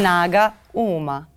Snaga 0.00 0.54
uma. 0.72 1.28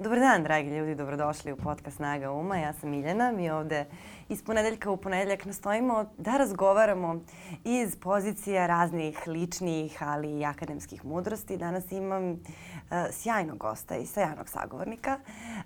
Dobar 0.00 0.18
dan, 0.18 0.42
dragi 0.42 0.70
ljudi, 0.70 0.94
dobrodošli 0.94 1.52
u 1.52 1.56
podcast 1.56 1.96
Snaga 1.96 2.32
uma. 2.32 2.56
Ja 2.56 2.72
sam 2.72 2.90
Miljana, 2.90 3.32
mi 3.32 3.50
ovde 3.50 3.84
iz 4.28 4.42
ponedeljka 4.42 4.90
u 4.90 4.96
ponedeljak 4.96 5.44
nastojimo 5.44 6.04
da 6.18 6.36
razgovaramo 6.36 7.20
iz 7.64 7.96
pozicija 7.96 8.66
raznih 8.66 9.18
ličnih, 9.26 10.02
ali 10.02 10.38
i 10.38 10.44
akademskih 10.44 11.04
mudrosti. 11.04 11.56
Danas 11.56 11.92
imam 11.92 12.32
uh, 12.32 12.38
sjajnog 13.10 13.58
gosta 13.58 13.96
i 13.96 14.06
sjajnog 14.06 14.48
sagovornika, 14.48 15.18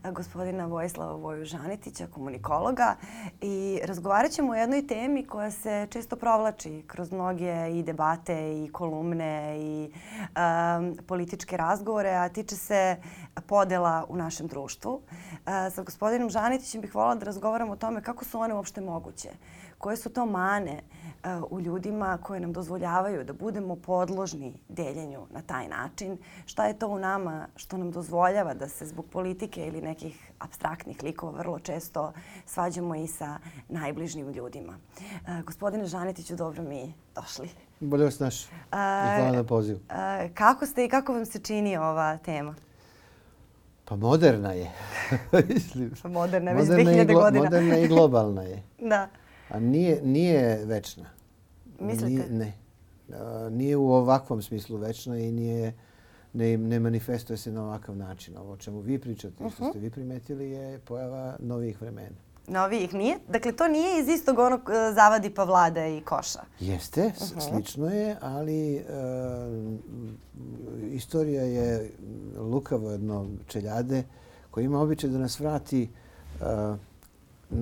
uh, 0.05 0.11
gospodina 0.11 0.67
Vojislava 0.67 1.13
Voju 1.13 1.45
Žanetića, 1.45 2.07
komunikologa. 2.07 2.97
I 3.41 3.81
razgovarat 3.85 4.31
ćemo 4.31 4.53
o 4.53 4.55
jednoj 4.55 4.87
temi 4.87 5.27
koja 5.27 5.51
se 5.51 5.87
često 5.91 6.17
provlači 6.17 6.83
kroz 6.87 7.13
mnoge 7.13 7.71
i 7.73 7.83
debate 7.83 8.65
i 8.65 8.69
kolumne 8.73 9.57
i 9.59 9.91
um, 9.91 10.97
političke 11.07 11.57
razgovore, 11.57 12.11
a 12.11 12.29
tiče 12.29 12.57
se 12.57 12.97
podela 13.47 14.05
u 14.09 14.24
našem 14.25 14.47
društvu. 14.47 14.93
Uh, 14.95 15.01
sa 15.75 15.83
gospodinom 15.83 16.31
Žanetićem 16.31 16.81
bih 16.81 16.95
volila 16.95 17.15
da 17.15 17.27
razgovaramo 17.27 17.73
o 17.73 17.77
tome 17.77 18.03
kako 18.03 18.25
su 18.25 18.41
one 18.41 18.55
uopšte 18.55 18.81
moguće. 18.81 19.29
Koje 19.79 19.97
su 19.97 20.11
to 20.11 20.27
mane 20.27 20.81
uh, 20.81 21.53
u 21.53 21.61
ljudima 21.61 22.19
koje 22.23 22.41
nam 22.41 22.53
dozvoljavaju 22.53 23.25
da 23.25 23.33
budemo 23.33 23.77
podložni 23.77 24.55
deljenju 24.69 25.27
na 25.31 25.43
taj 25.43 25.69
način? 25.69 26.19
Šta 26.47 26.67
je 26.67 26.79
to 26.79 26.89
u 26.89 26.99
nama 26.99 27.49
što 27.57 27.77
nam 27.77 27.91
dozvoljava 27.91 28.55
da 28.55 28.69
se 28.69 28.87
zbog 28.87 29.07
politike 29.13 29.67
ili 29.67 29.83
nekih 29.83 30.33
abstraktnih 30.39 31.03
likova 31.03 31.39
vrlo 31.39 31.59
često 31.59 32.13
svađamo 32.47 32.95
i 32.95 33.07
sa 33.07 33.39
najbližnim 33.69 34.33
ljudima? 34.33 34.73
Uh, 34.73 35.45
gospodine 35.45 35.87
Žanetiću, 35.87 36.37
dobro 36.37 36.63
mi 36.63 36.95
došli. 37.15 37.49
Bolje 37.81 38.05
vas 38.05 38.19
naš. 38.19 38.47
Hvala 38.71 39.33
na 39.33 39.45
pozivu. 39.45 39.81
Kako 40.35 40.67
ste 40.67 40.85
i 40.85 40.89
kako 40.89 41.13
vam 41.13 41.27
se 41.27 41.39
čini 41.39 41.77
ova 41.77 42.17
tema? 42.17 42.55
Pa 43.85 43.97
moderna 43.97 44.53
je. 44.53 44.71
pa 46.03 46.09
moderna 46.09 46.51
je, 46.51 46.57
već 46.57 46.69
2000 46.69 47.15
godina. 47.15 47.45
Moderna 47.45 47.79
i 47.79 47.89
globalna 47.89 48.43
je. 48.43 48.63
da. 48.91 49.09
A 49.49 49.61
nije, 49.61 50.01
nije 50.03 50.65
večna. 50.65 51.05
Mislite? 51.81 52.07
Nije, 52.07 52.31
ne. 52.31 52.53
Nije 53.51 53.77
u 53.77 53.93
ovakvom 53.93 54.43
smislu 54.43 54.77
večna 54.77 55.19
i 55.19 55.33
nije, 55.33 55.73
ne, 56.33 56.57
ne 56.57 56.81
manifestuje 56.81 57.37
se 57.37 57.53
na 57.53 57.65
ovakav 57.65 57.97
način. 57.97 58.37
Ovo 58.37 58.53
o 58.53 58.57
čemu 58.57 58.81
vi 58.81 58.99
pričate, 58.99 59.45
uh 59.45 59.51
-huh. 59.51 59.55
što 59.55 59.71
ste 59.71 59.79
vi 59.79 59.91
primetili, 59.91 60.51
je 60.51 60.79
pojava 60.79 61.37
novih 61.39 61.81
vremena 61.81 62.24
novijih 62.47 62.95
nije. 62.95 63.19
Dakle, 63.29 63.53
to 63.53 63.69
nije 63.69 64.01
iz 64.01 64.09
istog 64.09 64.39
onog 64.39 64.61
e, 64.71 64.93
zavadi 64.95 65.31
pa 65.31 65.45
vlada 65.45 65.87
i 65.87 66.01
koša. 66.01 66.41
Jeste, 66.61 67.05
uh 67.07 67.13
-huh. 67.13 67.51
slično 67.51 67.89
je, 67.89 68.17
ali 68.21 68.77
e, 68.77 68.83
istorija 70.93 71.43
je 71.43 71.91
lukavo 72.39 72.91
jedno 72.91 73.27
čeljade 73.47 74.05
koje 74.51 74.65
ima 74.65 74.81
običaj 74.81 75.11
da 75.11 75.19
nas 75.19 75.41
vrati 75.41 75.83
e, 75.83 76.45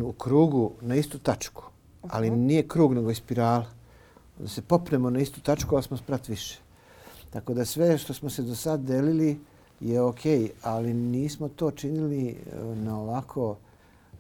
u 0.02 0.12
krugu 0.12 0.72
na 0.80 0.94
istu 0.94 1.18
tačku. 1.18 1.62
Uh 1.62 2.10
-huh. 2.10 2.14
Ali 2.16 2.30
nije 2.30 2.68
krug, 2.68 2.94
nego 2.94 3.08
je 3.08 3.14
spirala. 3.14 3.66
Da 4.38 4.48
se 4.48 4.62
popnemo 4.62 5.10
na 5.10 5.20
istu 5.20 5.40
tačku, 5.40 5.74
ali 5.74 5.82
smo 5.82 5.96
sprat 5.96 6.28
više. 6.28 6.58
Tako 7.30 7.54
da 7.54 7.64
sve 7.64 7.98
što 7.98 8.14
smo 8.14 8.30
se 8.30 8.42
do 8.42 8.54
sad 8.54 8.80
delili 8.80 9.40
je 9.80 10.00
okej, 10.00 10.40
okay, 10.40 10.50
ali 10.62 10.94
nismo 10.94 11.48
to 11.48 11.70
činili 11.70 12.28
e, 12.28 12.34
na 12.64 13.00
ovako 13.00 13.56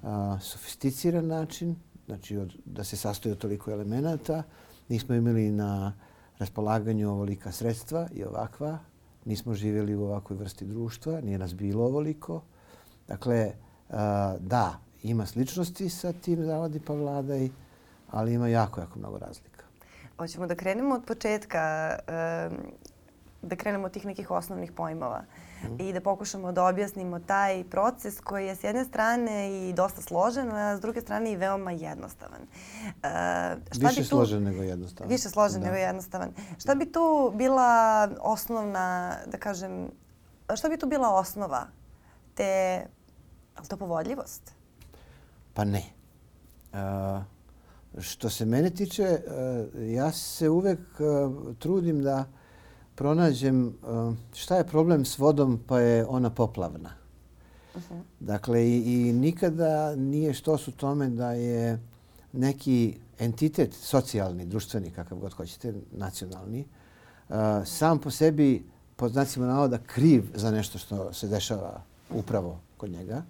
a, 0.02 0.38
sofisticiran 0.40 1.26
način, 1.26 1.76
znači 2.06 2.36
od, 2.36 2.54
da 2.64 2.84
se 2.84 2.96
sastoji 2.96 3.32
od 3.32 3.38
toliko 3.38 3.70
elemenata. 3.70 4.42
Nismo 4.88 5.14
imali 5.14 5.50
na 5.50 5.92
raspolaganju 6.38 7.10
ovolika 7.10 7.52
sredstva 7.52 8.08
i 8.12 8.24
ovakva. 8.24 8.78
Nismo 9.24 9.54
živjeli 9.54 9.94
u 9.94 10.04
ovakvoj 10.04 10.38
vrsti 10.38 10.64
društva, 10.64 11.20
nije 11.20 11.38
nas 11.38 11.54
bilo 11.54 11.84
ovoliko. 11.84 12.42
Dakle, 13.08 13.52
a, 13.90 14.36
da, 14.40 14.78
ima 15.02 15.26
sličnosti 15.26 15.88
sa 15.88 16.12
tim 16.12 16.44
zavadi 16.44 16.80
pa 16.80 16.92
vladaj, 16.92 17.48
ali 18.10 18.34
ima 18.34 18.48
jako, 18.48 18.80
jako 18.80 18.98
mnogo 18.98 19.18
razlika. 19.18 19.64
Hoćemo 20.18 20.46
da 20.46 20.54
krenemo 20.54 20.94
od 20.94 21.04
početka, 21.04 21.98
da 23.42 23.56
krenemo 23.56 23.86
od 23.86 23.92
tih 23.92 24.06
nekih 24.06 24.30
osnovnih 24.30 24.72
pojmova 24.72 25.24
i 25.78 25.92
da 25.92 26.00
pokušamo 26.00 26.52
da 26.52 26.64
objasnimo 26.64 27.20
taj 27.20 27.64
proces 27.64 28.20
koji 28.20 28.46
je 28.46 28.56
s 28.56 28.64
jedne 28.64 28.84
strane 28.84 29.68
i 29.68 29.72
dosta 29.72 30.02
složen, 30.02 30.52
a 30.52 30.76
s 30.76 30.80
druge 30.80 31.00
strane 31.00 31.32
i 31.32 31.36
veoma 31.36 31.72
jednostavan. 31.72 32.40
Uh, 32.42 32.92
šta 33.72 33.88
više 33.88 34.00
bi 34.00 34.08
tu, 34.08 34.08
složen 34.08 34.42
nego 34.42 34.62
jednostavan. 34.62 35.10
Više 35.10 35.28
složen 35.28 35.60
da. 35.60 35.66
nego 35.66 35.78
jednostavan. 35.78 36.32
Šta 36.58 36.74
bi 36.74 36.92
tu 36.92 37.32
bila 37.34 38.08
osnovna, 38.20 39.16
da 39.26 39.38
kažem, 39.38 39.90
šta 40.54 40.68
bi 40.68 40.76
tu 40.76 40.86
bila 40.86 41.14
osnova 41.14 41.66
te, 42.34 42.44
je 43.62 43.68
to 43.68 43.76
povodljivost? 43.76 44.52
Pa 45.54 45.64
ne. 45.64 45.82
Uh, 46.72 46.78
što 48.02 48.30
se 48.30 48.44
mene 48.44 48.70
tiče, 48.70 49.02
uh, 49.02 49.92
ja 49.92 50.12
se 50.12 50.48
uvek 50.48 50.80
uh, 50.80 51.56
trudim 51.58 52.02
da 52.02 52.24
pronađem 52.94 53.66
uh, 53.66 54.14
šta 54.34 54.56
je 54.56 54.66
problem 54.66 55.04
s 55.04 55.18
vodom 55.18 55.60
pa 55.66 55.80
je 55.80 56.06
ona 56.06 56.30
poplavna. 56.30 56.90
Uh 57.74 57.82
-huh. 57.82 58.00
Dakle, 58.20 58.68
i, 58.68 59.08
i 59.08 59.12
nikada 59.12 59.96
nije 59.96 60.34
što 60.34 60.58
su 60.58 60.72
tome 60.72 61.08
da 61.08 61.32
je 61.32 61.78
neki 62.32 62.96
entitet 63.18 63.74
socijalni, 63.74 64.46
društveni, 64.46 64.90
kakav 64.90 65.18
god 65.18 65.32
hoćete, 65.32 65.74
nacionalni, 65.92 66.64
uh, 67.28 67.36
sam 67.64 67.98
po 67.98 68.10
sebi, 68.10 68.64
po 68.96 69.08
znacima 69.08 69.46
navoda, 69.46 69.78
kriv 69.78 70.24
za 70.34 70.50
nešto 70.50 70.78
što 70.78 71.12
se 71.12 71.28
dešava 71.28 71.82
upravo 72.10 72.60
kod 72.76 72.90
njega, 72.90 73.22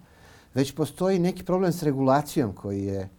već 0.53 0.75
postoji 0.75 1.19
neki 1.19 1.43
problem 1.43 1.73
s 1.73 1.83
regulacijom 1.83 2.53
koji 2.53 2.83
je, 2.83 3.09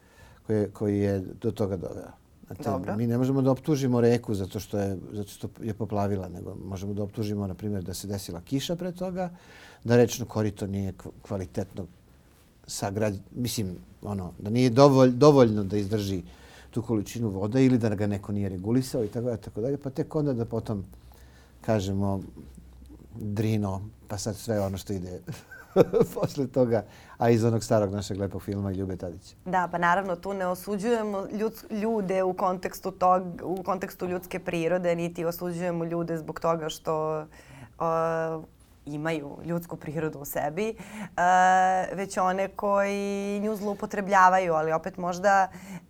koji 0.46 0.56
je, 0.56 0.70
koji 0.70 0.98
je 0.98 1.20
do 1.20 1.50
toga 1.50 1.76
doveo. 1.76 2.23
Znate, 2.46 2.96
mi 2.96 3.06
ne 3.06 3.18
možemo 3.18 3.42
da 3.42 3.50
optužimo 3.50 4.00
reku 4.00 4.34
zato 4.34 4.60
što 4.60 4.78
je, 4.78 4.98
zato 5.12 5.28
što 5.28 5.48
je 5.62 5.74
poplavila, 5.74 6.28
nego 6.28 6.56
možemo 6.64 6.94
da 6.94 7.02
optužimo, 7.02 7.46
na 7.46 7.54
primjer, 7.54 7.82
da 7.82 7.94
se 7.94 8.06
desila 8.06 8.40
kiša 8.40 8.76
pre 8.76 8.92
toga, 8.92 9.30
da 9.84 9.96
rečno 9.96 10.26
korito 10.26 10.66
nije 10.66 10.92
kvalitetno 11.22 11.86
sagrad, 12.66 13.18
mislim, 13.34 13.76
ono, 14.02 14.32
da 14.38 14.50
nije 14.50 14.70
dovolj, 14.70 15.10
dovoljno 15.10 15.64
da 15.64 15.76
izdrži 15.76 16.22
tu 16.70 16.82
količinu 16.82 17.28
vode 17.28 17.64
ili 17.64 17.78
da 17.78 17.94
ga 17.94 18.06
neko 18.06 18.32
nije 18.32 18.48
regulisao 18.48 19.04
i 19.04 19.08
tako 19.08 19.24
dalje, 19.26 19.40
tako 19.40 19.60
dalje, 19.60 19.76
pa 19.76 19.90
tek 19.90 20.14
onda 20.14 20.32
da 20.32 20.44
potom 20.44 20.84
kažemo 21.60 22.22
drino, 23.20 23.82
pa 24.08 24.18
sad 24.18 24.36
sve 24.36 24.60
ono 24.60 24.78
što 24.78 24.92
ide 24.92 25.20
posle 26.14 26.46
toga, 26.46 26.84
a 27.18 27.30
iz 27.30 27.44
onog 27.44 27.64
starog 27.64 27.92
našeg 27.92 28.18
lepog 28.18 28.42
filma 28.42 28.70
Ljube 28.70 28.96
Tadića. 28.96 29.34
Da, 29.44 29.68
pa 29.72 29.78
naravno 29.78 30.16
tu 30.16 30.34
ne 30.34 30.46
osuđujemo 30.46 31.26
ljude 31.70 32.22
u 32.22 32.32
kontekstu, 32.32 32.90
tog, 32.90 33.22
u 33.42 33.62
kontekstu 33.62 34.06
ljudske 34.06 34.38
prirode, 34.38 34.96
niti 34.96 35.24
osuđujemo 35.24 35.84
ljude 35.84 36.18
zbog 36.18 36.40
toga 36.40 36.68
što 36.68 37.20
uh, 37.20 38.44
imaju 38.86 39.38
ljudsku 39.44 39.76
prirodu 39.76 40.18
u 40.18 40.24
sebi, 40.24 40.76
uh, 40.78 41.96
već 41.96 42.18
one 42.18 42.48
koji 42.48 43.40
nju 43.40 43.56
zloupotrebljavaju, 43.56 44.54
ali 44.54 44.72
opet 44.72 44.96
možda 44.96 45.48
uh, 45.50 45.86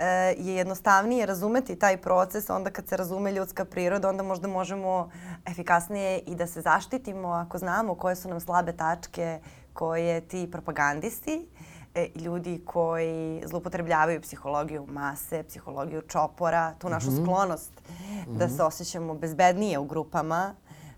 je 0.46 0.54
jednostavnije 0.54 1.26
razumeti 1.26 1.76
taj 1.76 1.96
proces 1.96 2.50
onda 2.50 2.70
kad 2.70 2.88
se 2.88 2.96
razume 2.96 3.32
ljudska 3.32 3.64
priroda, 3.64 4.08
onda 4.08 4.22
možda 4.22 4.48
možemo 4.48 5.10
efikasnije 5.46 6.18
i 6.18 6.34
da 6.34 6.46
se 6.46 6.60
zaštitimo 6.60 7.28
ako 7.28 7.58
znamo 7.58 7.94
koje 7.94 8.16
su 8.16 8.28
nam 8.28 8.40
slabe 8.40 8.72
tačke, 8.72 9.40
koje 9.74 10.20
ti 10.20 10.48
propagandisti, 10.52 11.46
e, 11.94 12.08
ljudi 12.14 12.62
koji 12.64 13.42
zlupotrebljavaju 13.46 14.20
psihologiju 14.20 14.86
mase, 14.86 15.42
psihologiju 15.48 16.02
čopora, 16.02 16.74
tu 16.78 16.88
našu 16.88 17.10
mm 17.10 17.14
-hmm. 17.14 17.22
sklonost 17.22 17.72
mm 17.88 17.92
-hmm. 17.92 18.38
da 18.38 18.48
se 18.48 18.62
osjećamo 18.62 19.14
bezbednije 19.14 19.78
u 19.78 19.84
grupama, 19.84 20.54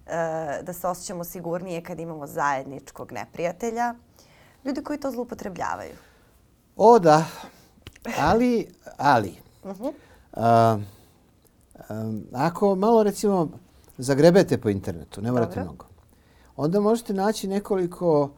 e, 0.06 0.62
da 0.62 0.73
se 0.73 0.87
osjećamo 0.88 1.25
sigurnije 1.25 1.82
kad 1.82 2.00
imamo 2.00 2.26
zajedničkog 2.26 3.12
neprijatelja. 3.12 3.94
Ljudi 4.64 4.82
koji 4.82 5.00
to 5.00 5.11
zlupotrebljavaju. 5.11 5.94
O 6.76 6.99
da, 6.99 7.25
ali, 8.19 8.69
ali. 8.96 9.34
Mm 9.64 9.69
-hmm. 9.69 9.93
uh, 10.32 10.82
um, 11.90 12.25
ako 12.32 12.75
malo 12.75 13.02
recimo 13.02 13.49
zagrebete 13.99 14.58
po 14.58 14.69
internetu, 14.69 15.22
ne 15.22 15.32
morate 15.32 15.55
Dobro. 15.55 15.64
mnogo, 15.64 15.87
onda 16.56 16.81
možete 16.81 17.14
naći 17.14 17.49
nekoliko 17.49 18.31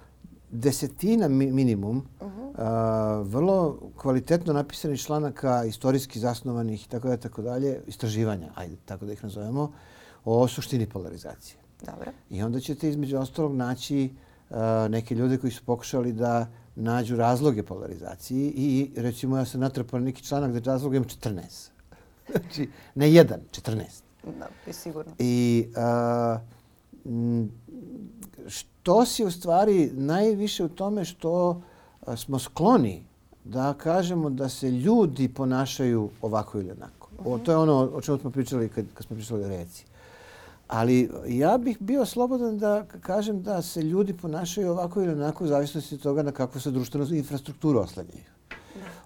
desetina 0.50 1.28
minimum 1.28 1.96
uh 2.20 2.26
-huh. 2.26 3.20
uh, 3.20 3.26
vrlo 3.26 3.78
kvalitetno 3.96 4.52
napisanih 4.52 5.00
članaka, 5.00 5.64
istorijski 5.64 6.20
zasnovanih 6.20 6.86
i 6.86 6.88
tako 6.88 7.08
da 7.08 7.16
tako 7.16 7.42
dalje, 7.42 7.80
istraživanja, 7.86 8.50
ajde 8.54 8.76
tako 8.84 9.06
da 9.06 9.12
ih 9.12 9.24
nazovemo, 9.24 9.72
o 10.24 10.48
suštini 10.48 10.86
polarizacije. 10.86 11.56
Dobro. 11.86 12.12
I 12.30 12.42
onda 12.42 12.60
ćete 12.60 12.88
između 12.88 13.18
ostalog 13.18 13.56
naći 13.56 14.10
uh, 14.50 14.56
neke 14.88 15.14
ljude 15.14 15.38
koji 15.38 15.50
su 15.50 15.64
pokušali 15.64 16.12
da 16.12 16.46
nađu 16.76 17.16
razloge 17.16 17.62
polarizaciji 17.62 18.52
i 18.56 18.90
recimo 18.96 19.36
ja 19.36 19.44
sam 19.44 19.60
natrpao 19.60 20.00
neki 20.00 20.22
članak 20.22 20.52
da 20.52 20.72
razlog 20.72 20.94
ima 20.94 21.04
14. 21.04 21.70
znači, 22.30 22.70
ne 22.94 23.12
jedan, 23.12 23.40
14. 23.50 23.82
Da, 24.38 24.72
sigurno. 24.72 25.12
I 25.18 25.66
uh, 25.68 26.40
što 28.48 29.04
si 29.06 29.24
u 29.24 29.30
stvari 29.30 29.90
najviše 29.94 30.64
u 30.64 30.68
tome 30.68 31.04
što 31.04 31.62
smo 32.16 32.38
skloni 32.38 33.04
da 33.44 33.74
kažemo 33.74 34.30
da 34.30 34.48
se 34.48 34.70
ljudi 34.70 35.28
ponašaju 35.28 36.10
ovako 36.22 36.58
ili 36.58 36.70
onako. 36.70 37.08
O, 37.24 37.38
to 37.38 37.52
je 37.52 37.56
ono 37.56 37.90
o 37.94 38.00
čemu 38.00 38.18
smo 38.18 38.30
pričali 38.30 38.68
kad, 38.68 38.84
kad 38.94 39.06
smo 39.06 39.16
pričali 39.16 39.44
o 39.44 39.48
reci. 39.48 39.84
Ali 40.68 41.10
ja 41.28 41.58
bih 41.58 41.76
bio 41.80 42.06
slobodan 42.06 42.58
da 42.58 42.84
kažem 43.00 43.42
da 43.42 43.62
se 43.62 43.82
ljudi 43.82 44.12
ponašaju 44.12 44.70
ovako 44.70 45.02
ili 45.02 45.12
onako 45.12 45.44
u 45.44 45.46
zavisnosti 45.46 45.94
od 45.94 46.02
toga 46.02 46.22
na 46.22 46.32
kakvu 46.32 46.60
se 46.60 46.70
društvenu 46.70 47.14
infrastrukturu 47.14 47.78
oslanjaju. 47.78 48.24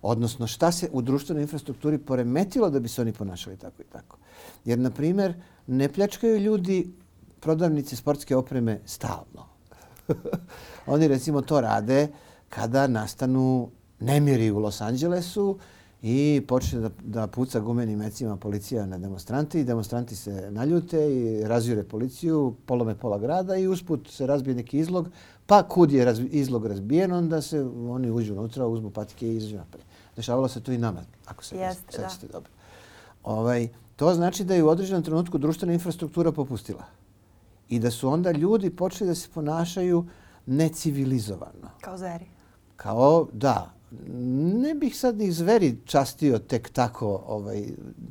Odnosno 0.02 0.46
šta 0.46 0.72
se 0.72 0.88
u 0.92 1.02
društvenoj 1.02 1.42
infrastrukturi 1.42 1.98
poremetilo 1.98 2.70
da 2.70 2.80
bi 2.80 2.88
se 2.88 3.00
oni 3.00 3.12
ponašali 3.12 3.56
tako 3.56 3.82
i 3.82 3.84
tako. 3.92 4.16
Jer, 4.64 4.78
na 4.78 4.90
primjer, 4.90 5.34
ne 5.66 5.88
pljačkaju 5.88 6.38
ljudi 6.38 6.92
prodavnice 7.42 7.96
sportske 7.96 8.36
opreme 8.36 8.80
stalno. 8.86 9.46
oni 10.94 11.08
recimo 11.08 11.42
to 11.42 11.60
rade 11.60 12.08
kada 12.48 12.86
nastanu 12.86 13.70
nemiri 14.00 14.50
u 14.50 14.58
Los 14.58 14.80
Angelesu 14.80 15.58
i 16.02 16.42
počne 16.48 16.80
da, 16.80 16.90
da 17.02 17.26
puca 17.26 17.60
gumenim 17.60 17.98
mecima 17.98 18.36
policija 18.36 18.86
na 18.86 18.98
demonstranti 18.98 19.60
i 19.60 19.64
demonstranti 19.64 20.16
se 20.16 20.50
naljute 20.50 20.98
i 21.16 21.44
razjure 21.44 21.84
policiju, 21.84 22.54
polome 22.66 22.94
pola 22.94 23.18
grada 23.18 23.56
i 23.56 23.68
usput 23.68 24.08
se 24.10 24.26
razbije 24.26 24.54
neki 24.54 24.78
izlog, 24.78 25.08
pa 25.46 25.62
kud 25.62 25.92
je 25.92 26.04
razbi, 26.04 26.26
izlog 26.26 26.66
razbijen, 26.66 27.12
onda 27.12 27.42
se 27.42 27.62
oni 27.90 28.10
uđu 28.10 28.34
unutra, 28.34 28.66
uzmu 28.66 28.90
patike 28.90 29.28
i 29.28 29.36
izađu 29.36 29.56
napred. 29.56 29.84
Dešavalo 30.16 30.48
se 30.48 30.60
to 30.60 30.72
i 30.72 30.78
nama, 30.78 31.02
ako 31.26 31.44
se 31.44 31.56
sećate 31.90 32.26
dobro. 32.32 32.50
Ovaj, 33.24 33.68
to 33.96 34.14
znači 34.14 34.44
da 34.44 34.54
je 34.54 34.64
u 34.64 34.68
određenom 34.68 35.02
trenutku 35.02 35.38
društvena 35.38 35.72
infrastruktura 35.72 36.32
popustila 36.32 37.01
i 37.72 37.78
da 37.78 37.90
su 37.90 38.08
onda 38.08 38.30
ljudi 38.32 38.70
počeli 38.70 39.08
da 39.08 39.14
se 39.14 39.28
ponašaju 39.34 40.06
necivilizovano. 40.46 41.70
Kao 41.80 41.98
zveri. 41.98 42.26
Kao, 42.76 43.28
da, 43.32 43.72
ne 44.62 44.74
bih 44.74 44.98
sad 44.98 45.18
ni 45.18 45.32
zveri 45.32 45.76
častio 45.84 46.38
tek 46.38 46.70
tako 46.70 47.22
ovaj, 47.26 47.64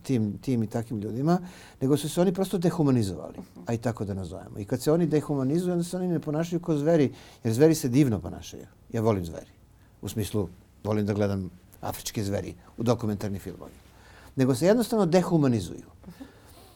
tim, 0.03 0.37
tim 0.41 0.63
i 0.63 0.67
takim 0.67 0.99
ljudima, 0.99 1.39
nego 1.81 1.97
su 1.97 2.09
se 2.09 2.21
oni 2.21 2.33
prosto 2.33 2.57
dehumanizovali, 2.57 3.37
a 3.65 3.73
i 3.73 3.77
tako 3.77 4.05
da 4.05 4.13
nazovemo. 4.13 4.59
I 4.59 4.65
kad 4.65 4.81
se 4.81 4.91
oni 4.91 5.05
dehumanizuju, 5.05 5.73
onda 5.73 5.83
se 5.83 5.97
oni 5.97 6.07
ne 6.07 6.19
ponašaju 6.19 6.59
kao 6.59 6.77
zveri, 6.77 7.13
jer 7.43 7.53
zveri 7.53 7.75
se 7.75 7.89
divno 7.89 8.19
ponašaju. 8.19 8.65
Ja 8.93 9.01
volim 9.01 9.25
zveri. 9.25 9.51
U 10.01 10.09
smislu, 10.09 10.47
volim 10.83 11.05
da 11.05 11.13
gledam 11.13 11.49
afričke 11.81 12.23
zveri 12.23 12.55
u 12.77 12.83
dokumentarni 12.83 13.39
filmovi. 13.39 13.77
Nego 14.35 14.55
se 14.55 14.65
jednostavno 14.65 15.05
dehumanizuju. 15.05 15.85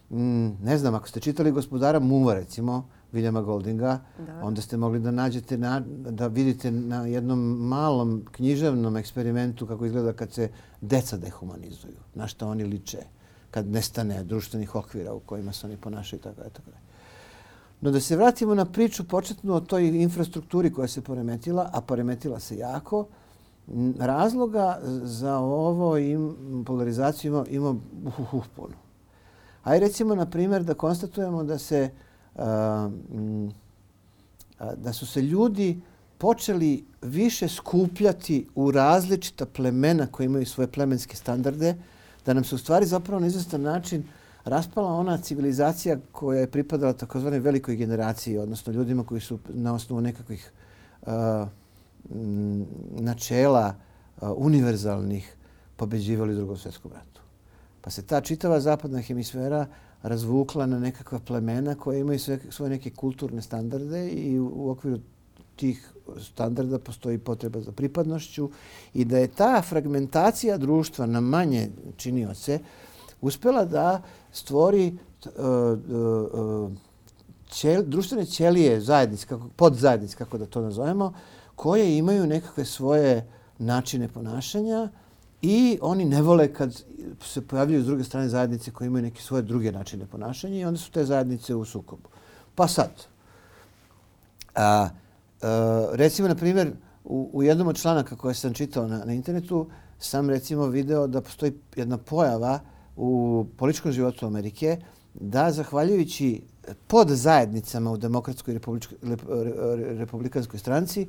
Mm, 0.10 0.48
ne 0.63 0.78
znam, 0.78 0.96
ako 0.96 1.07
ste 1.07 1.19
čitali 1.19 1.52
gospodara 1.52 2.00
Muma, 2.00 2.34
recimo, 2.34 2.88
Viljama 3.12 3.42
Goldinga, 3.42 4.00
da. 4.28 4.42
onda 4.44 4.62
ste 4.62 4.78
mogli 4.78 5.00
da 5.00 5.12
nađete, 5.12 5.57
na, 5.57 5.80
da 5.88 6.28
vidite 6.28 6.72
na 6.72 7.06
jednom 7.06 7.40
malom 7.68 8.25
književnom 8.31 8.98
eksperimentu 8.98 9.68
kako 9.68 9.86
izgleda 9.86 10.13
kad 10.13 10.31
se 10.31 10.50
deca 10.81 11.18
dehumanizuju, 11.18 11.98
na 12.16 12.28
što 12.28 12.48
oni 12.48 12.63
liče, 12.63 12.98
kad 13.52 13.68
nestane 13.68 14.24
društvenih 14.24 14.75
okvira 14.75 15.13
u 15.13 15.19
kojima 15.19 15.54
se 15.54 15.68
oni 15.68 15.78
ponašaju, 15.78 16.22
tako 16.22 16.42
je, 16.42 16.50
tako 16.50 16.69
je. 16.69 16.78
No 17.81 17.92
da 17.92 18.00
se 18.00 18.16
vratimo 18.16 18.56
na 18.56 18.66
priču 18.66 19.04
početnu 19.04 19.54
o 19.54 19.60
toj 19.60 19.88
infrastrukturi 19.88 20.74
koja 20.74 20.88
se 20.88 21.01
poremetila, 21.01 21.69
a 21.74 21.81
poremetila 21.81 22.40
se 22.40 22.58
jako, 22.58 23.08
razloga 24.00 24.80
za 25.04 25.38
ovo 25.38 25.98
im, 25.98 26.36
polarizaciju 26.66 27.34
ima, 27.34 27.46
ima 27.50 27.69
uh, 27.69 28.19
uh, 28.19 28.34
uh, 28.34 28.46
puno. 28.56 28.85
Aj 29.65 29.79
recimo, 29.79 30.15
na 30.15 30.25
primjer, 30.25 30.63
da 30.63 30.73
konstatujemo 30.73 31.44
da 31.44 31.57
se 31.57 31.89
da 34.77 34.94
su 34.94 35.06
se 35.06 35.21
ljudi 35.21 35.81
počeli 36.17 36.85
više 37.01 37.47
skupljati 37.47 38.47
u 38.56 38.71
različita 38.71 39.45
plemena 39.45 40.07
koji 40.07 40.25
imaju 40.25 40.45
svoje 40.45 40.67
plemenske 40.67 41.15
standarde, 41.15 41.75
da 42.25 42.33
nam 42.33 42.44
se 42.44 42.56
u 42.56 42.57
stvari 42.57 42.85
zapravo 42.85 43.19
na 43.19 43.27
izvestan 43.27 43.62
način 43.62 44.03
raspala 44.44 44.94
ona 44.94 45.17
civilizacija 45.17 45.97
koja 46.12 46.39
je 46.39 46.51
pripadala 46.51 46.94
takozvanoj 46.94 47.39
velikoj 47.39 47.75
generaciji, 47.75 48.38
odnosno 48.38 48.73
ljudima 48.73 49.03
koji 49.03 49.21
su 49.21 49.39
na 49.50 49.73
osnovu 49.73 50.01
nekakvih 50.01 50.51
uh, 51.01 51.09
načela 53.00 53.75
uh, 54.21 54.29
univerzalnih 54.35 55.35
pobeđivali 55.75 56.33
u 56.33 56.35
drugom 56.35 56.57
svjetskom 56.57 56.91
ratu. 56.91 57.14
Pa 57.86 57.92
se 57.92 58.02
ta 58.02 58.22
čitava 58.22 58.60
zapadna 58.60 59.02
hemisfera 59.02 59.68
razvukla 60.04 60.66
na 60.66 60.80
nekakva 60.80 61.20
plemena 61.20 61.76
koje 61.76 62.00
imaju 62.00 62.20
sve, 62.20 62.40
svoje 62.50 62.70
neke 62.70 62.90
kulturne 62.90 63.42
standarde 63.42 64.10
i 64.10 64.40
u, 64.40 64.52
u 64.56 64.70
okviru 64.70 65.00
tih 65.56 65.92
standarda 66.22 66.80
postoji 66.80 67.18
potreba 67.18 67.62
za 67.62 67.72
pripadnošću 67.72 68.50
i 68.94 69.06
da 69.06 69.18
je 69.18 69.28
ta 69.28 69.62
fragmentacija 69.62 70.58
društva 70.58 71.06
na 71.06 71.22
manje 71.22 71.70
činioce 71.98 72.60
uspela 73.22 73.66
da 73.66 74.02
stvori 74.32 74.98
uh, 75.26 75.32
uh, 75.44 76.72
ćel, 77.50 77.84
društvene 77.84 78.26
ćelije 78.26 78.82
zajednice, 78.82 79.28
kako, 79.28 79.50
podzajednice, 79.56 80.18
kako 80.18 80.38
da 80.38 80.46
to 80.46 80.62
nazovemo, 80.62 81.14
koje 81.56 81.98
imaju 81.98 82.28
nekakve 82.28 82.66
svoje 82.66 83.30
načine 83.60 84.08
ponašanja 84.08 84.90
i 85.45 85.80
oni 85.81 86.06
ne 86.06 86.21
vole 86.21 86.53
kad 86.53 86.83
se 87.21 87.42
pojavljaju 87.42 87.83
s 87.83 87.86
druge 87.86 88.03
strane 88.03 88.30
zajednice 88.30 88.71
koje 88.71 88.88
imaju 88.88 89.03
neke 89.03 89.21
svoje 89.21 89.44
druge 89.44 89.71
načine 89.71 90.06
ponašanja 90.06 90.59
i 90.59 90.65
onda 90.65 90.80
su 90.80 90.92
te 90.92 91.06
zajednice 91.06 91.56
u 91.56 91.65
sukobu. 91.65 92.09
Pa 92.56 92.68
sad, 92.68 92.92
a, 94.56 94.89
a, 95.42 95.88
recimo, 95.92 96.27
na 96.27 96.36
primjer, 96.36 96.71
u, 97.03 97.30
u 97.33 97.44
jednom 97.44 97.68
od 97.68 97.77
članaka 97.81 98.15
koje 98.15 98.33
sam 98.33 98.53
čitao 98.53 98.88
na, 98.88 99.06
na 99.06 99.13
internetu, 99.13 99.68
sam 100.00 100.30
recimo 100.30 100.68
video 100.68 101.07
da 101.07 101.21
postoji 101.21 101.53
jedna 101.75 101.98
pojava 101.98 102.59
u 102.95 103.45
političkom 103.57 103.91
životu 103.91 104.25
Amerike 104.25 104.77
da 105.13 105.51
zahvaljujući 105.51 106.41
pod 106.88 107.09
zajednicama 107.09 107.91
u 107.91 107.98
demokratskoj 107.98 108.59
republikanskoj 110.00 110.59
stranci 110.59 111.07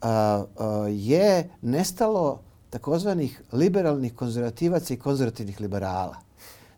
a, 0.00 0.44
a, 0.58 0.86
je 0.90 1.50
nestalo 1.62 2.40
takozvanih 2.72 3.40
liberalnih 3.52 4.14
konzervativaca 4.14 4.94
i 4.94 4.96
konzervativnih 4.96 5.60
liberala. 5.60 6.16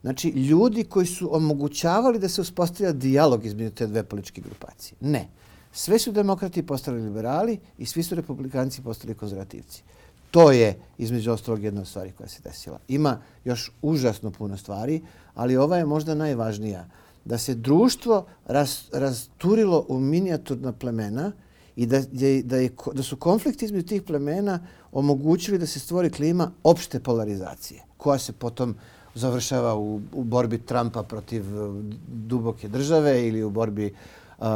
Znači, 0.03 0.29
ljudi 0.29 0.85
koji 0.85 1.07
su 1.07 1.29
omogućavali 1.37 2.19
da 2.19 2.29
se 2.29 2.41
uspostavlja 2.41 2.93
dijalog 2.93 3.47
između 3.47 3.71
te 3.71 3.87
dve 3.87 4.03
političke 4.03 4.41
grupacije. 4.41 4.97
Ne. 5.01 5.29
Sve 5.73 5.99
su 5.99 6.13
demokrati 6.13 6.67
postali 6.67 7.03
liberali 7.03 7.59
i 7.79 7.87
svi 7.87 8.03
su 8.03 8.15
republikanci 8.15 8.83
postali 8.83 9.15
konzervativci. 9.15 9.83
To 10.31 10.51
je, 10.53 10.75
između 10.99 11.33
ostalog, 11.33 11.63
jedna 11.63 11.81
od 11.81 11.89
stvari 11.89 12.13
koja 12.13 12.29
se 12.29 12.43
desila. 12.43 12.79
Ima 12.89 13.21
još 13.45 13.71
užasno 13.83 14.31
puno 14.31 14.57
stvari, 14.57 15.01
ali 15.35 15.57
ova 15.57 15.79
je 15.79 15.87
možda 15.87 16.15
najvažnija. 16.15 16.89
Da 17.25 17.39
se 17.39 17.55
društvo 17.55 18.27
ras, 18.47 18.89
rasturilo 18.93 19.87
u 19.89 20.01
minijaturna 20.01 20.73
plemena 20.73 21.33
i 21.77 21.87
da, 21.87 21.97
je, 22.13 22.43
da, 22.43 22.57
je, 22.57 22.71
da 22.93 23.03
su 23.03 23.17
konflikti 23.17 23.65
između 23.65 23.87
tih 23.87 24.03
plemena 24.03 24.59
omogućili 24.95 25.59
da 25.59 25.67
se 25.67 25.81
stvori 25.81 26.11
klima 26.11 26.51
opšte 26.63 27.01
polarizacije, 27.01 27.83
koja 27.97 28.19
se 28.19 28.33
potom 28.33 28.75
završava 29.15 29.75
u, 29.75 30.01
u 30.13 30.25
borbi 30.25 30.59
Trumpa 30.59 31.03
protiv 31.03 31.43
e, 31.43 31.83
duboke 32.09 32.69
države 32.69 33.29
ili 33.29 33.43
u 33.45 33.51
borbi 33.51 33.95
uh, 34.39 34.47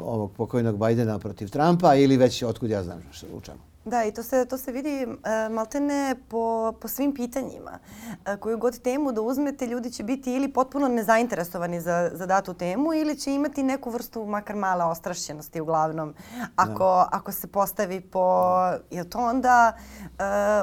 ovog 0.00 0.32
pokojnog 0.36 0.76
Bajdena 0.76 1.18
protiv 1.18 1.48
Trumpa 1.48 1.94
ili 1.94 2.16
već 2.16 2.42
otkud 2.42 2.70
ja 2.70 2.84
znam 2.84 3.02
što 3.12 3.26
u 3.36 3.40
čemu. 3.40 3.71
Da, 3.84 4.04
i 4.04 4.12
to 4.12 4.22
se, 4.22 4.44
to 4.44 4.58
se 4.58 4.72
vidi 4.72 5.06
uh, 5.06 5.54
maltene 5.54 6.16
po, 6.28 6.72
po 6.80 6.88
svim 6.88 7.14
pitanjima. 7.14 7.78
Uh, 8.10 8.40
koju 8.40 8.58
god 8.58 8.78
temu 8.78 9.12
da 9.12 9.20
uzmete, 9.20 9.66
ljudi 9.66 9.90
će 9.90 10.02
biti 10.02 10.34
ili 10.34 10.52
potpuno 10.52 10.88
nezainteresovani 10.88 11.80
za, 11.80 12.10
za 12.14 12.26
datu 12.26 12.54
temu 12.54 12.94
ili 12.94 13.18
će 13.18 13.34
imati 13.34 13.62
neku 13.62 13.90
vrstu 13.90 14.24
makar 14.24 14.56
male 14.56 14.84
ostrašćenosti 14.84 15.60
uglavnom. 15.60 16.14
Ako, 16.56 16.78
da. 16.78 17.08
ako 17.12 17.32
se 17.32 17.46
postavi 17.46 18.00
po... 18.00 18.54
Je 18.90 19.10
to 19.10 19.18
onda 19.18 19.72
uh, 20.02 20.14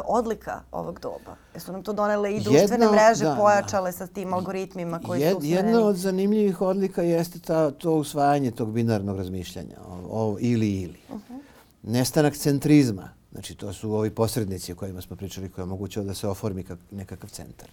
odlika 0.06 0.62
ovog 0.72 1.00
doba? 1.00 1.36
Jesu 1.54 1.72
nam 1.72 1.84
to 1.84 1.94
donele 1.94 2.36
i 2.36 2.40
društvene 2.40 2.86
Jedno, 2.86 2.92
mreže 2.92 3.26
da, 3.26 3.36
pojačale 3.40 3.92
da. 3.92 3.98
sa 3.98 4.08
tim 4.08 4.34
algoritmima 4.34 5.00
koji 5.06 5.22
Jed, 5.22 5.32
su 5.32 5.38
usmjereni? 5.38 5.70
Jedna 5.70 5.88
od 5.88 5.96
zanimljivih 5.96 6.62
odlika 6.62 7.02
jeste 7.02 7.40
ta, 7.40 7.72
to 7.72 7.92
usvajanje 7.92 8.52
tog 8.52 8.72
binarnog 8.72 9.18
razmišljanja. 9.18 9.78
O, 9.88 10.00
o, 10.12 10.38
ili, 10.40 10.72
ili. 10.72 11.00
Uh 11.10 11.20
-huh 11.30 11.49
nestanak 11.84 12.38
centrizma. 12.38 13.10
Znači, 13.32 13.56
to 13.56 13.74
su 13.74 13.94
ovi 13.94 14.10
posrednici 14.10 14.72
o 14.72 14.76
kojima 14.76 15.02
smo 15.02 15.16
pričali, 15.16 15.50
koje 15.50 15.64
omogućava 15.64 16.06
da 16.06 16.14
se 16.14 16.28
oformi 16.28 16.64
kak, 16.64 16.80
nekakav 16.92 17.30
centar. 17.30 17.70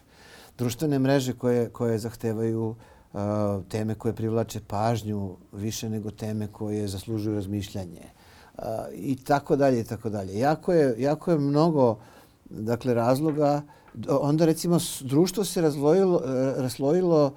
Društvene 0.58 0.98
mreže 0.98 1.32
koje, 1.32 1.68
koje 1.68 1.98
zahtevaju 1.98 2.74
uh, 3.12 3.20
teme 3.68 3.94
koje 3.94 4.14
privlače 4.14 4.60
pažnju 4.66 5.36
više 5.52 5.88
nego 5.90 6.10
teme 6.10 6.48
koje 6.52 6.88
zaslužuju 6.88 7.34
razmišljanje. 7.34 8.04
Uh, 8.58 8.64
I 8.94 9.16
tako 9.16 9.56
dalje, 9.56 9.80
i 9.80 9.84
tako 9.84 10.10
dalje. 10.10 10.38
Jako 10.38 10.72
je, 10.72 10.94
jako 10.98 11.30
je 11.30 11.38
mnogo 11.38 11.98
dakle, 12.50 12.94
razloga. 12.94 13.62
Onda, 14.08 14.44
recimo, 14.44 14.78
društvo 15.00 15.44
se 15.44 15.60
razlojilo, 15.60 16.16
uh, 16.16 16.22
raslojilo 16.56 17.34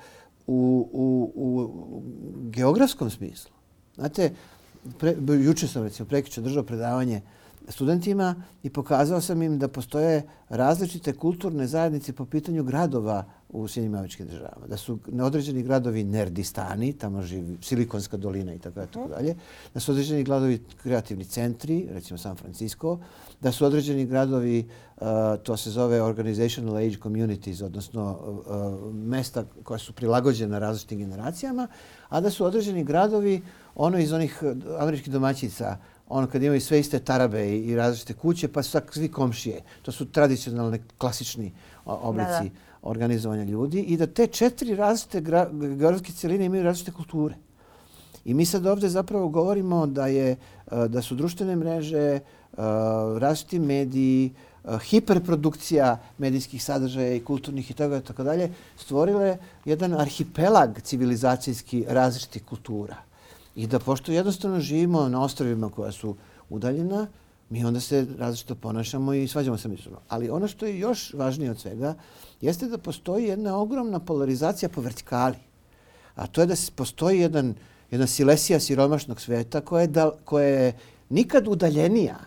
u, 0.47 0.89
u, 0.91 1.31
u 1.35 1.71
geografskom 2.49 3.09
smislu. 3.09 3.51
Znate, 3.95 4.31
pre, 4.97 5.15
juče 5.45 5.67
sam 5.67 5.83
recimo 5.83 6.09
prekiče 6.09 6.41
držao 6.41 6.63
predavanje 6.63 7.21
studentima 7.67 8.35
i 8.63 8.69
pokazao 8.69 9.21
sam 9.21 9.41
im 9.41 9.59
da 9.59 9.67
postoje 9.67 10.23
različite 10.49 11.13
kulturne 11.13 11.67
zajednice 11.67 12.13
po 12.13 12.25
pitanju 12.25 12.63
gradova 12.63 13.25
u 13.49 13.67
Sjedinim 13.67 13.95
američkim 13.95 14.27
državama. 14.27 14.67
Da 14.67 14.77
su 14.77 14.99
neodređeni 15.07 15.63
gradovi 15.63 16.03
nerdistani, 16.03 16.93
tamo 16.93 17.21
živi 17.21 17.57
Silikonska 17.61 18.17
dolina 18.17 18.53
i 18.53 18.59
tako, 18.59 18.85
tako 18.85 19.07
dalje. 19.07 19.35
Da 19.73 19.79
su 19.79 19.91
određeni 19.91 20.23
gradovi 20.23 20.61
kreativni 20.83 21.25
centri, 21.25 21.87
recimo 21.91 22.17
San 22.17 22.35
Francisco. 22.35 22.99
Da 23.41 23.51
su 23.51 23.65
određeni 23.65 24.05
gradovi, 24.05 24.67
uh, 24.97 25.07
to 25.43 25.57
se 25.57 25.69
zove 25.69 26.01
organizational 26.01 26.75
age 26.75 26.97
communities, 27.03 27.61
odnosno 27.61 28.19
uh, 28.19 28.93
mesta 28.93 29.45
koja 29.63 29.77
su 29.77 29.93
prilagođena 29.93 30.59
različitim 30.59 30.99
generacijama. 30.99 31.67
A 32.09 32.21
da 32.21 32.29
su 32.29 32.45
određeni 32.45 32.83
gradovi, 32.83 33.41
ono 33.75 33.97
iz 33.99 34.13
onih 34.13 34.43
američkih 34.79 35.13
domaćica, 35.13 35.77
ono 36.09 36.27
kad 36.27 36.43
imaju 36.43 36.61
sve 36.61 36.79
iste 36.79 36.99
tarabe 36.99 37.49
i, 37.49 37.59
i 37.59 37.75
različite 37.75 38.13
kuće, 38.13 38.47
pa 38.47 38.63
su 38.63 38.79
svi 38.91 39.11
komšije. 39.11 39.61
To 39.81 39.91
su 39.91 40.05
tradicionalne, 40.05 40.79
klasični 40.97 41.51
oblici. 41.85 42.29
Da, 42.29 42.43
da 42.43 42.68
organizovanja 42.81 43.43
ljudi 43.43 43.81
i 43.81 43.97
da 43.97 44.07
te 44.07 44.27
četiri 44.27 44.75
različite 44.75 45.21
gradske 45.77 46.11
cijeline 46.11 46.45
imaju 46.45 46.63
različite 46.63 46.91
kulture. 46.91 47.35
I 48.25 48.33
mi 48.33 48.45
sad 48.45 48.65
ovdje 48.65 48.89
zapravo 48.89 49.29
govorimo 49.29 49.85
da 49.87 50.07
je 50.07 50.31
e, 50.31 50.37
da 50.87 51.01
su 51.01 51.15
društvene 51.15 51.55
mreže, 51.55 51.97
e, 51.97 52.21
različiti 53.19 53.59
mediji, 53.59 54.31
e, 54.65 54.77
hiperprodukcija 54.89 55.99
medijskih 56.17 56.63
sadržaja 56.63 57.15
i 57.15 57.23
kulturnih 57.23 57.71
i 57.71 57.73
toga 57.73 58.01
tako 58.01 58.23
dalje 58.23 58.51
stvorile 58.77 59.37
jedan 59.65 59.93
arhipelag 59.93 60.81
civilizacijski 60.81 61.85
različitih 61.87 62.45
kultura. 62.45 62.95
I 63.55 63.67
da 63.67 63.79
pošto 63.79 64.11
jednostavno 64.11 64.59
živimo 64.59 65.09
na 65.09 65.23
ostrovima 65.23 65.69
koja 65.69 65.91
su 65.91 66.15
udaljena, 66.49 67.07
mi 67.49 67.65
onda 67.65 67.79
se 67.79 68.05
različito 68.17 68.55
ponašamo 68.55 69.13
i 69.13 69.27
svađamo 69.27 69.57
se 69.57 69.67
međusobno. 69.67 69.99
Ali 70.07 70.29
ono 70.29 70.47
što 70.47 70.65
je 70.65 70.79
još 70.79 71.13
važnije 71.13 71.51
od 71.51 71.59
svega 71.59 71.95
jeste 72.41 72.67
da 72.67 72.77
postoji 72.77 73.25
jedna 73.25 73.57
ogromna 73.57 73.99
polarizacija 73.99 74.69
po 74.69 74.81
vertikali. 74.81 75.37
A 76.15 76.27
to 76.27 76.41
je 76.41 76.47
da 76.47 76.55
postoji 76.75 77.19
jedan, 77.19 77.53
jedna 77.91 78.07
silesija 78.07 78.59
siromašnog 78.59 79.21
sveta 79.21 79.61
koja 79.61 79.81
je, 79.81 79.87
da, 79.87 80.11
koja 80.25 80.47
je 80.47 80.77
nikad 81.09 81.47
udaljenija 81.47 82.17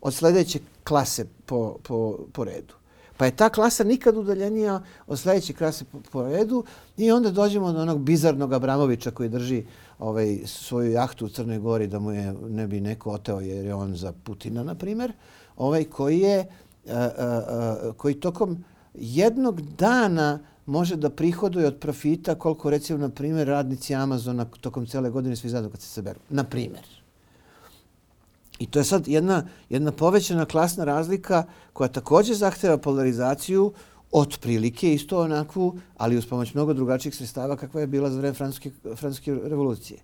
od 0.00 0.14
sljedeće 0.14 0.58
klase 0.84 1.26
po, 1.46 1.76
po, 1.82 2.18
po 2.32 2.44
redu. 2.44 2.74
Pa 3.16 3.26
je 3.26 3.36
ta 3.36 3.48
klasa 3.48 3.84
nikad 3.84 4.16
udaljenija 4.16 4.82
od 5.06 5.18
sljedeće 5.18 5.52
klase 5.52 5.84
po, 5.84 5.98
po 6.12 6.22
redu 6.22 6.64
i 6.96 7.10
onda 7.10 7.30
dođemo 7.30 7.72
do 7.72 7.82
onog 7.82 8.00
bizarnog 8.00 8.52
Abramovića 8.52 9.10
koji 9.10 9.28
drži 9.28 9.64
ovaj, 10.02 10.38
svoju 10.44 10.92
jahtu 10.92 11.26
u 11.26 11.28
Crnoj 11.28 11.58
Gori 11.58 11.86
da 11.86 11.98
mu 11.98 12.12
je 12.12 12.34
ne 12.48 12.66
bi 12.66 12.80
neko 12.80 13.10
oteo 13.10 13.40
jer 13.40 13.64
je 13.64 13.74
on 13.74 13.96
za 13.96 14.12
Putina, 14.24 14.62
na 14.62 14.74
primjer, 14.74 15.12
ovaj, 15.56 15.84
koji 15.84 16.18
je 16.18 16.46
a, 16.88 16.94
a, 16.94 17.10
a, 17.18 17.92
koji 17.96 18.14
tokom 18.14 18.64
jednog 18.94 19.60
dana 19.60 20.38
može 20.66 20.96
da 20.96 21.10
prihoduje 21.10 21.66
od 21.66 21.78
profita 21.78 22.34
koliko 22.34 22.70
recimo, 22.70 22.98
na 22.98 23.08
primjer, 23.08 23.48
radnici 23.48 23.94
Amazona 23.94 24.44
tokom 24.44 24.86
cele 24.86 25.10
godine 25.10 25.36
svi 25.36 25.48
zajedno 25.48 25.70
kad 25.70 25.80
se 25.80 25.88
saberu. 25.88 26.20
Na 26.30 26.44
primjer. 26.44 26.84
I 28.58 28.66
to 28.66 28.78
je 28.78 28.84
sad 28.84 29.08
jedna, 29.08 29.46
jedna 29.70 29.92
povećana 29.92 30.44
klasna 30.44 30.84
razlika 30.84 31.44
koja 31.72 31.88
također 31.88 32.36
zahteva 32.36 32.78
polarizaciju 32.78 33.66
uh, 33.66 33.72
otprilike 34.12 34.94
isto 34.94 35.20
onakvu, 35.20 35.78
ali 35.96 36.16
uz 36.16 36.26
pomoć 36.26 36.54
mnogo 36.54 36.72
drugačijih 36.72 37.16
sredstava 37.16 37.56
kakva 37.56 37.80
je 37.80 37.86
bila 37.86 38.10
za 38.10 38.18
vreme 38.18 38.34
francuske, 38.34 38.70
francuske 38.96 39.34
revolucije. 39.34 40.00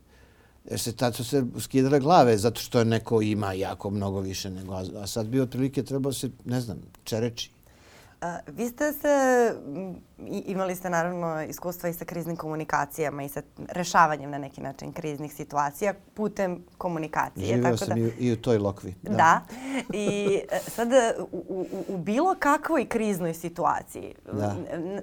Jer 0.71 0.81
se 0.81 0.93
tad 0.93 1.15
su 1.15 1.25
se 1.25 1.45
skidale 1.59 2.01
glave 2.01 2.37
zato 2.37 2.61
što 2.61 2.85
neko 2.85 3.23
ima 3.23 3.53
jako 3.53 3.91
mnogo 3.91 4.21
više 4.21 4.51
nego, 4.51 4.75
a 4.75 5.07
sad 5.07 5.27
bi 5.27 5.41
otprilike 5.41 5.83
trebao 5.83 6.13
se, 6.13 6.31
ne 6.45 6.61
znam, 6.61 6.79
čereči. 7.05 7.51
Vi 8.47 8.69
ste 8.69 8.93
se, 8.93 9.55
imali 10.27 10.77
ste 10.77 10.91
naravno 10.91 11.43
iskustva 11.43 11.89
i 11.89 11.93
sa 11.93 12.05
kriznim 12.05 12.37
komunikacijama 12.37 13.23
i 13.23 13.29
sa 13.29 13.43
rešavanjem 13.69 14.31
na 14.31 14.39
neki 14.39 14.61
način 14.61 14.93
kriznih 14.93 15.35
situacija 15.35 15.95
putem 16.15 16.65
komunikacije. 16.79 17.47
Živio 17.47 17.63
tako 17.63 17.77
sam 17.77 17.89
da, 17.89 18.09
i 18.19 18.33
u 18.33 18.37
toj 18.37 18.59
lokvi. 18.59 18.95
Da. 19.03 19.11
da. 19.11 19.41
I 19.93 20.41
e, 20.51 20.59
sad 20.71 20.89
u, 21.33 21.45
u, 21.49 21.67
u 21.89 21.99
bilo 21.99 22.35
kakvoj 22.39 22.87
kriznoj 22.87 23.35
situaciji, 23.35 24.15
da. 24.33 24.57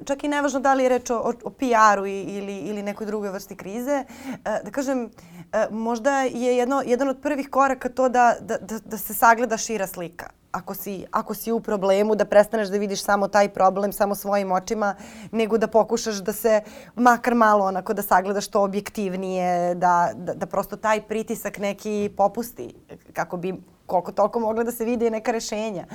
čak 0.06 0.24
i 0.24 0.28
nevažno 0.28 0.60
da 0.60 0.74
li 0.74 0.84
je 0.84 0.90
reč 0.90 1.10
o, 1.10 1.34
o 1.44 1.50
PR-u 1.50 2.06
ili, 2.06 2.58
ili 2.58 2.84
nekoj 2.84 3.08
drugoj 3.08 3.30
vrsti 3.30 3.56
krize, 3.56 3.92
e, 3.92 4.06
da 4.64 4.72
kažem, 4.72 5.10
e, 5.54 5.68
možda 5.72 6.22
je 6.22 6.58
jedno, 6.58 6.84
jedan 6.86 7.10
od 7.10 7.22
prvih 7.22 7.50
koraka 7.50 7.90
to 7.90 8.10
da, 8.10 8.36
da, 8.42 8.58
da, 8.58 8.80
da 8.80 8.98
se 8.98 9.14
sagleda 9.14 9.58
šira 9.58 9.88
slika 9.88 10.30
ako 10.56 10.74
si, 10.74 11.06
ako 11.12 11.34
si 11.34 11.52
u 11.52 11.60
problemu, 11.60 12.16
da 12.16 12.26
prestaneš 12.26 12.68
da 12.72 12.78
vidiš 12.78 13.04
samo 13.04 13.28
taj 13.28 13.50
problem, 13.50 13.92
samo 13.92 14.16
svojim 14.16 14.52
očima, 14.52 14.96
nego 15.32 15.58
da 15.58 15.68
pokušaš 15.68 16.16
da 16.16 16.34
se 16.34 16.62
makar 16.96 17.36
malo 17.36 17.66
onako 17.66 17.94
da 17.94 18.02
sagledaš 18.02 18.48
to 18.48 18.64
objektivnije, 18.64 19.76
da, 19.76 20.12
da, 20.16 20.34
da 20.34 20.46
prosto 20.46 20.76
taj 20.76 21.02
pritisak 21.02 21.58
neki 21.58 22.12
popusti 22.18 22.76
kako 23.14 23.38
bi 23.38 23.54
koliko 23.86 24.12
toliko 24.12 24.40
mogla 24.40 24.64
da 24.64 24.72
se 24.72 24.86
vide 24.86 25.10
neka 25.10 25.32
rešenja. 25.32 25.86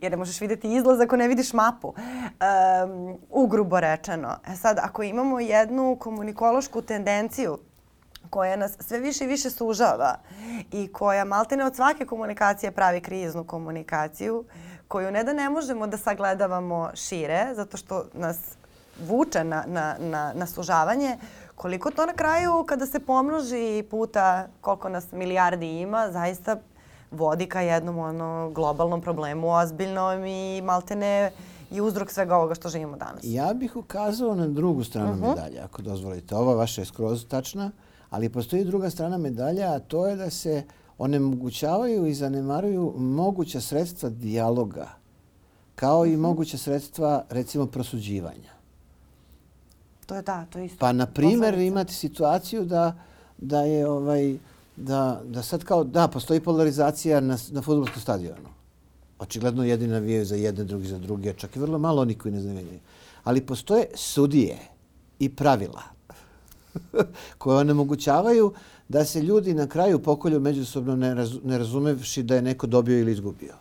Jer 0.00 0.10
ne 0.10 0.16
možeš 0.16 0.40
videti 0.40 0.74
izlaz 0.74 1.00
ako 1.00 1.16
ne 1.16 1.28
vidiš 1.28 1.52
mapu. 1.52 1.88
Um, 1.88 3.18
ugrubo 3.30 3.80
rečeno. 3.80 4.36
E 4.46 4.56
sad, 4.56 4.78
ako 4.82 5.02
imamo 5.02 5.40
jednu 5.40 5.96
komunikološku 6.00 6.82
tendenciju 6.82 7.58
koja 8.30 8.56
nas 8.56 8.76
sve 8.80 8.98
više 8.98 9.24
i 9.24 9.28
više 9.28 9.50
sužava 9.50 10.16
i 10.72 10.92
koja 10.92 11.24
maltene 11.24 11.64
od 11.64 11.76
svake 11.76 12.06
komunikacije 12.06 12.72
pravi 12.72 13.00
kriznu 13.00 13.44
komunikaciju, 13.44 14.44
koju 14.94 15.10
ne 15.10 15.24
da 15.24 15.32
ne 15.32 15.50
možemo 15.50 15.86
da 15.86 15.98
sagledavamo 15.98 16.90
šire, 16.94 17.54
zato 17.54 17.76
što 17.76 18.04
nas 18.12 18.38
vuče 19.06 19.44
na, 19.44 19.64
na, 19.66 19.96
na, 19.98 20.32
na 20.34 20.46
sužavanje, 20.46 21.16
koliko 21.54 21.90
to 21.90 22.06
na 22.06 22.12
kraju, 22.12 22.64
kada 22.66 22.86
se 22.86 23.00
pomnoži 23.00 23.84
puta 23.90 24.46
koliko 24.60 24.88
nas 24.88 25.12
milijardi 25.12 25.66
ima, 25.80 26.10
zaista 26.12 26.56
vodi 27.10 27.46
ka 27.46 27.60
jednom 27.60 27.98
ono, 27.98 28.50
globalnom 28.50 29.00
problemu, 29.00 29.50
ozbiljnom 29.50 30.24
i 30.24 30.62
maltene 30.62 31.32
i 31.70 31.80
uzrok 31.80 32.10
svega 32.10 32.36
ovoga 32.36 32.54
što 32.54 32.68
živimo 32.68 32.96
danas. 32.96 33.20
Ja 33.22 33.54
bih 33.54 33.76
ukazao 33.76 34.34
na 34.34 34.46
drugu 34.46 34.84
stranu 34.84 35.10
uh 35.10 35.16
mhm. 35.16 35.24
-huh. 35.24 35.34
medalje, 35.34 35.60
ako 35.60 35.82
dozvolite. 35.82 36.36
Ova 36.36 36.54
vaša 36.54 36.80
je 36.80 36.84
skroz 36.84 37.26
tačna. 37.28 37.70
Ali 38.10 38.28
postoji 38.28 38.64
druga 38.64 38.90
strana 38.90 39.18
medalja, 39.18 39.72
a 39.72 39.78
to 39.78 40.06
je 40.06 40.16
da 40.16 40.30
se 40.30 40.62
onemogućavaju 40.98 42.06
i 42.06 42.14
zanemaruju 42.14 42.94
moguća 42.96 43.60
sredstva 43.60 44.08
dijaloga, 44.08 44.88
kao 45.74 46.06
i 46.06 46.12
mhm. 46.12 46.20
moguća 46.20 46.58
sredstva, 46.58 47.24
recimo, 47.30 47.66
prosuđivanja. 47.66 48.54
To 50.06 50.14
je 50.14 50.22
da, 50.22 50.46
to 50.50 50.58
je 50.58 50.66
isto. 50.66 50.78
Pa, 50.78 50.92
na 50.92 51.06
primjer, 51.06 51.58
imate 51.58 51.92
situaciju 51.92 52.64
da, 52.64 52.98
da 53.38 53.60
je 53.60 53.88
ovaj, 53.88 54.36
da, 54.76 55.20
da 55.24 55.42
sad 55.42 55.64
kao, 55.64 55.84
da, 55.84 56.08
postoji 56.08 56.40
polarizacija 56.40 57.20
na, 57.20 57.38
na 57.50 57.62
futbolskom 57.62 58.02
stadionu. 58.02 58.48
Očigledno 59.18 59.64
jedni 59.64 59.86
navijaju 59.86 60.24
za 60.24 60.36
jedne, 60.36 60.64
drugi 60.64 60.86
za 60.86 60.98
druge, 60.98 61.32
čak 61.32 61.56
i 61.56 61.58
vrlo 61.58 61.78
malo 61.78 62.02
oni 62.02 62.14
koji 62.14 62.34
ne 62.34 62.40
znaju. 62.40 62.78
Ali 63.24 63.46
postoje 63.46 63.86
sudije 63.94 64.58
i 65.18 65.36
pravila 65.36 65.82
koje 67.38 67.58
onemogućavaju 67.58 68.52
da 68.88 69.04
se 69.04 69.22
ljudi 69.22 69.54
na 69.54 69.66
kraju 69.66 70.02
pokolju 70.02 70.40
međusobno 70.40 70.96
ne, 70.96 71.14
raz, 71.14 71.34
ne 71.44 71.58
razumevši 71.58 72.22
da 72.22 72.34
je 72.34 72.42
neko 72.42 72.66
dobio 72.66 72.98
ili 72.98 73.12
izgubio. 73.12 73.54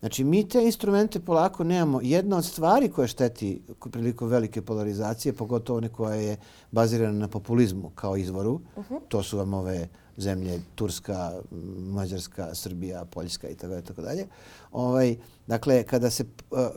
Znači, 0.00 0.24
mi 0.24 0.48
te 0.48 0.64
instrumente 0.64 1.20
polako 1.20 1.64
nemamo. 1.64 2.00
Jedna 2.02 2.36
od 2.36 2.44
stvari 2.44 2.88
koja 2.88 3.06
šteti 3.06 3.62
prilikom 3.90 4.28
velike 4.28 4.62
polarizacije, 4.62 5.32
pogotovo 5.32 5.76
one 5.76 5.88
koja 5.88 6.14
je 6.14 6.36
bazirana 6.72 7.18
na 7.18 7.28
populizmu 7.28 7.90
kao 7.94 8.16
izvoru, 8.16 8.60
uh 8.76 8.84
-huh. 8.90 9.00
to 9.08 9.22
su 9.22 9.38
vam 9.38 9.54
ove 9.54 9.88
zemlje 10.16 10.60
Turska, 10.74 11.32
Mađarska, 11.78 12.54
Srbija, 12.54 13.04
Poljska 13.04 13.48
i 13.48 13.54
tako, 13.54 13.80
tako 13.80 14.02
dalje. 14.02 14.26
Ovaj, 14.72 15.16
dakle, 15.46 15.82
kada, 15.82 16.10
se, 16.10 16.24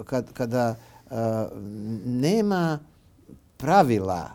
kad, 0.06 0.34
kada 0.34 0.76
uh, 1.06 1.12
nema 2.06 2.80
pravila 3.58 4.30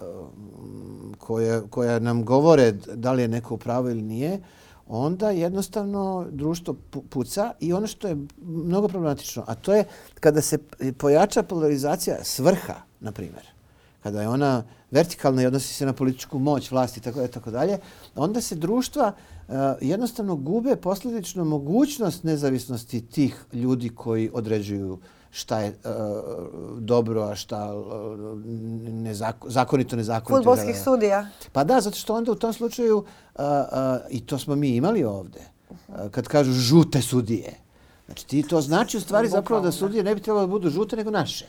Um, 0.00 1.14
koje, 1.18 1.62
koja 1.70 1.98
nam 1.98 2.24
govore 2.24 2.72
da 2.72 3.12
li 3.12 3.22
je 3.22 3.28
neko 3.28 3.56
pravo 3.56 3.90
ili 3.90 4.02
nije, 4.02 4.40
onda 4.86 5.30
jednostavno 5.30 6.26
društvo 6.30 6.76
puca 7.10 7.52
i 7.60 7.72
ono 7.72 7.86
što 7.86 8.08
je 8.08 8.16
mnogo 8.42 8.88
problematično, 8.88 9.44
a 9.46 9.54
to 9.54 9.74
je 9.74 9.84
kada 10.20 10.40
se 10.40 10.58
pojača 10.98 11.42
polarizacija 11.42 12.24
svrha, 12.24 12.74
na 13.00 13.12
primjer, 13.12 13.46
kada 14.02 14.22
je 14.22 14.28
ona 14.28 14.64
vertikalna 14.90 15.42
i 15.42 15.46
odnosi 15.46 15.74
se 15.74 15.86
na 15.86 15.92
političku 15.92 16.38
moć, 16.38 16.70
vlast 16.70 16.96
i 16.96 17.00
tako, 17.00 17.26
tako 17.26 17.50
dalje, 17.50 17.78
onda 18.14 18.40
se 18.40 18.54
društva 18.54 19.12
uh, 19.12 19.54
jednostavno 19.80 20.36
gube 20.36 20.76
posljedično 20.76 21.44
mogućnost 21.44 22.24
nezavisnosti 22.24 23.06
tih 23.06 23.44
ljudi 23.52 23.88
koji 23.88 24.30
određuju 24.32 24.98
šta 25.30 25.60
je 25.60 25.68
uh, 25.70 26.78
dobro, 26.78 27.22
a 27.22 27.34
šta 27.34 27.74
uh, 27.74 27.84
nezako, 28.92 29.50
zakonito, 29.50 29.96
nezakonito. 29.96 30.50
Futbolskih 30.50 30.82
sudija. 30.84 31.28
Pa 31.52 31.64
da, 31.64 31.80
zato 31.80 31.96
što 31.96 32.14
onda 32.14 32.32
u 32.32 32.34
tom 32.34 32.52
slučaju, 32.52 32.98
uh, 32.98 33.04
uh, 33.34 33.46
i 34.10 34.26
to 34.26 34.38
smo 34.38 34.56
mi 34.56 34.68
imali 34.68 35.04
ovde, 35.04 35.40
uh, 35.70 35.94
kad 36.10 36.28
kažu 36.28 36.52
žute 36.52 37.02
sudije. 37.02 37.54
Znači 38.06 38.26
ti 38.26 38.42
to 38.42 38.60
znači 38.60 38.96
u 38.96 39.00
stvari 39.00 39.28
zapravo 39.28 39.62
da 39.62 39.72
sudije 39.72 40.04
ne 40.04 40.14
bi 40.14 40.20
trebalo 40.20 40.46
da 40.46 40.50
budu 40.50 40.70
žute 40.70 40.96
nego 40.96 41.10
naše. 41.10 41.46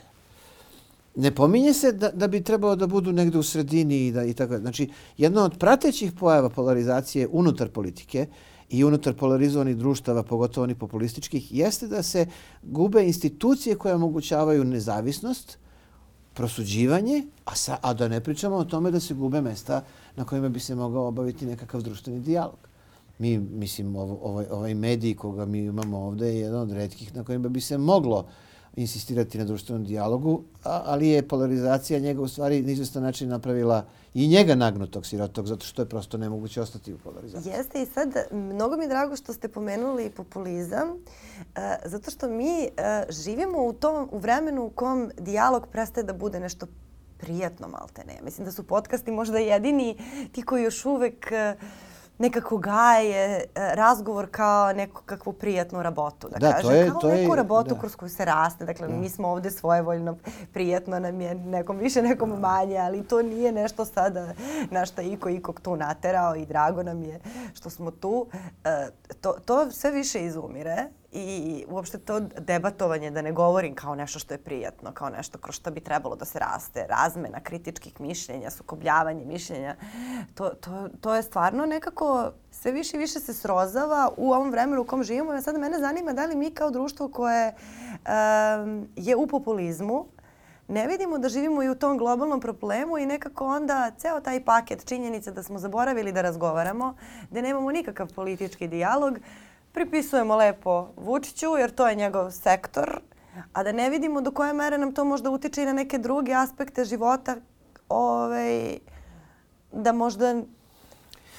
Ne 1.16 1.36
pominje 1.36 1.74
se 1.74 1.92
da, 1.92 2.10
da 2.12 2.28
bi 2.28 2.44
trebalo 2.44 2.76
da 2.76 2.88
budu 2.88 3.12
negde 3.12 3.38
u 3.38 3.44
sredini 3.44 4.08
i, 4.08 4.12
da, 4.12 4.24
i 4.24 4.34
tako. 4.34 4.58
Znači, 4.58 4.90
jedna 5.18 5.44
od 5.44 5.58
pratećih 5.60 6.12
pojava 6.12 6.50
polarizacije 6.50 7.28
unutar 7.32 7.70
politike 7.70 8.28
i 8.70 8.84
unutar 8.84 9.14
polarizovanih 9.14 9.78
društava, 9.78 10.24
pogotovo 10.24 10.64
onih 10.64 10.78
populističkih, 10.78 11.54
jeste 11.56 11.88
da 11.88 12.04
se 12.04 12.26
gube 12.64 13.06
institucije 13.06 13.76
koje 13.76 13.96
omogućavaju 13.96 14.64
nezavisnost, 14.64 15.58
prosuđivanje, 16.34 17.24
a, 17.46 17.56
sa, 17.56 17.78
a 17.82 17.94
da 17.94 18.08
ne 18.08 18.22
pričamo 18.24 18.56
o 18.56 18.64
tome 18.64 18.92
da 18.92 19.00
se 19.00 19.14
gube 19.14 19.42
mesta 19.42 19.84
na 20.16 20.26
kojima 20.26 20.50
bi 20.50 20.60
se 20.60 20.76
mogao 20.76 21.08
obaviti 21.08 21.46
nekakav 21.46 21.82
društveni 21.82 22.20
dijalog. 22.20 22.70
Mi, 23.20 23.38
mislim, 23.38 23.96
ovo, 23.96 24.20
ovaj, 24.24 24.46
ovaj 24.52 24.74
medij 24.74 25.16
koga 25.16 25.46
mi 25.46 25.60
imamo 25.60 25.98
ovde 25.98 26.28
je 26.28 26.40
jedan 26.40 26.62
od 26.62 26.72
redkih 26.72 27.16
na 27.16 27.24
kojima 27.24 27.50
bi 27.50 27.62
se 27.62 27.78
moglo 27.78 28.26
insistirati 28.82 29.38
na 29.38 29.46
društvenom 29.46 29.86
dijalogu, 29.86 30.44
ali 30.64 31.08
je 31.08 31.28
polarizacija 31.28 32.00
njega 32.00 32.22
u 32.22 32.28
stvari 32.28 32.62
na 32.62 32.72
izvestan 32.72 33.04
način 33.04 33.30
napravila 33.30 33.86
i 34.14 34.28
njega 34.28 34.56
nagnutog 34.56 35.06
sirotog, 35.06 35.48
zato 35.48 35.66
što 35.66 35.82
je 35.82 35.90
prosto 35.90 36.18
nemoguće 36.18 36.62
ostati 36.62 36.94
u 36.94 36.98
polarizaciji. 36.98 37.52
Jeste 37.52 37.82
i 37.82 37.86
sad, 37.86 38.14
mnogo 38.32 38.78
mi 38.78 38.84
je 38.84 38.88
drago 38.88 39.16
što 39.16 39.34
ste 39.34 39.48
pomenuli 39.48 40.10
populizam, 40.10 40.90
e, 41.56 41.78
zato 41.86 42.12
što 42.12 42.30
mi 42.30 42.64
e, 42.64 42.70
živimo 43.10 43.64
u 43.64 43.74
tom 43.74 44.10
u 44.12 44.18
vremenu 44.18 44.66
u 44.66 44.70
kom 44.70 45.12
dijalog 45.18 45.68
prestaje 45.72 46.04
da 46.04 46.14
bude 46.14 46.40
nešto 46.40 46.68
prijatno 47.18 47.68
malte 47.68 48.04
ne. 48.08 48.20
Mislim 48.24 48.46
da 48.46 48.52
su 48.52 48.64
podcasti 48.64 49.12
možda 49.12 49.38
jedini 49.38 49.98
ti 50.32 50.42
koji 50.42 50.64
još 50.64 50.86
uvek 50.86 51.32
e, 51.32 51.56
nekako 52.20 52.58
gaje 52.58 53.26
e, 53.26 53.46
razgovor 53.56 54.28
kao 54.32 54.74
neku 54.74 55.02
kakvu 55.06 55.34
prijatnu 55.34 55.84
rabotu, 55.84 56.30
da, 56.30 56.38
da 56.40 56.52
kažem. 56.52 56.70
To 56.70 56.76
je, 56.76 56.90
kao 56.90 57.00
to 57.00 57.08
neku 57.08 57.34
je, 57.34 57.36
rabotu 57.36 57.74
da. 57.74 57.80
kroz 57.80 57.96
koju 57.96 58.10
se 58.10 58.26
raste. 58.26 58.66
Dakle, 58.66 58.88
da. 58.88 58.94
mi 58.94 59.10
smo 59.10 59.28
ovde 59.28 59.52
svojevoljno, 59.52 60.18
prijatno 60.54 61.00
nam 61.00 61.22
je 61.22 61.36
nekom 61.36 61.78
više, 61.78 62.02
nekom 62.02 62.30
manje, 62.40 62.78
ali 62.78 63.04
to 63.04 63.22
nije 63.22 63.52
nešto 63.52 63.86
sada 63.86 64.34
na 64.72 64.86
šta 64.86 65.02
iko 65.02 65.30
ikog 65.30 65.62
tu 65.62 65.76
naterao 65.76 66.36
i 66.36 66.46
drago 66.46 66.84
nam 66.84 67.04
je 67.04 67.20
što 67.54 67.70
smo 67.70 67.92
tu. 67.92 68.28
E, 68.64 68.88
to, 69.22 69.36
to 69.46 69.72
sve 69.72 69.92
više 69.92 70.26
izumire 70.26 70.88
i 71.12 71.66
uopšte 71.68 71.98
to 71.98 72.20
debatovanje, 72.20 73.12
da 73.12 73.22
ne 73.22 73.32
govorim 73.32 73.76
kao 73.76 73.96
nešto 73.96 74.20
što 74.20 74.34
je 74.34 74.38
prijatno, 74.38 74.92
kao 74.92 75.10
nešto 75.10 75.38
kroz 75.38 75.56
što 75.56 75.72
bi 75.72 75.80
trebalo 75.80 76.16
da 76.16 76.26
se 76.26 76.40
raste, 76.40 76.86
razmena 76.90 77.40
kritičkih 77.40 78.02
mišljenja, 78.02 78.50
sukobljavanje 78.50 79.26
mišljenja, 79.26 79.76
to, 80.36 80.50
to, 80.50 80.90
to 81.02 81.16
je 81.16 81.24
stvarno 81.24 81.66
nekako 81.66 82.32
sve 82.52 82.72
više 82.72 82.98
i 82.98 83.00
više 83.00 83.20
se 83.20 83.34
srozava 83.34 84.10
u 84.18 84.34
ovom 84.34 84.52
vremenu 84.52 84.82
u 84.82 84.86
kom 84.86 85.04
živimo. 85.04 85.34
Ja 85.34 85.42
sad 85.42 85.60
mene 85.60 85.80
zanima 85.80 86.14
da 86.14 86.26
li 86.26 86.36
mi 86.36 86.52
kao 86.52 86.72
društvo 86.72 87.08
koje 87.08 87.54
um, 87.54 88.88
je 88.96 89.16
u 89.16 89.28
populizmu, 89.28 90.06
ne 90.68 90.88
vidimo 90.88 91.18
da 91.18 91.30
živimo 91.30 91.64
i 91.64 91.70
u 91.70 91.76
tom 91.76 91.98
globalnom 91.98 92.42
problemu 92.42 92.98
i 92.98 93.06
nekako 93.06 93.46
onda 93.46 93.92
ceo 93.98 94.20
taj 94.20 94.44
paket 94.46 94.86
činjenica 94.86 95.32
da 95.32 95.44
smo 95.44 95.60
zaboravili 95.60 96.12
da 96.12 96.22
razgovaramo, 96.22 96.96
da 97.30 97.42
nemamo 97.42 97.72
nikakav 97.72 98.14
politički 98.14 98.68
dijalog, 98.68 99.20
pripisujemo 99.72 100.36
lepo 100.36 100.88
Vučiću 100.98 101.48
jer 101.60 101.72
to 101.72 101.88
je 101.88 101.96
njegov 101.96 102.32
sektor, 102.32 103.00
a 103.54 103.64
da 103.64 103.72
ne 103.72 103.90
vidimo 103.90 104.22
do 104.22 104.32
koje 104.32 104.54
mere 104.54 104.78
nam 104.78 104.94
to 104.94 105.06
možda 105.06 105.30
utiče 105.30 105.64
i 105.64 105.66
na 105.66 105.74
neke 105.74 105.98
druge 105.98 106.34
aspekte 106.34 106.86
života 106.86 107.36
ovaj, 107.90 108.78
da 109.72 109.92
možda 109.92 110.42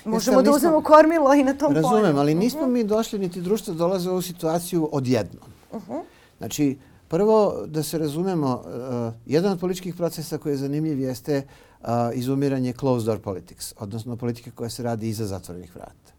možemo 0.05 0.43
da 0.43 0.51
uzmemo 0.51 0.83
kormilo 0.83 1.35
i 1.35 1.45
na 1.45 1.55
tom 1.55 1.75
polju. 1.75 1.83
Razumem, 1.83 2.19
ali 2.19 2.35
nismo 2.35 2.61
uh 2.61 2.67
-huh. 2.67 2.73
mi 2.73 2.85
došli, 2.85 3.19
niti 3.19 3.41
društvo 3.41 3.75
dolaze 3.75 4.09
u 4.09 4.13
ovu 4.13 4.23
situaciju 4.23 4.89
odjednom. 4.93 5.45
Uh 5.73 5.83
-huh. 5.89 6.03
Znači, 6.39 6.79
prvo 7.09 7.67
da 7.67 7.83
se 7.83 7.99
razumemo, 7.99 8.63
uh, 8.65 9.15
jedan 9.27 9.53
od 9.53 9.61
političkih 9.61 9.95
procesa 9.95 10.39
koji 10.39 10.53
je 10.53 10.57
zanimljiv 10.57 11.01
jeste 11.01 11.43
uh, 11.81 11.89
izumiranje 12.15 12.73
closed 12.73 13.07
door 13.07 13.19
politics, 13.19 13.75
odnosno 13.79 14.17
politike 14.17 14.51
koja 14.51 14.71
se 14.71 14.83
radi 14.83 15.09
iza 15.09 15.27
zatvorenih 15.27 15.75
vrata. 15.75 16.13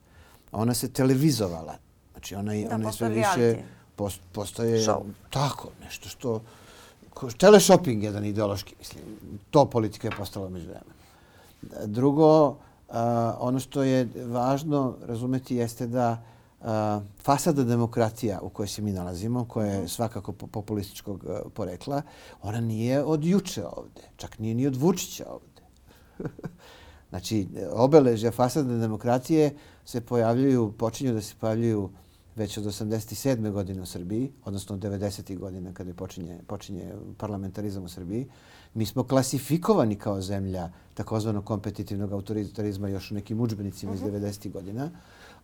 Ona 0.52 0.74
se 0.74 0.90
televizovala 0.90 1.91
Znači 2.22 2.36
ona, 2.36 2.54
da, 2.70 2.76
ona 2.76 2.92
sve 2.92 3.10
više 3.10 3.58
post, 3.96 4.22
postaje 4.32 4.80
Show. 4.80 5.02
tako, 5.30 5.70
nešto 5.84 6.10
što... 6.10 6.42
Teleshopping 7.38 8.04
je 8.04 8.08
jedan 8.08 8.26
ideološki, 8.26 8.76
mislim. 8.80 9.04
To 9.50 9.66
politika 9.66 10.08
je 10.08 10.12
postala 10.18 10.50
među 10.50 10.68
vremena. 10.68 10.94
Drugo, 11.86 12.48
uh, 12.48 12.56
ono 13.40 13.60
što 13.60 13.84
je 13.84 14.10
važno 14.26 14.96
razumeti 15.06 15.56
jeste 15.56 15.88
da 15.88 16.24
uh, 16.60 16.68
fasada 17.24 17.64
demokratija 17.64 18.40
u 18.42 18.50
kojoj 18.50 18.68
se 18.68 18.82
mi 18.82 18.92
nalazimo, 18.92 19.46
koja 19.46 19.72
je 19.72 19.78
mhm. 19.78 19.88
svakako 19.88 20.32
populističkog 20.32 21.24
uh, 21.24 21.52
porekla, 21.54 22.02
ona 22.42 22.62
nije 22.62 23.04
od 23.04 23.26
juče 23.26 23.66
ovde. 23.66 24.02
Čak 24.18 24.40
nije 24.40 24.56
ni 24.56 24.68
od 24.68 24.76
Vučića 24.76 25.26
ovde. 25.30 25.62
znači, 27.10 27.48
obeležja 27.72 28.32
fasada 28.32 28.78
demokratije 28.78 29.56
se 29.86 30.02
pojavljuju, 30.02 30.72
počinju 30.78 31.14
da 31.14 31.22
se 31.22 31.36
pojavljuju 31.40 31.90
već 32.36 32.58
od 32.58 32.64
87. 32.64 33.52
godine 33.52 33.82
u 33.82 33.86
Srbiji, 33.86 34.32
odnosno 34.46 34.76
od 34.76 34.82
90. 34.82 35.38
godina 35.38 35.74
kada 35.74 35.94
počinje, 35.94 36.40
počinje 36.48 36.94
parlamentarizam 37.18 37.84
u 37.84 37.90
Srbiji, 37.90 38.28
mi 38.74 38.86
smo 38.86 39.04
klasifikovani 39.04 39.96
kao 39.96 40.22
zemlja 40.22 40.70
takozvanog 40.94 41.46
kompetitivnog 41.46 42.12
autoritarizma 42.12 42.90
još 42.90 43.12
u 43.12 43.16
nekim 43.16 43.42
učbenicima 43.42 43.94
iz 43.94 44.02
90. 44.02 44.40
Mhm. 44.40 44.54
godina. 44.54 44.92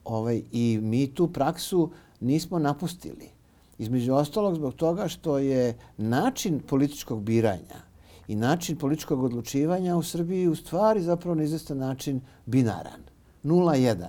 Ovaj, 0.03 0.41
I 0.51 0.79
mi 0.81 1.13
tu 1.13 1.27
praksu 1.33 1.91
nismo 2.19 2.59
napustili. 2.59 3.29
Između 3.77 4.13
ostalog 4.13 4.55
zbog 4.55 4.73
toga 4.73 5.07
što 5.07 5.37
je 5.37 5.77
način 5.97 6.59
političkog 6.59 7.23
biranja 7.23 7.81
i 8.27 8.35
način 8.35 8.77
političkog 8.77 9.23
odlučivanja 9.23 9.97
u 9.97 10.03
Srbiji 10.03 10.47
u 10.47 10.55
stvari 10.55 11.01
zapravo 11.01 11.35
na 11.35 11.43
izvestan 11.43 11.77
način 11.77 12.21
binaran. 12.45 13.01
0-1. 13.43 14.07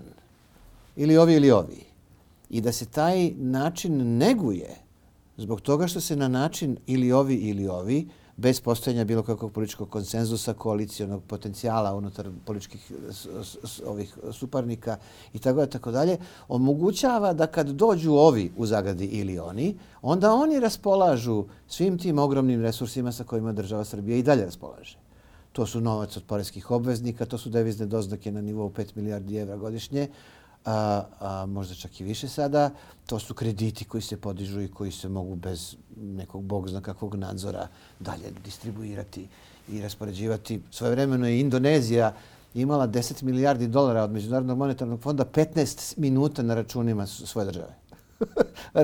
Ili 0.96 1.16
ovi 1.16 1.34
ili 1.34 1.50
ovi 1.50 1.87
i 2.50 2.60
da 2.60 2.72
se 2.72 2.86
taj 2.86 3.30
način 3.36 4.18
neguje 4.18 4.76
zbog 5.36 5.60
toga 5.60 5.86
što 5.86 6.00
se 6.00 6.16
na 6.16 6.28
način 6.28 6.76
ili 6.86 7.12
ovi 7.12 7.34
ili 7.34 7.68
ovi, 7.68 8.08
bez 8.38 8.60
postojanja 8.60 9.04
bilo 9.04 9.22
kakvog 9.22 9.52
političkog 9.52 9.90
konsenzusa, 9.90 10.54
koalicijonog 10.54 11.22
potencijala 11.26 11.94
unutar 11.94 12.30
političkih 12.44 12.92
ovih 13.86 14.18
suparnika 14.32 14.96
i 15.32 15.38
tako 15.38 15.56
dalje, 15.56 15.70
tako 15.70 15.90
dalje, 15.90 16.18
omogućava 16.48 17.32
da 17.32 17.46
kad 17.46 17.68
dođu 17.68 18.12
ovi 18.12 18.52
u 18.56 18.66
zagadi 18.66 19.06
ili 19.06 19.38
oni, 19.38 19.74
onda 20.02 20.34
oni 20.34 20.60
raspolažu 20.60 21.44
svim 21.68 21.98
tim 21.98 22.18
ogromnim 22.18 22.62
resursima 22.62 23.12
sa 23.12 23.24
kojima 23.24 23.52
država 23.52 23.84
Srbija 23.84 24.18
i 24.18 24.22
dalje 24.22 24.44
raspolaže. 24.44 24.98
To 25.52 25.66
su 25.66 25.80
novac 25.80 26.16
od 26.16 26.22
poreskih 26.22 26.70
obveznika, 26.70 27.26
to 27.26 27.38
su 27.38 27.50
devizne 27.50 27.86
doznake 27.86 28.32
na 28.32 28.40
nivou 28.40 28.70
5 28.70 28.86
milijardi 28.94 29.36
evra 29.36 29.56
godišnje, 29.56 30.08
a, 30.68 31.02
a 31.20 31.46
možda 31.46 31.74
čak 31.74 32.00
i 32.00 32.04
više 32.04 32.28
sada, 32.28 32.70
to 33.06 33.18
su 33.18 33.34
krediti 33.34 33.84
koji 33.84 34.02
se 34.02 34.16
podižu 34.16 34.60
i 34.60 34.68
koji 34.68 34.92
se 34.92 35.08
mogu 35.08 35.34
bez 35.34 35.76
nekog 35.96 36.42
bog 36.42 36.68
zna 36.68 36.80
kakvog 36.80 37.14
nadzora 37.14 37.68
dalje 38.00 38.30
distribuirati 38.44 39.28
i 39.68 39.80
raspoređivati. 39.82 40.60
Svoje 40.70 40.90
vremeno 40.90 41.26
je 41.26 41.40
Indonezija 41.40 42.14
imala 42.54 42.88
10 42.88 43.22
milijardi 43.22 43.66
dolara 43.66 44.02
od 44.02 44.10
Međunarodnog 44.10 44.58
monetarnog 44.58 45.00
fonda 45.00 45.24
15 45.24 45.94
minuta 45.96 46.42
na 46.42 46.54
računima 46.54 47.06
svoje 47.06 47.46
države. 47.46 47.74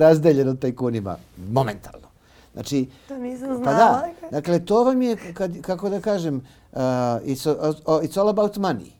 Razdeljeno 0.04 0.54
tajkunima 0.54 1.16
momentalno. 1.50 2.08
Znači, 2.52 2.86
to 3.08 3.18
nisam 3.18 3.56
znala. 3.56 3.64
Pa 3.64 3.72
da, 3.72 4.12
dakle, 4.30 4.64
to 4.64 4.84
vam 4.84 5.02
je, 5.02 5.16
kad, 5.34 5.60
kako 5.60 5.88
da 5.88 6.00
kažem, 6.00 6.36
uh, 6.36 6.78
it's, 6.80 7.50
uh, 7.50 8.02
it's 8.02 8.20
all 8.20 8.28
about 8.28 8.56
money. 8.56 8.93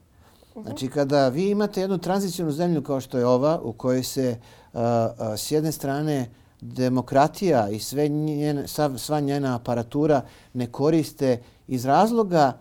Mhm. 0.57 0.63
Znači, 0.63 0.89
kada 0.89 1.29
vi 1.29 1.51
imate 1.51 1.81
jednu 1.81 1.99
tranzicijnu 1.99 2.53
zemlju 2.53 2.83
kao 2.83 3.01
što 3.01 3.19
je 3.19 3.27
ova, 3.27 3.61
u 3.63 3.73
kojoj 3.73 4.03
se 4.03 4.39
a, 4.73 5.11
a, 5.19 5.37
s 5.37 5.51
jedne 5.51 5.73
strane 5.73 6.31
demokratija 6.61 7.69
i 7.69 7.79
sve 7.79 8.09
njene, 8.09 8.65
sva 8.97 9.21
njena 9.21 9.57
aparatura 9.57 10.23
ne 10.53 10.67
koriste 10.67 11.43
iz 11.69 11.85
razloga 11.85 12.57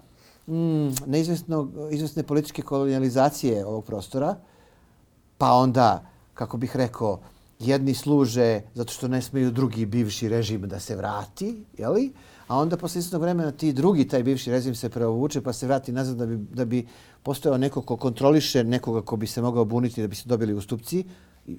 mm, 0.48 0.88
neizvestne 1.06 2.24
političke 2.28 2.62
kolonializacije 2.62 3.66
ovog 3.66 3.86
prostora, 3.86 4.36
pa 5.38 5.52
onda, 5.52 6.06
kako 6.34 6.58
bih 6.58 6.76
rekao, 6.76 7.20
jedni 7.60 7.94
služe 7.94 8.62
zato 8.74 8.94
što 8.94 9.08
ne 9.08 9.22
smeju 9.22 9.52
drugi 9.52 9.86
bivši 9.86 10.30
režim 10.30 10.68
da 10.68 10.80
se 10.80 10.96
vrati, 10.96 11.66
jeli? 11.78 12.14
A 12.48 12.58
onda 12.58 12.78
posle 12.78 13.00
istog 13.00 13.22
vremena 13.22 13.52
ti 13.52 13.74
drugi, 13.74 14.08
taj 14.08 14.24
bivši 14.24 14.52
režim 14.52 14.76
se 14.76 14.90
preovuče 14.90 15.42
pa 15.42 15.54
se 15.54 15.68
vrati 15.68 15.92
nazad 15.92 16.18
da 16.18 16.26
bi, 16.26 16.38
da 16.38 16.66
bi 16.66 16.88
postojao 17.24 17.58
neko 17.58 17.82
ko 17.82 17.98
kontroliše 17.98 18.64
nekoga 18.64 19.02
ko 19.02 19.16
bi 19.16 19.28
se 19.28 19.42
mogao 19.42 19.66
buniti 19.66 20.02
da 20.02 20.08
bi 20.08 20.16
se 20.16 20.30
dobili 20.30 20.54
ustupci 20.54 21.06
u, 21.48 21.54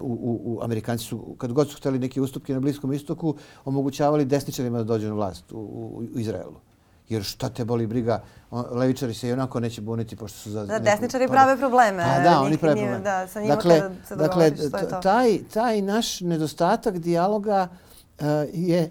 u, 0.00 0.40
u 0.44 0.60
Amerikanci 0.62 1.04
su, 1.04 1.34
kad 1.38 1.52
god 1.52 1.70
su 1.70 1.76
hteli 1.76 1.98
neke 1.98 2.20
ustupke 2.20 2.54
na 2.54 2.60
Bliskom 2.60 2.92
istoku, 2.92 3.34
omogućavali 3.64 4.24
desničarima 4.24 4.78
da 4.78 4.84
dođu 4.84 5.08
na 5.08 5.14
vlast 5.14 5.52
u, 5.52 5.56
u, 5.56 6.02
u 6.14 6.18
Izraelu. 6.18 6.60
Jer 7.08 7.22
šta 7.22 7.48
te 7.48 7.64
boli 7.64 7.86
briga, 7.86 8.22
levičari 8.70 9.14
se 9.14 9.28
i 9.28 9.32
onako 9.32 9.60
neće 9.60 9.80
buniti 9.80 10.16
pošto 10.16 10.38
su 10.38 10.50
za... 10.50 10.66
Da, 10.66 10.78
desničari 10.78 11.28
prave 11.28 11.56
probleme. 11.56 12.04
Pa 12.16 12.22
da, 12.22 12.40
oni 12.40 12.58
prave 12.58 12.74
probleme. 12.74 13.00
Da, 13.00 13.26
sa 13.26 13.40
njima 13.40 13.54
dakle, 13.54 13.80
kada 13.80 13.94
se 14.06 14.16
dakle, 14.16 14.50
to 14.90 15.00
Taj, 15.02 15.38
taj 15.52 15.82
naš 15.82 16.20
nedostatak 16.20 16.98
dijaloga 16.98 17.68
uh, 18.18 18.26
je 18.52 18.90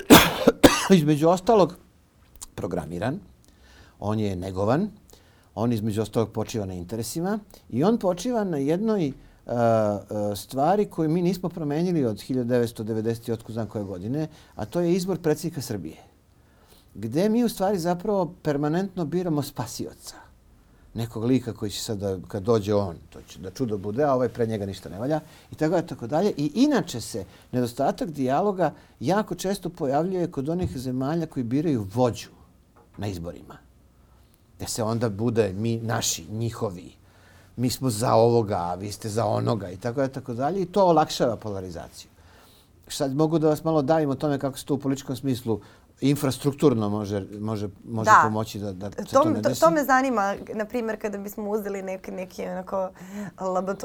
između 0.98 1.28
ostalog 1.28 1.76
programiran, 2.54 3.18
on 4.00 4.20
je 4.20 4.36
negovan, 4.36 4.90
on 5.54 5.72
između 5.72 6.02
ostalog 6.02 6.32
počiva 6.32 6.66
na 6.66 6.74
interesima 6.74 7.38
i 7.68 7.84
on 7.84 7.98
počiva 7.98 8.44
na 8.44 8.56
jednoj 8.56 9.08
uh, 9.08 9.52
stvari 10.36 10.86
koju 10.86 11.10
mi 11.10 11.22
nismo 11.22 11.48
promenili 11.48 12.04
od 12.04 12.16
1990. 12.16 13.32
otko 13.32 13.52
znam 13.52 13.66
koje 13.66 13.84
godine, 13.84 14.28
a 14.54 14.64
to 14.64 14.80
je 14.80 14.92
izbor 14.92 15.18
predsjednika 15.18 15.60
Srbije. 15.60 15.96
Gde 16.94 17.28
mi 17.28 17.44
u 17.44 17.48
stvari 17.48 17.78
zapravo 17.78 18.34
permanentno 18.42 19.04
biramo 19.04 19.42
spasioca. 19.42 20.31
Nekog 20.94 21.24
lika 21.24 21.52
koji 21.52 21.70
će 21.70 21.82
sad 21.82 21.98
da, 21.98 22.18
kad 22.28 22.42
dođe 22.42 22.74
on, 22.74 22.96
to 23.10 23.22
će 23.28 23.38
da 23.38 23.50
čudo 23.50 23.78
bude, 23.78 24.04
a 24.04 24.14
ovaj 24.14 24.28
pre 24.28 24.46
njega 24.46 24.66
ništa 24.66 24.88
ne 24.88 24.98
valja. 24.98 25.20
I 25.52 25.54
tako 25.54 25.76
je 25.76 25.86
tako 25.86 26.06
dalje. 26.06 26.32
I 26.36 26.52
inače 26.54 27.00
se 27.00 27.24
nedostatak 27.52 28.10
dijaloga 28.10 28.72
jako 29.00 29.34
često 29.34 29.68
pojavljuje 29.68 30.30
kod 30.30 30.48
onih 30.48 30.76
zemalja 30.76 31.26
koji 31.26 31.44
biraju 31.44 31.86
vođu 31.94 32.30
na 32.96 33.06
izborima 33.06 33.72
da 34.62 34.68
se 34.68 34.82
onda 34.82 35.08
bude 35.08 35.52
mi 35.52 35.76
naši, 35.76 36.24
njihovi. 36.30 36.92
Mi 37.56 37.70
smo 37.70 37.90
za 37.90 38.14
ovoga, 38.14 38.56
a 38.56 38.74
vi 38.74 38.92
ste 38.92 39.08
za 39.08 39.26
onoga 39.26 39.70
i 39.70 39.76
tako 39.76 40.02
je 40.02 40.08
tako 40.08 40.34
dalje. 40.34 40.62
I 40.62 40.66
to 40.66 40.84
olakšava 40.86 41.36
polarizaciju. 41.36 42.10
Sad 42.88 43.14
mogu 43.16 43.38
da 43.38 43.48
vas 43.48 43.64
malo 43.64 43.82
davim 43.82 44.10
o 44.10 44.14
tome 44.14 44.38
kako 44.38 44.58
se 44.58 44.64
to 44.64 44.74
u 44.74 44.78
političkom 44.78 45.16
smislu 45.16 45.60
infrastrukturno 46.02 46.88
može, 46.88 47.26
može, 47.40 47.68
može 47.84 48.10
da. 48.10 48.20
pomoći 48.24 48.58
da, 48.58 48.72
da 48.72 48.90
se 48.90 48.96
to, 48.96 49.22
to 49.22 49.30
ne 49.30 49.40
desi. 49.40 49.60
To, 49.60 49.66
to 49.66 49.72
me 49.72 49.84
zanima, 49.84 50.34
na 50.54 50.64
primjer, 50.64 51.00
kada 51.00 51.18
bismo 51.18 51.50
uzeli 51.50 51.82
neki, 51.82 52.10
neki 52.10 52.46
onako 52.46 52.90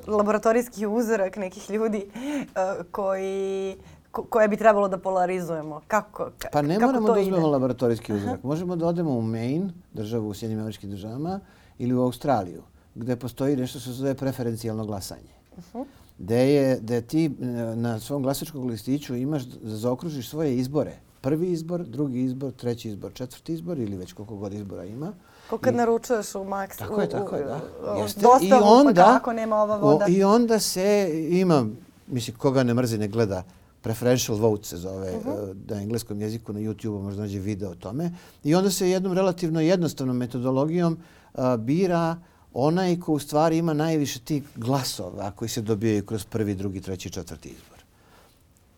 laboratorijski 0.07 0.85
uzorak 0.85 1.35
nekih 1.35 1.69
ljudi 1.69 2.05
uh, 2.07 2.85
koji 2.91 3.77
koje 4.11 4.47
bi 4.47 4.57
trebalo 4.57 4.87
da 4.87 4.97
polarizujemo? 4.97 5.81
Kako, 5.87 6.29
pa 6.51 6.61
ne 6.61 6.79
kako 6.79 6.85
moramo 6.85 7.13
da 7.13 7.19
uzmemo 7.21 7.47
laboratorijski 7.47 8.13
uzorak. 8.13 8.43
Možemo 8.43 8.75
da 8.75 8.87
odemo 8.87 9.11
u 9.11 9.21
Maine, 9.21 9.69
državu 9.93 10.29
u 10.29 10.33
Sjedinim 10.33 10.61
američkim 10.61 10.89
državama, 10.89 11.39
ili 11.77 11.93
u 11.93 12.01
Australiju, 12.01 12.63
gdje 12.95 13.15
postoji 13.15 13.55
nešto 13.55 13.79
što 13.79 13.89
se 13.89 13.95
zove 13.95 14.15
preferencijalno 14.15 14.85
glasanje. 14.85 15.33
Uh 15.57 15.63
-huh. 15.73 15.85
Gde 16.17 16.53
je, 16.53 16.79
gde 16.81 17.01
ti 17.01 17.25
e, 17.25 17.45
na 17.75 17.99
svom 17.99 18.23
glasačkom 18.23 18.67
listiću 18.67 19.15
imaš 19.15 19.43
zaokružiš 19.61 20.29
svoje 20.29 20.57
izbore. 20.57 20.93
Prvi 21.21 21.51
izbor, 21.51 21.83
drugi 21.83 22.21
izbor, 22.21 22.51
treći 22.51 22.89
izbor, 22.89 23.13
četvrti 23.13 23.53
izbor 23.53 23.79
ili 23.79 23.97
već 23.97 24.13
koliko 24.13 24.35
god 24.35 24.53
izbora 24.53 24.85
ima. 24.85 25.13
Ko 25.49 25.57
kad 25.57 25.73
I, 25.73 25.77
naručuješ 25.77 26.35
u 26.35 26.39
Max. 26.39 26.77
Tako 26.77 27.01
je, 27.01 27.09
tako 27.09 27.35
je, 27.35 27.45
da. 27.45 27.59
Jeste. 28.01 28.21
I 28.41 28.53
onda, 28.53 29.03
pa 29.03 29.13
kako 29.13 29.33
nema 29.33 29.55
ova 29.55 29.77
voda. 29.77 30.05
O, 30.05 30.09
I 30.09 30.23
onda 30.23 30.59
se 30.59 31.11
ima, 31.29 31.65
mislim, 32.07 32.37
koga 32.37 32.63
ne 32.63 32.73
mrzi 32.73 32.97
ne 32.97 33.07
gleda 33.07 33.43
preferential 33.81 34.37
vote 34.37 34.67
se 34.67 34.77
zove 34.77 35.11
uh 35.17 35.25
-huh. 35.25 35.55
na 35.67 35.81
engleskom 35.81 36.21
jeziku 36.21 36.53
na 36.53 36.59
YouTube-u, 36.59 37.01
možda 37.01 37.21
nađe 37.21 37.39
video 37.39 37.71
o 37.71 37.75
tome. 37.75 38.11
I 38.43 38.55
onda 38.55 38.71
se 38.71 38.89
jednom 38.89 39.13
relativno 39.13 39.61
jednostavnom 39.61 40.17
metodologijom 40.17 40.97
uh, 41.33 41.55
bira 41.57 42.15
onaj 42.53 42.99
ko 42.99 43.13
u 43.13 43.19
stvari 43.19 43.57
ima 43.57 43.73
najviše 43.73 44.19
tih 44.19 44.43
glasova 44.55 45.31
koji 45.31 45.49
se 45.49 45.61
dobijaju 45.61 46.05
kroz 46.05 46.25
prvi, 46.25 46.55
drugi, 46.55 46.81
treći, 46.81 47.09
četvrti 47.09 47.49
izbor. 47.49 47.76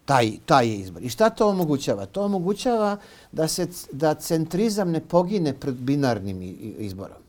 Taj, 0.10 0.32
taj 0.46 0.68
je 0.68 0.76
izbor. 0.76 1.04
I 1.04 1.10
šta 1.10 1.30
to 1.30 1.50
omogućava? 1.50 2.06
To 2.06 2.24
omogućava 2.26 2.98
da 3.32 3.48
se 3.48 3.68
da 3.92 4.14
centrizam 4.14 4.92
ne 4.92 5.02
pogine 5.02 5.54
pred 5.54 5.76
binarnim 5.76 6.42
izborom. 6.78 7.22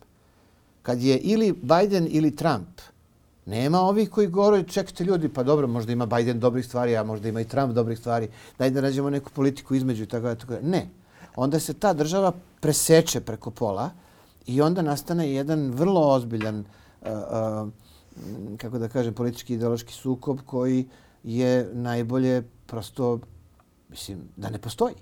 Kad 0.83 1.03
je 1.03 1.19
ili 1.19 1.53
Biden 1.53 2.09
ili 2.11 2.37
Trump, 2.37 2.81
Nema 3.47 3.81
ovih 3.81 4.11
koji 4.11 4.29
govore, 4.29 4.62
čekajte 4.62 5.05
ljudi, 5.05 5.29
pa 5.29 5.43
dobro, 5.43 5.66
možda 5.66 5.93
ima 5.93 6.07
Biden 6.07 6.40
dobrih 6.40 6.66
stvari, 6.66 6.97
a 6.97 7.03
možda 7.05 7.29
ima 7.29 7.40
i 7.40 7.49
Trump 7.49 7.75
dobrih 7.75 7.99
stvari, 7.99 8.29
daj 8.59 8.71
da 8.71 8.81
nađemo 8.81 9.11
neku 9.11 9.31
politiku 9.31 9.75
između 9.75 10.03
i 10.03 10.07
tako 10.07 10.27
da. 10.27 10.35
Tako 10.35 10.55
ne. 10.62 10.87
Onda 11.37 11.61
se 11.61 11.75
ta 11.75 11.93
država 11.93 12.33
preseče 12.61 13.21
preko 13.21 13.51
pola 13.51 13.90
i 14.47 14.61
onda 14.61 14.83
nastane 14.83 15.33
jedan 15.33 15.71
vrlo 15.71 16.01
ozbiljan, 16.14 16.64
uh, 17.03 17.09
uh, 17.09 18.57
kako 18.59 18.79
da 18.79 18.88
kažem, 18.88 19.14
politički 19.14 19.55
ideološki 19.55 19.93
sukob 19.93 20.38
koji 20.47 20.87
je 21.25 21.69
najbolje 21.73 22.43
prosto, 22.71 23.19
mislim, 23.89 24.19
da 24.37 24.51
ne 24.51 24.59
postoji. 24.59 24.95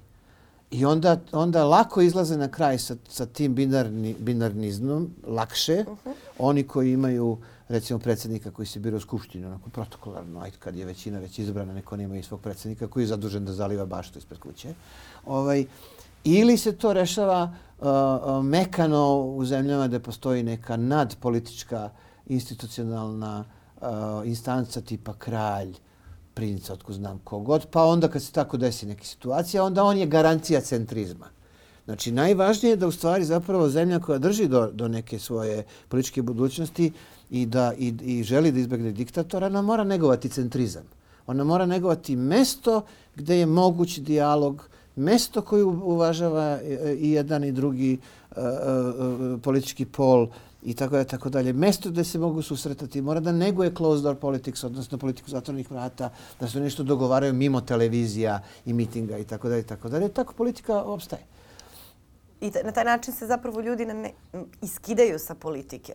I 0.71 0.85
onda, 0.85 1.21
onda 1.33 1.65
lako 1.65 2.01
izlaze 2.01 2.37
na 2.37 2.49
kraj 2.49 2.79
sa, 2.79 2.97
sa 3.09 3.27
tim 3.27 3.55
binarni, 3.55 4.15
binarnizmom, 4.19 5.11
lakše. 5.27 5.85
Uh 5.87 5.99
-huh. 6.05 6.13
Oni 6.39 6.63
koji 6.63 6.93
imaju 6.93 7.31
uh, 7.31 7.39
recimo 7.69 7.99
predsjednika 7.99 8.51
koji 8.51 8.67
se 8.67 8.81
bira 8.81 8.97
u 8.97 9.01
Skupštini, 9.01 9.47
onako 9.47 9.71
protokolarno, 9.71 10.41
ajde 10.41 10.57
kad 10.59 10.77
je 10.77 10.85
većina 10.85 11.19
već 11.19 11.39
izbrana, 11.39 11.75
neko 11.75 11.97
nema 11.97 12.17
i 12.17 12.23
svog 12.23 12.41
predsjednika 12.41 12.87
koji 12.87 13.03
je 13.03 13.07
zadužen 13.07 13.45
da 13.45 13.53
zaliva 13.53 13.87
baštu 13.87 14.19
ispred 14.19 14.41
kuće. 14.41 14.75
Ovaj, 15.27 15.65
ili 16.25 16.57
se 16.57 16.73
to 16.73 16.93
rešava 16.93 17.43
uh, 17.79 17.87
uh, 17.87 18.45
mekano 18.45 19.21
u 19.21 19.45
zemljama 19.45 19.89
gde 19.89 19.99
postoji 19.99 20.43
neka 20.43 20.77
nadpolitička 20.77 21.91
institucionalna 22.27 23.45
uh, 23.81 23.89
instanca 24.25 24.81
tipa 24.81 25.15
kralj, 25.15 25.75
princa, 26.39 26.73
otko 26.73 26.93
znam 26.93 27.19
kogod, 27.25 27.67
pa 27.71 27.85
onda 27.85 28.09
kad 28.09 28.23
se 28.23 28.33
tako 28.33 28.57
desi 28.57 28.87
neka 28.87 29.05
situacija, 29.05 29.65
onda 29.65 29.85
on 29.85 29.99
je 29.99 30.07
garancija 30.07 30.61
centrizma. 30.61 31.27
Znači, 31.85 32.13
najvažnije 32.13 32.73
je 32.73 32.77
da 32.77 32.87
u 32.87 32.93
stvari 32.93 33.25
zapravo 33.25 33.69
zemlja 33.69 33.99
koja 33.99 34.19
drži 34.19 34.47
do, 34.49 34.71
do 34.73 34.89
neke 34.89 35.19
svoje 35.19 35.65
političke 35.89 36.23
budućnosti 36.23 36.93
i 37.31 37.47
da 37.47 37.73
i, 37.79 37.95
i 38.03 38.23
želi 38.23 38.53
da 38.53 38.61
izbegne 38.61 38.93
diktatora, 38.93 39.47
ona 39.47 39.63
mora 39.63 39.85
negovati 39.85 40.29
centrizam. 40.29 40.85
Ona 41.27 41.45
mora 41.45 41.67
negovati 41.67 42.17
mesto 42.17 42.83
gdje 43.17 43.35
je 43.35 43.47
moguć 43.47 43.99
dijalog, 43.99 44.69
mesto 44.97 45.43
koji 45.43 45.63
uvažava 45.65 46.59
e, 46.63 46.79
e, 46.83 46.95
i 46.95 47.11
jedan 47.11 47.45
i 47.45 47.53
drugi 47.53 47.99
uh, 48.31 48.37
uh, 48.37 49.41
politički 49.43 49.85
pol 49.85 50.29
i 50.63 50.75
tako 50.75 50.97
da 50.97 51.05
tako 51.05 51.29
dalje. 51.29 51.53
Mesto 51.53 51.91
gdje 51.91 52.05
se 52.05 52.19
mogu 52.19 52.43
susretati 52.43 53.03
mora 53.03 53.21
da 53.21 53.33
neguje 53.33 53.75
closed 53.75 54.03
door 54.03 54.17
politics, 54.17 54.65
odnosno 54.65 54.99
politiku 54.99 55.31
zatvornih 55.31 55.71
vrata, 55.71 56.11
da 56.41 56.49
se 56.49 56.61
nešto 56.61 56.83
dogovaraju 56.83 57.33
mimo 57.33 57.61
televizija 57.61 58.41
i 58.67 58.73
mitinga 58.73 59.19
i 59.19 59.25
tako 59.25 59.49
dalje 59.49 59.61
i 59.61 59.67
tako 59.67 59.89
dalje. 59.89 60.09
Tako 60.09 60.35
politika 60.35 60.83
obstaje. 60.83 61.23
I 62.41 62.51
na 62.65 62.73
taj 62.73 62.85
način 62.85 63.15
se 63.15 63.27
zapravo 63.27 63.61
ljudi 63.61 63.87
ne, 63.87 64.13
iskidaju 64.63 65.19
sa 65.19 65.35
politike 65.35 65.93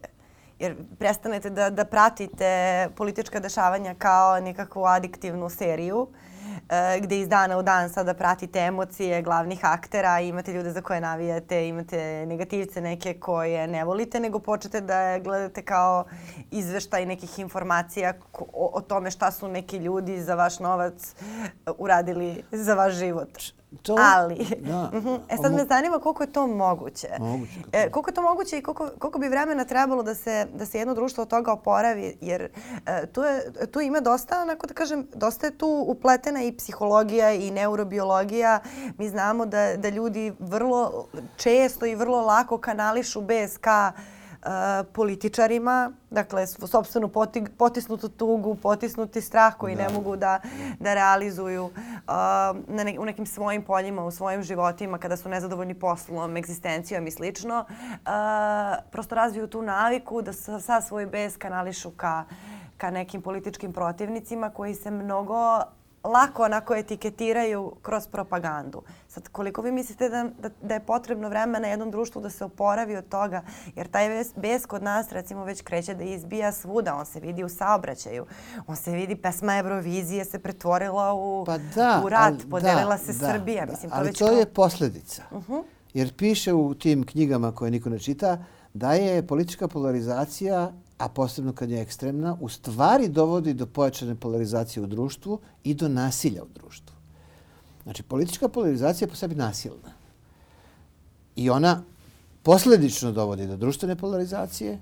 jer 0.59 0.75
prestanete 0.99 1.49
da, 1.49 1.69
da 1.69 1.85
pratite 1.85 2.87
politička 2.95 3.39
dešavanja 3.39 3.95
kao 3.97 4.39
nekakvu 4.39 4.85
adiktivnu 4.85 5.49
seriju 5.49 6.07
Uh, 6.07 6.32
Eh, 6.73 6.99
gdje 6.99 7.19
iz 7.19 7.27
dana 7.27 7.57
u 7.57 7.63
dan 7.63 7.89
sada 7.89 8.13
pratite 8.13 8.59
emocije 8.59 9.21
glavnih 9.21 9.59
aktera, 9.61 10.19
imate 10.19 10.53
ljude 10.53 10.71
za 10.71 10.81
koje 10.81 11.01
navijate, 11.01 11.67
imate 11.67 12.25
negativce 12.25 12.81
neke 12.81 13.13
koje 13.13 13.67
ne 13.67 13.83
volite, 13.83 14.19
nego 14.19 14.39
počete 14.39 14.81
da 14.81 15.19
gledate 15.19 15.61
kao 15.61 16.05
izveštaj 16.51 17.05
nekih 17.05 17.39
informacija 17.39 18.13
o, 18.33 18.71
o 18.73 18.81
tome 18.81 19.11
šta 19.11 19.31
su 19.31 19.47
neki 19.47 19.77
ljudi 19.77 20.21
za 20.21 20.35
vaš 20.35 20.59
novac 20.59 21.15
eh, 21.21 21.71
uradili 21.77 22.43
za 22.51 22.73
vaš 22.73 22.93
život 22.93 23.62
to, 23.81 23.95
ali, 23.99 24.45
da, 24.59 24.91
mhm. 24.97 25.15
e 25.29 25.37
sad 25.41 25.53
me 25.53 25.65
zanima 25.65 25.99
koliko 25.99 26.23
je 26.23 26.31
to 26.31 26.47
moguće. 26.47 27.07
Moguće. 27.19 27.59
E, 27.71 27.91
koliko 27.91 28.09
je 28.09 28.13
to 28.13 28.21
moguće 28.21 28.57
i 28.57 28.61
koliko, 28.61 28.89
koliko 28.99 29.19
bi 29.19 29.27
vremena 29.27 29.65
trebalo 29.65 30.03
da 30.03 30.15
se, 30.15 30.47
da 30.53 30.65
se 30.65 30.79
jedno 30.79 30.93
društvo 30.93 31.21
od 31.21 31.29
toga 31.29 31.51
oporavi, 31.51 32.17
jer 32.21 32.41
e, 32.85 33.05
tu, 33.05 33.21
je, 33.21 33.51
tu 33.71 33.81
ima 33.81 33.99
dosta, 33.99 34.41
onako 34.41 34.67
da 34.67 34.73
kažem, 34.73 35.07
dosta 35.15 35.45
je 35.45 35.57
tu 35.57 35.85
upletena 35.87 36.43
i 36.43 36.57
psihologija 36.57 37.31
i 37.31 37.51
neurobiologija. 37.51 38.59
Mi 38.97 39.09
znamo 39.09 39.45
da, 39.45 39.77
da 39.77 39.89
ljudi 39.89 40.33
vrlo 40.39 41.07
često 41.37 41.85
i 41.85 41.95
vrlo 41.95 42.21
lako 42.21 42.57
kanališu 42.57 43.21
BSK 43.21 43.67
Uh, 43.67 44.22
političarima, 44.93 45.91
dakle, 46.09 46.47
sobstvenu 46.47 47.11
potisnutu 47.57 48.09
tugu, 48.09 48.55
potisnuti 48.55 49.21
strah 49.21 49.57
koji 49.57 49.75
da. 49.75 49.87
ne 49.87 49.93
mogu 49.93 50.15
da, 50.15 50.39
da 50.79 50.93
realizuju 50.93 51.63
uh, 51.63 51.71
na 52.67 52.83
ne, 52.83 52.99
u 52.99 53.05
nekim 53.05 53.25
svojim 53.25 53.63
poljima, 53.63 54.05
u 54.05 54.11
svojim 54.11 54.43
životima, 54.43 54.97
kada 54.97 55.17
su 55.17 55.29
nezadovoljni 55.29 55.73
poslom, 55.73 56.37
egzistencijom 56.37 57.07
i 57.07 57.11
slično, 57.11 57.65
uh, 57.69 58.11
prosto 58.91 59.15
razviju 59.15 59.47
tu 59.47 59.61
naviku 59.61 60.21
da 60.21 60.33
sa, 60.33 60.59
sa 60.59 60.81
svoj 60.81 61.05
bez 61.05 61.37
kanališu 61.37 61.91
ka, 61.91 62.23
ka 62.77 62.91
nekim 62.91 63.21
političkim 63.21 63.73
protivnicima 63.73 64.49
koji 64.49 64.75
se 64.75 64.91
mnogo 64.91 65.63
lako 66.03 66.43
onako 66.43 66.75
etiketiraju 66.75 67.75
kroz 67.81 68.07
propagandu. 68.07 68.81
Sad, 69.07 69.27
koliko 69.27 69.61
vi 69.61 69.71
mislite 69.71 70.09
da, 70.09 70.29
da, 70.39 70.49
da 70.61 70.73
je 70.73 70.79
potrebno 70.79 71.29
vremena 71.29 71.67
jednom 71.67 71.91
društvu 71.91 72.21
da 72.21 72.29
se 72.29 72.45
oporavi 72.45 72.95
od 72.95 73.09
toga? 73.09 73.41
Jer 73.75 73.87
taj 73.87 74.09
bes, 74.09 74.27
bes 74.35 74.65
kod 74.65 74.83
nas, 74.83 75.11
recimo, 75.11 75.43
već 75.43 75.61
kreće 75.61 75.93
da 75.93 76.03
izbija 76.03 76.51
svuda. 76.51 76.95
On 76.95 77.05
se 77.05 77.19
vidi 77.19 77.43
u 77.43 77.49
saobraćaju. 77.49 78.25
On 78.67 78.75
se 78.75 78.91
vidi, 78.91 79.15
pesma 79.15 79.57
Eurovizije 79.57 80.25
se 80.25 80.39
pretvorila 80.39 81.13
u, 81.13 81.43
pa 81.45 81.57
da, 81.57 82.01
u 82.05 82.09
rat. 82.09 82.33
Ali, 82.33 82.49
Podelila 82.49 82.97
da, 82.97 82.97
se 82.97 83.13
da, 83.13 83.31
Srbija. 83.31 83.65
Da, 83.65 83.71
Mislim, 83.71 83.91
to 83.91 83.97
ali 83.97 84.07
već 84.07 84.19
to 84.19 84.27
kao... 84.27 84.35
je 84.35 84.45
posljedica. 84.45 85.23
Uh 85.31 85.49
-huh. 85.49 85.63
Jer 85.93 86.13
piše 86.15 86.53
u 86.53 86.73
tim 86.73 87.05
knjigama 87.05 87.51
koje 87.51 87.71
niko 87.71 87.89
ne 87.89 87.99
čita 87.99 88.43
da 88.73 88.93
je 88.93 89.27
politička 89.27 89.67
polarizacija 89.67 90.71
a 90.97 91.09
posebno 91.09 91.53
kad 91.53 91.69
je 91.69 91.81
ekstremna, 91.81 92.37
u 92.41 92.49
stvari 92.49 93.07
dovodi 93.07 93.53
do 93.53 93.65
pojačane 93.65 94.15
polarizacije 94.15 94.83
u 94.83 94.87
društvu 94.87 95.39
i 95.63 95.73
do 95.73 95.87
nasilja 95.87 96.43
u 96.43 96.47
društvu. 96.53 96.95
Znači, 97.83 98.03
politička 98.03 98.47
polarizacija 98.47 99.05
je 99.05 99.09
po 99.09 99.15
sebi 99.15 99.35
nasilna. 99.35 99.93
I 101.35 101.49
ona 101.49 101.83
posljedično 102.43 103.11
dovodi 103.11 103.47
do 103.47 103.57
društvene 103.57 103.95
polarizacije, 103.95 104.79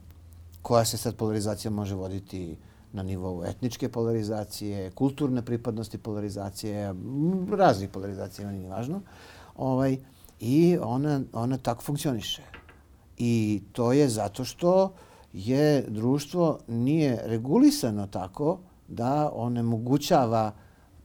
koja 0.61 0.85
se 0.85 0.97
sad 0.97 1.15
polarizacija 1.15 1.71
može 1.71 1.95
voditi 1.95 2.57
na 2.93 3.03
nivou 3.03 3.43
etničke 3.45 3.89
polarizacije, 3.89 4.91
kulturne 4.91 5.41
pripadnosti 5.41 5.97
polarizacije, 5.97 6.93
raznih 7.51 7.89
polarizacija, 7.89 8.51
nije 8.51 8.69
važno. 8.69 9.01
Ovaj, 9.57 9.97
I 10.39 10.77
ona, 10.81 11.21
ona 11.33 11.57
tako 11.57 11.83
funkcioniše. 11.83 12.41
I 13.17 13.61
to 13.71 13.93
je 13.93 14.09
zato 14.09 14.45
što 14.45 14.83
uh, 14.83 14.91
je 15.33 15.85
društvo 15.87 16.59
nije 16.67 17.21
regulisano 17.25 18.07
tako 18.07 18.59
da 18.87 19.31
onemogućava 19.33 20.51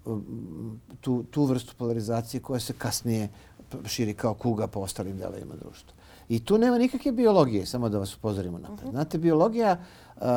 um, 0.04 0.80
tu, 1.00 1.24
tu 1.30 1.44
vrstu 1.44 1.74
polarizacije 1.78 2.40
koja 2.40 2.60
se 2.60 2.72
kasnije 2.72 3.28
širi 3.84 4.14
kao 4.14 4.34
kuga 4.34 4.66
po 4.66 4.80
ostalim 4.80 5.18
delovima 5.18 5.54
društva. 5.54 5.92
I 6.28 6.44
tu 6.44 6.58
nema 6.58 6.78
nikakve 6.78 7.12
biologije, 7.12 7.66
samo 7.66 7.88
da 7.88 7.98
vas 7.98 8.16
upozorimo 8.16 8.58
napred. 8.58 8.88
Mhm. 8.88 8.90
Znate, 8.90 9.18
biologija, 9.18 9.78
uh, 10.16 10.22
uh, 10.22 10.28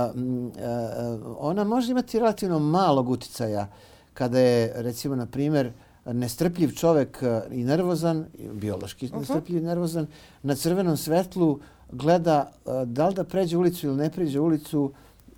ona 1.38 1.64
može 1.64 1.92
imati 1.92 2.20
relativno 2.20 2.60
malog 2.60 3.10
uticaja 3.10 3.68
kada 4.14 4.40
je, 4.40 4.74
recimo, 4.76 5.16
na 5.16 5.26
primjer, 5.26 5.72
nestrpljiv 6.06 6.76
čovek 6.76 7.24
uh, 7.24 7.58
i 7.58 7.64
nervozan, 7.64 8.26
biološki 8.54 9.06
uh 9.06 9.12
mhm. 9.12 9.18
-huh. 9.18 9.20
nestrpljiv 9.20 9.58
i 9.58 9.66
nervozan, 9.66 10.08
na 10.44 10.56
crvenom 10.56 10.98
svetlu 10.98 11.60
gleda 11.92 12.52
eh, 12.66 12.86
da 12.86 13.08
li 13.08 13.16
da 13.16 13.24
pređe 13.24 13.58
ulicu 13.58 13.88
ili 13.88 13.98
ne 13.98 14.10
pređe 14.10 14.40
ulicu 14.40 14.92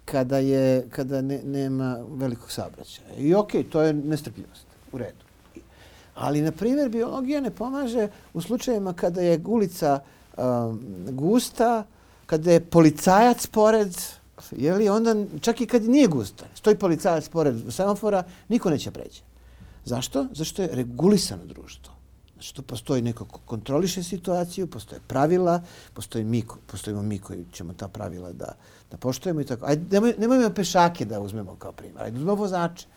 kada 0.06 0.38
je 0.38 0.88
kada 0.90 1.22
ne, 1.22 1.42
nema 1.44 1.98
velikog 2.10 2.52
saobraćaja. 2.52 3.16
I 3.18 3.34
okej, 3.36 3.64
okay, 3.64 3.72
to 3.72 3.82
je 3.82 3.94
nestrpljivost. 3.94 4.66
U 4.92 4.98
redu. 4.98 5.24
Ali, 6.16 6.42
na 6.42 6.52
primjer, 6.52 6.90
biologija 6.90 7.42
ne 7.42 7.52
pomaže 7.52 8.08
u 8.34 8.42
slučajima 8.42 8.94
kada 8.94 9.22
je 9.22 9.42
ulica 9.46 10.00
um, 10.38 10.80
gusta, 11.10 11.84
kada 12.26 12.52
je 12.52 12.66
policajac 12.66 13.48
pored, 13.48 13.98
je 14.52 14.74
li 14.74 14.90
onda, 14.90 15.16
čak 15.42 15.62
i 15.62 15.66
kad 15.66 15.84
nije 15.84 16.08
gusta, 16.08 16.46
stoji 16.56 16.76
policajac 16.76 17.30
pored 17.30 17.56
semafora, 17.70 18.24
niko 18.50 18.70
neće 18.70 18.92
preći. 18.92 19.22
Zašto? 19.86 20.28
Zašto 20.32 20.62
je 20.62 20.70
regulisano 20.74 21.46
društvo. 21.46 21.94
Znači, 22.42 22.56
tu 22.56 22.62
postoji 22.62 23.02
neko 23.02 23.26
ko 23.26 23.40
kontroliše 23.46 24.04
situaciju, 24.04 24.68
postoje 24.68 25.02
pravila, 25.08 25.62
postoji 25.94 26.24
mi, 26.24 26.44
postojimo 26.66 27.02
mi 27.02 27.20
koji 27.20 27.46
ćemo 27.52 27.74
ta 27.74 27.88
pravila 27.88 28.32
da, 28.32 28.56
da 28.92 28.98
poštojemo 28.98 29.42
i 29.42 29.46
tako. 29.46 29.66
Ajde, 29.66 29.84
nemoj, 29.92 30.16
nemojmo 30.18 30.50
pešake 30.50 31.06
da 31.06 31.20
uzmemo 31.20 31.56
kao 31.56 31.72
primjer. 31.72 32.02
Ajde, 32.04 32.18
uzmemo 32.18 32.36
vozače. 32.36 32.88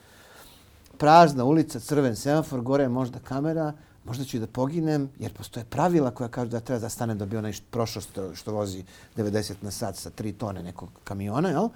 Prazna 0.99 1.45
ulica, 1.45 1.81
crven 1.81 2.17
semafor, 2.17 2.61
gore 2.61 2.85
je 2.85 2.89
možda 2.89 3.19
kamera, 3.19 3.73
možda 4.05 4.25
ću 4.25 4.37
i 4.37 4.41
da 4.41 4.47
poginem, 4.47 5.11
jer 5.19 5.33
postoje 5.33 5.65
pravila 5.65 6.11
koja 6.11 6.29
kažu 6.29 6.51
da 6.51 6.61
treba 6.61 6.81
da 6.81 6.89
stanem 6.89 7.19
da 7.19 7.27
bi 7.27 7.37
onaj 7.37 7.53
prošao 7.71 8.03
što, 8.03 8.35
što 8.35 8.53
vozi 8.53 8.85
90 9.17 9.55
na 9.61 9.71
sat 9.71 9.97
sa 9.97 10.11
3 10.11 10.33
tone 10.37 10.63
nekog 10.63 10.89
kamiona, 11.05 11.49
jel? 11.49 11.69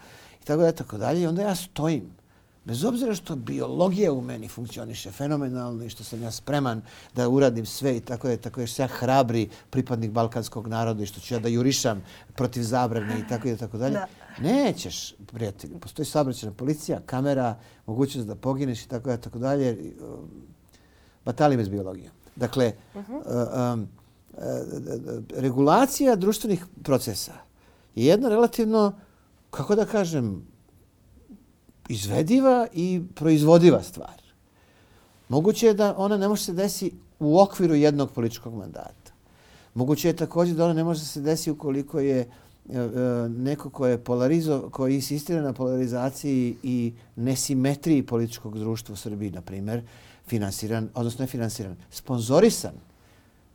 I 0.42 0.44
tako 0.44 0.62
da, 0.62 0.72
tako 0.72 0.98
dalje. 0.98 1.22
I 1.22 1.26
onda 1.26 1.42
ja 1.42 1.54
stojim 1.54 2.08
Bez 2.64 2.84
obzira 2.84 3.14
što 3.14 3.36
biologija 3.36 4.12
u 4.12 4.20
meni 4.20 4.48
funkcioniše 4.48 5.10
fenomenalno 5.10 5.84
i 5.84 5.88
što 5.88 6.04
sam 6.04 6.22
ja 6.22 6.30
spreman 6.30 6.82
da 7.14 7.28
uradim 7.28 7.66
sve 7.66 7.96
i 7.96 8.00
tako 8.00 8.26
da 8.26 8.32
je 8.32 8.36
tako 8.36 8.60
je 8.60 8.66
ja 8.78 8.86
hrabri 8.86 9.48
pripadnik 9.70 10.10
balkanskog 10.10 10.66
naroda 10.66 11.02
i 11.02 11.06
što 11.06 11.20
ću 11.20 11.34
ja 11.34 11.40
da 11.40 11.48
jurišam 11.48 12.02
protiv 12.34 12.62
zabrane 12.62 13.20
i 13.20 13.28
tako 13.28 13.48
i 13.48 13.56
tako 13.56 13.78
dalje. 13.78 14.00
Nećeš, 14.40 15.14
prijatelj. 15.32 15.78
Postoji 15.80 16.06
saobraćajna 16.06 16.54
policija, 16.54 17.00
kamera, 17.06 17.56
mogućnost 17.86 18.28
da 18.28 18.34
pogineš 18.34 18.82
i 18.82 18.88
tako 18.88 19.10
da 19.10 19.16
tako 19.16 19.38
dalje. 19.38 19.94
Batali 21.24 21.56
bez 21.56 21.68
biologije. 21.68 22.10
Dakle, 22.36 22.72
uh 22.94 23.02
-huh. 23.08 23.72
um, 23.72 23.88
regulacija 25.36 26.16
društvenih 26.16 26.64
procesa 26.82 27.32
je 27.94 28.06
jedna 28.06 28.28
relativno, 28.28 28.92
kako 29.50 29.74
da 29.74 29.84
kažem, 29.84 30.46
izvediva 31.88 32.66
i 32.72 33.02
proizvodiva 33.14 33.82
stvar. 33.82 34.22
Moguće 35.28 35.66
je 35.66 35.74
da 35.74 35.94
ona 35.96 36.16
ne 36.16 36.28
može 36.28 36.42
se 36.42 36.52
desi 36.52 36.92
u 37.18 37.40
okviru 37.40 37.74
jednog 37.74 38.12
političkog 38.12 38.54
mandata. 38.54 39.12
Moguće 39.74 40.08
je 40.08 40.16
također 40.16 40.56
da 40.56 40.64
ona 40.64 40.74
ne 40.74 40.84
može 40.84 41.00
se 41.00 41.20
desi 41.20 41.50
ukoliko 41.50 42.00
je 42.00 42.18
e, 42.18 42.26
e, 42.78 42.88
neko 43.28 43.70
ko 43.70 43.86
je 43.86 43.98
polarizo, 43.98 44.70
ko 44.70 44.88
insistira 44.88 45.42
na 45.42 45.52
polarizaciji 45.52 46.56
i 46.62 46.92
nesimetriji 47.16 48.06
političkog 48.06 48.58
društva 48.58 48.92
u 48.92 48.96
Srbiji, 48.96 49.30
na 49.30 49.40
primjer, 49.40 49.82
finansiran, 50.26 50.88
odnosno 50.94 51.22
ne 51.22 51.26
finansiran, 51.26 51.76
sponzorisan 51.90 52.74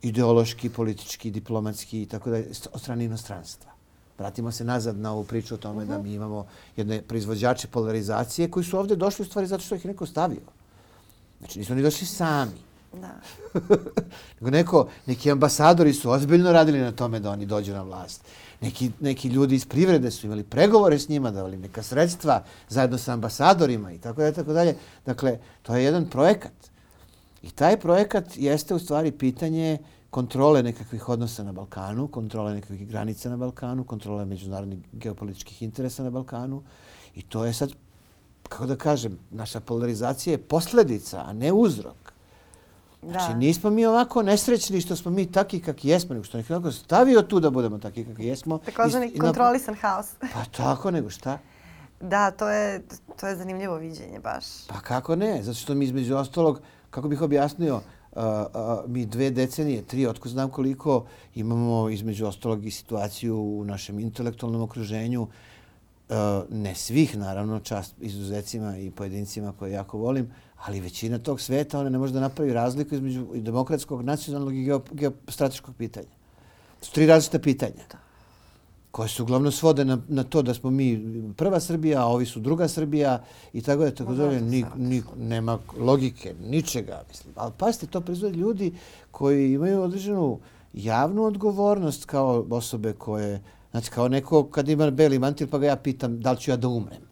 ideološki, 0.02 0.68
politički, 0.68 1.30
diplomatski 1.30 2.02
i 2.02 2.06
tako 2.06 2.30
da 2.30 2.36
od 2.72 2.80
strane 2.80 3.04
inostranstva. 3.04 3.73
Vratimo 4.18 4.52
se 4.52 4.64
nazad 4.64 4.96
na 4.96 5.12
ovu 5.12 5.24
priču 5.24 5.54
o 5.54 5.58
tome 5.58 5.82
uh 5.82 5.88
-huh. 5.88 5.88
da 5.88 5.98
mhm. 5.98 6.08
mi 6.08 6.14
imamo 6.14 6.46
jedne 6.76 7.02
proizvođače 7.02 7.68
polarizacije 7.68 8.50
koji 8.50 8.64
su 8.64 8.78
ovdje 8.78 8.96
došli 8.96 9.22
u 9.22 9.26
stvari 9.26 9.46
zato 9.46 9.64
što 9.64 9.74
ih 9.74 9.86
neko 9.86 10.06
stavio. 10.06 10.40
Znači 11.38 11.58
nisu 11.58 11.72
oni 11.72 11.82
došli 11.82 12.06
sami. 12.06 12.64
Da. 12.92 13.14
Nego 14.40 14.50
neko, 14.50 14.88
neki 15.06 15.30
ambasadori 15.30 15.92
su 15.92 16.10
ozbiljno 16.10 16.52
radili 16.52 16.78
na 16.78 16.92
tome 16.92 17.20
da 17.20 17.30
oni 17.30 17.46
dođu 17.46 17.72
na 17.72 17.82
vlast. 17.82 18.24
Neki, 18.60 18.90
neki 19.00 19.28
ljudi 19.28 19.54
iz 19.54 19.66
privrede 19.66 20.10
su 20.10 20.26
imali 20.26 20.42
pregovore 20.42 20.98
s 20.98 21.08
njima, 21.08 21.30
davali 21.30 21.56
neka 21.56 21.82
sredstva 21.82 22.44
zajedno 22.68 22.98
sa 22.98 23.12
ambasadorima 23.12 23.92
i 23.92 23.98
tako 23.98 24.20
dalje, 24.20 24.32
tako 24.32 24.52
dalje. 24.52 24.76
Dakle, 25.06 25.38
to 25.62 25.76
je 25.76 25.84
jedan 25.84 26.10
projekat. 26.10 26.52
I 27.42 27.50
taj 27.50 27.80
projekat 27.80 28.24
jeste 28.36 28.74
u 28.74 28.78
stvari 28.78 29.10
pitanje 29.10 29.78
uh, 29.80 29.93
kontrole 30.14 30.62
nekakvih 30.62 31.08
odnosa 31.08 31.42
na 31.42 31.52
Balkanu, 31.52 32.06
kontrole 32.08 32.54
nekakvih 32.54 32.86
granica 32.88 33.30
na 33.30 33.36
Balkanu, 33.36 33.84
kontrole 33.84 34.24
međunarodnih 34.24 34.78
geopolitičkih 34.92 35.62
interesa 35.62 36.04
na 36.06 36.10
Balkanu. 36.10 36.62
I 37.14 37.22
to 37.22 37.44
je 37.44 37.52
sad, 37.52 37.72
kako 38.48 38.66
da 38.66 38.76
kažem, 38.76 39.18
naša 39.30 39.60
polarizacija 39.60 40.32
je 40.32 40.38
posljedica, 40.38 41.24
a 41.26 41.32
ne 41.32 41.52
uzrok. 41.52 42.12
Znači, 43.02 43.32
da. 43.32 43.38
nismo 43.38 43.70
mi 43.70 43.86
ovako 43.86 44.22
nesrećni 44.22 44.80
što 44.80 44.96
smo 44.96 45.10
mi 45.10 45.26
takvi 45.32 45.60
kakvi 45.60 45.90
jesmo, 45.90 46.14
nego 46.14 46.24
što 46.24 46.38
nekako 46.38 46.72
stavio 46.72 47.22
tu 47.22 47.40
da 47.40 47.50
budemo 47.50 47.78
takvi 47.78 48.04
kakvi 48.04 48.26
jesmo. 48.26 48.58
Takozvani 48.58 49.18
kontrolisan 49.18 49.74
haos. 49.74 50.14
Pa 50.20 50.44
tako, 50.56 50.90
nego 50.90 51.10
šta? 51.10 51.38
Da, 52.00 52.30
to 52.30 52.48
je, 52.48 52.82
to 53.20 53.26
je 53.26 53.36
zanimljivo 53.36 53.76
viđenje 53.76 54.20
baš. 54.20 54.44
Pa 54.68 54.80
kako 54.80 55.16
ne? 55.16 55.42
Zato 55.42 55.58
što 55.58 55.74
mi 55.74 55.84
između 55.84 56.16
ostalog, 56.16 56.60
kako 56.90 57.08
bih 57.08 57.22
objasnio, 57.22 57.80
mi 58.86 59.06
dve 59.06 59.30
decenije, 59.30 59.82
tri, 59.82 60.06
otko 60.06 60.28
znam 60.28 60.50
koliko, 60.50 61.06
imamo 61.34 61.90
između 61.90 62.26
ostalog 62.26 62.66
i 62.66 62.70
situaciju 62.70 63.36
u 63.36 63.64
našem 63.64 64.00
intelektualnom 64.00 64.62
okruženju, 64.62 65.26
e, 66.08 66.14
ne 66.50 66.74
svih, 66.74 67.16
naravno, 67.16 67.60
čast 67.60 67.94
izuzecima 68.00 68.78
i 68.78 68.90
pojedincima 68.90 69.52
koje 69.58 69.72
jako 69.72 69.98
volim, 69.98 70.30
ali 70.64 70.80
većina 70.80 71.18
tog 71.18 71.40
sveta, 71.40 71.80
ona 71.80 71.90
ne 71.90 71.98
može 71.98 72.12
da 72.12 72.20
napravi 72.20 72.52
razliku 72.52 72.94
između 72.94 73.26
demokratskog, 73.34 74.02
nacionalnog 74.02 74.56
i 74.56 74.70
geostrateškog 74.92 75.74
pitanja. 75.78 76.14
To 76.80 76.86
su 76.86 76.92
tri 76.92 77.06
različita 77.06 77.38
pitanja. 77.38 77.84
Da 77.90 78.13
koje 78.94 79.08
se 79.08 79.22
uglavnom 79.22 79.52
svode 79.52 79.84
na, 79.84 79.98
na 80.08 80.22
to 80.24 80.42
da 80.42 80.54
smo 80.54 80.70
mi 80.70 81.02
prva 81.36 81.60
Srbija, 81.60 82.02
a 82.02 82.06
ovi 82.06 82.26
su 82.26 82.40
druga 82.40 82.68
Srbija 82.68 83.22
i 83.52 83.62
tako 83.62 83.84
da 83.84 83.90
tako 83.90 84.14
da 84.14 84.28
ni, 84.30 84.64
ni, 84.76 85.02
nema 85.16 85.58
logike, 85.78 86.34
ničega. 86.42 87.02
Mislim. 87.08 87.34
Ali 87.36 87.52
pazite, 87.58 87.86
to 87.86 88.00
proizvode 88.00 88.36
ljudi 88.36 88.72
koji 89.10 89.52
imaju 89.52 89.80
određenu 89.82 90.38
javnu 90.72 91.24
odgovornost 91.24 92.04
kao 92.04 92.46
osobe 92.50 92.92
koje, 92.92 93.42
znači 93.70 93.90
kao 93.90 94.08
neko 94.08 94.44
kad 94.44 94.68
ima 94.68 94.90
beli 94.90 95.18
mantil 95.18 95.48
pa 95.50 95.58
ga 95.58 95.66
ja 95.66 95.76
pitam 95.76 96.20
da 96.20 96.32
li 96.32 96.38
ću 96.38 96.50
ja 96.50 96.56
da 96.56 96.68
umrem. 96.68 97.02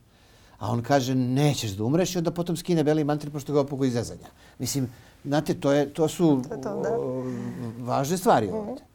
A 0.59 0.71
on 0.71 0.83
kaže 0.83 1.14
nećeš 1.14 1.71
da 1.71 1.85
umreš 1.85 2.14
i 2.14 2.18
onda 2.18 2.31
potom 2.31 2.57
skine 2.57 2.85
beli 2.85 3.05
mantil 3.05 3.31
pošto 3.31 3.53
ga 3.53 3.61
opogu 3.61 3.85
iz 3.85 3.92
zezanja. 3.92 4.31
Mislim, 4.59 4.88
znate, 5.25 5.55
to, 5.55 5.73
je, 5.73 5.92
to 5.92 6.09
su 6.09 6.42
to, 6.49 6.57
to, 6.57 6.97
o, 6.99 7.25
važne 7.79 8.18
stvari 8.18 8.47
mhm. 8.47 8.57
ovdje. 8.57 8.91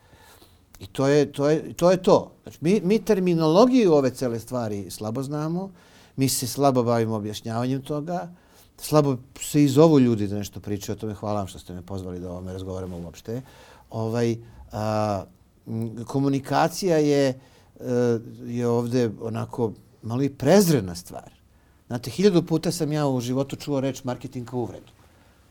I 0.79 0.87
to 0.87 1.07
je 1.07 1.31
to. 1.31 1.49
Je, 1.49 1.73
to, 1.73 1.91
je 1.91 1.97
to. 2.03 2.31
Znači, 2.43 2.57
mi, 2.61 2.81
mi 2.83 2.99
terminologiju 2.99 3.93
ove 3.93 4.09
cele 4.09 4.39
stvari 4.39 4.91
slabo 4.91 5.23
znamo, 5.23 5.71
mi 6.15 6.29
se 6.29 6.47
slabo 6.47 6.83
bavimo 6.83 7.15
objašnjavanjem 7.15 7.81
toga, 7.81 8.33
slabo 8.77 9.17
se 9.41 9.63
i 9.63 9.67
zovu 9.67 9.99
ljudi 9.99 10.27
da 10.27 10.35
nešto 10.35 10.59
pričaju 10.59 10.95
o 10.95 10.99
tome. 10.99 11.13
Hvala 11.13 11.39
vam 11.39 11.47
što 11.47 11.59
ste 11.59 11.73
me 11.73 11.81
pozvali 11.81 12.19
da 12.19 12.29
o 12.29 12.31
ovome 12.31 12.53
razgovaramo 12.53 12.97
uopšte. 12.97 13.41
Ovaj, 13.89 14.37
a, 14.71 15.23
komunikacija 16.05 16.97
je, 16.97 17.39
a, 17.79 18.19
je 18.45 18.67
ovde 18.67 19.11
onako 19.21 19.71
malo 20.01 20.23
i 20.23 20.29
prezrena 20.29 20.95
stvar. 20.95 21.33
Znate, 21.87 22.09
hiljadu 22.09 22.43
puta 22.43 22.71
sam 22.71 22.91
ja 22.91 23.07
u 23.07 23.21
životu 23.21 23.55
čuo 23.55 23.79
reč 23.79 24.03
marketing 24.03 24.49
kao 24.49 24.59
uvredu. 24.59 24.96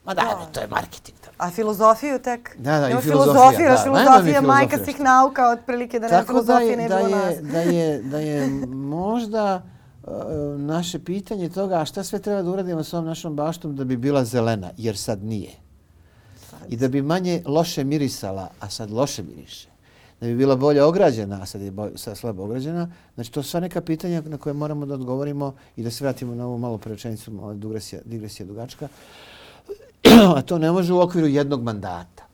Ma 0.06 0.14
da, 0.14 0.22
da, 0.22 0.46
to 0.52 0.60
je 0.60 0.66
marketing. 0.66 1.18
A 1.38 1.50
filozofiju 1.50 2.18
tek? 2.18 2.56
Da, 2.58 2.80
da, 2.80 2.90
i 2.90 3.02
filozofija. 3.02 3.70
Da, 3.70 3.82
filozofija 3.82 4.34
je 4.34 4.40
majka 4.40 4.78
svih 4.84 5.00
nauka, 5.00 5.48
otprilike 5.50 6.00
da 6.00 6.08
ne 6.08 6.24
filozofije 6.26 6.76
ne 6.76 6.88
bilo 6.88 7.08
da 7.08 7.18
je, 7.18 7.40
da 7.42 7.60
je, 7.76 8.02
da 8.02 8.18
je 8.18 8.48
možda 8.74 9.62
uh, 10.02 10.10
naše 10.60 10.98
pitanje 10.98 11.48
toga 11.48 11.80
a 11.80 11.84
šta 11.84 12.04
sve 12.04 12.18
treba 12.18 12.42
da 12.42 12.50
uradimo 12.50 12.84
s 12.84 12.94
ovom 12.94 13.06
našom 13.06 13.36
baštom 13.36 13.76
da 13.76 13.84
bi 13.84 13.96
bila 13.96 14.24
zelena, 14.24 14.70
jer 14.76 14.96
sad 14.96 15.24
nije. 15.24 15.50
I 16.68 16.76
da 16.76 16.88
bi 16.88 17.02
manje 17.02 17.42
loše 17.46 17.84
mirisala, 17.84 18.48
a 18.60 18.70
sad 18.70 18.90
loše 18.90 19.22
miriše. 19.22 19.68
Da 20.20 20.26
bi 20.26 20.34
bila 20.34 20.56
bolje 20.56 20.82
ograđena, 20.82 21.42
a 21.42 21.46
sad 21.46 21.60
je 21.60 21.70
bolje, 21.70 21.98
sad 21.98 22.18
slabo 22.18 22.42
ograđena. 22.42 22.90
Znači, 23.14 23.32
to 23.32 23.42
su 23.42 23.50
sva 23.50 23.60
neka 23.60 23.80
pitanja 23.80 24.22
na 24.26 24.38
koje 24.38 24.52
moramo 24.52 24.86
da 24.86 24.94
odgovorimo 24.94 25.54
i 25.76 25.82
da 25.82 25.90
se 25.90 26.04
vratimo 26.04 26.34
na 26.34 26.46
ovu 26.46 26.58
malo 26.58 26.78
prečenicu, 26.78 27.54
digresija, 27.54 28.00
digresija 28.04 28.46
dugačka. 28.46 28.88
A 30.36 30.42
to 30.42 30.58
ne 30.58 30.72
može 30.72 30.92
u 30.92 31.00
okviru 31.00 31.26
jednog 31.26 31.62
mandata. 31.62 32.26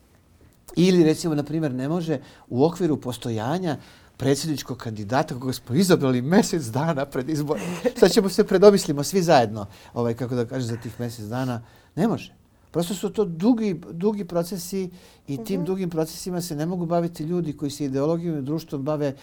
Ili, 0.76 1.04
recimo, 1.04 1.34
na 1.34 1.42
primjer, 1.42 1.74
ne 1.74 1.88
može 1.88 2.18
u 2.48 2.64
okviru 2.64 2.96
postojanja 2.96 3.76
predsjedničkog 4.16 4.78
kandidata 4.78 5.34
koga 5.34 5.52
smo 5.52 5.74
izabrali 5.74 6.22
mjesec 6.22 6.62
dana 6.62 7.06
pred 7.06 7.28
izborom. 7.28 7.62
Sad 8.00 8.10
ćemo 8.10 8.28
se 8.28 8.44
predomislimo 8.44 9.02
svi 9.02 9.22
zajedno, 9.22 9.66
ovaj, 9.94 10.14
kako 10.14 10.34
da 10.34 10.44
kažem, 10.46 10.68
za 10.68 10.76
tih 10.76 11.00
mjesec 11.00 11.24
dana. 11.24 11.62
Ne 11.96 12.08
može. 12.08 12.34
Prosto 12.70 12.94
su 12.94 13.10
to 13.10 13.24
dugi, 13.24 13.80
dugi 13.90 14.24
procesi 14.24 14.90
i 15.26 15.44
tim 15.44 15.60
mm 15.60 15.62
-hmm. 15.62 15.66
dugim 15.66 15.90
procesima 15.90 16.40
se 16.40 16.56
ne 16.56 16.66
mogu 16.66 16.86
baviti 16.86 17.24
ljudi 17.24 17.52
koji 17.56 17.70
se 17.70 17.84
ideologijom 17.84 18.38
i 18.38 18.42
društvom 18.42 18.82
bave 18.82 19.14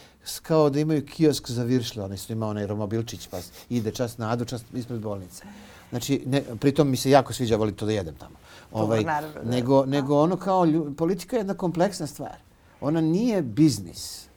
kao 0.41 0.69
da 0.69 0.79
imaju 0.79 1.05
kiosk 1.05 1.49
za 1.49 1.63
viršle. 1.63 2.03
Oni 2.03 2.17
su 2.17 2.33
imao 2.33 2.49
onaj 2.49 2.67
romobilčić 2.67 3.27
pa 3.27 3.39
ide 3.69 3.91
čas 3.91 4.17
na 4.17 4.31
adu, 4.31 4.45
čas 4.45 4.63
ispred 4.73 4.99
bolnice. 4.99 5.43
Znači, 5.89 6.23
ne, 6.25 6.43
pritom 6.59 6.89
mi 6.89 6.97
se 6.97 7.09
jako 7.09 7.33
sviđa 7.33 7.55
voliti 7.55 7.77
to 7.77 7.85
da 7.85 7.91
jedem 7.91 8.15
tamo. 8.15 8.35
Ovaj, 8.71 9.03
naravno, 9.03 9.51
nego, 9.51 9.85
nego 9.85 10.21
ono 10.21 10.37
kao, 10.37 10.65
lju, 10.65 10.93
politika 10.97 11.35
je 11.35 11.39
jedna 11.39 11.53
kompleksna 11.53 12.07
stvar. 12.07 12.35
Ona 12.81 13.01
nije 13.01 13.41
biznis. 13.41 14.29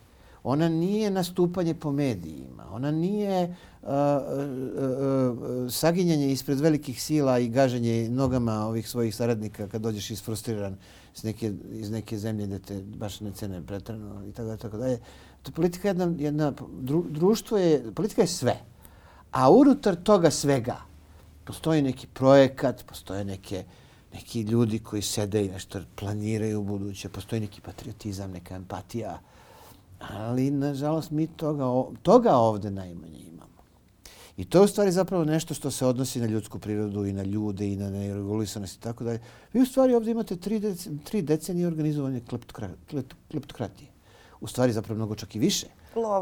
Ona 0.45 0.69
nije 0.69 1.11
nastupanje 1.11 1.75
po 1.75 1.93
medijima. 1.93 2.67
Ona 2.73 2.91
nije 2.91 3.57
uh, 3.83 3.89
uh, 3.89 3.95
uh, 5.39 5.73
saginjanje 5.73 6.33
ispred 6.33 6.61
velikih 6.61 7.03
sila 7.03 7.39
i 7.39 7.49
gaženje 7.49 8.09
nogama 8.09 8.67
ovih 8.67 8.89
svojih 8.89 9.17
saradnika 9.17 9.69
kad 9.69 9.83
dođeš 9.83 10.11
isfrustriran 10.11 10.77
iz 11.17 11.25
neke, 11.25 11.53
iz 11.73 11.91
neke 11.91 12.19
zemlje 12.19 12.47
gdje 12.47 12.59
te 12.59 12.83
baš 12.83 13.21
ne 13.21 13.33
cene 13.33 13.63
pretrano 13.67 14.27
i 14.27 14.33
tako 14.33 14.49
da 14.49 14.57
tako 14.57 14.77
dalje. 14.77 14.99
To 15.43 15.53
politika 15.53 15.89
je 15.89 15.91
jedna, 15.91 16.15
jedna 16.19 16.53
dru, 16.81 17.05
društvo 17.09 17.59
je, 17.59 17.93
politika 17.95 18.23
je 18.23 18.29
sve. 18.29 18.57
A 19.31 19.51
unutar 19.51 19.97
toga 19.97 20.31
svega 20.31 20.92
postoji 21.45 21.83
neki 21.83 22.07
projekat, 22.07 22.85
postoje 22.87 23.25
neke, 23.25 23.65
neki 24.13 24.41
ljudi 24.41 24.79
koji 24.79 25.03
sede 25.03 25.45
i 25.45 25.51
nešto 25.51 25.81
planiraju 25.97 26.61
u 26.61 26.65
buduće, 26.65 27.09
postoji 27.09 27.41
neki 27.41 27.61
patriotizam, 27.61 28.31
neka 28.31 28.55
empatija, 28.55 29.19
ali 29.99 30.51
nažalost 30.51 31.11
mi 31.11 31.27
toga, 31.27 31.65
toga 32.03 32.37
ovde 32.37 32.71
najmanje 32.71 33.19
imamo. 33.19 33.63
I 34.37 34.45
to 34.45 34.59
je 34.59 34.65
u 34.65 34.69
stvari 34.69 34.93
zapravo 34.93 35.25
nešto 35.25 35.55
što 35.55 35.71
se 35.71 35.87
odnosi 35.87 36.21
na 36.21 36.27
ljudsku 36.27 36.59
prirodu 36.59 37.05
i 37.07 37.13
na 37.13 37.23
ljude 37.23 37.73
i 37.73 37.77
na 37.77 37.91
neregulisanost 37.91 38.77
i 38.77 38.81
tako 38.81 39.05
dalje. 39.05 39.21
Vi 39.53 39.63
u 39.63 39.67
stvari 39.67 39.95
ovdje 39.95 40.11
imate 40.11 40.37
tri, 40.37 40.59
dec, 40.59 40.89
tri 41.05 41.23
decenije 41.23 41.67
organizovanje 41.67 42.21
kleptokratije. 43.31 43.89
U 44.41 44.47
stvari 44.47 44.73
zapravo 44.73 44.97
mnogo 44.97 45.15
čak 45.15 45.37
i 45.37 45.39
više. 45.39 45.67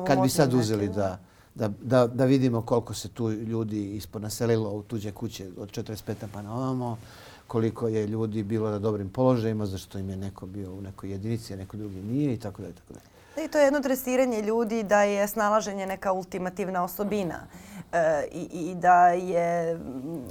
Kad 0.06 0.22
bi 0.22 0.28
sad 0.28 0.54
uzeli 0.54 0.88
da, 0.88 1.18
da, 1.54 1.68
da, 1.82 2.06
da 2.06 2.24
vidimo 2.24 2.62
koliko 2.62 2.94
se 2.94 3.08
tu 3.08 3.32
ljudi 3.32 3.96
ispod 3.96 4.22
naselilo 4.22 4.70
u 4.70 4.82
tuđe 4.82 5.12
kuće 5.12 5.48
od 5.58 5.70
45. 5.70 6.14
pa 6.32 6.42
na 6.42 6.54
ovamo, 6.54 6.98
koliko 7.46 7.88
je 7.88 8.06
ljudi 8.06 8.42
bilo 8.42 8.70
na 8.70 8.78
dobrim 8.78 9.10
položajima, 9.10 9.66
zašto 9.66 9.98
im 9.98 10.10
je 10.10 10.16
neko 10.16 10.46
bio 10.46 10.72
u 10.72 10.80
nekoj 10.80 11.10
jedinici, 11.10 11.52
a 11.52 11.56
neko 11.56 11.76
drugi 11.76 12.02
nije 12.02 12.34
i 12.34 12.38
tako 12.38 12.62
dalje. 12.62 12.74
Tako 12.74 12.92
dalje. 12.92 13.46
I 13.46 13.48
to 13.48 13.58
je 13.58 13.64
jedno 13.64 13.80
tresiranje 13.80 14.42
ljudi 14.42 14.82
da 14.82 15.02
je 15.02 15.28
snalaženje 15.28 15.86
neka 15.86 16.12
ultimativna 16.12 16.84
osobina 16.84 17.46
e, 17.92 18.28
i, 18.32 18.70
i 18.70 18.74
da 18.74 19.08
je 19.08 19.78
mm, 19.78 20.28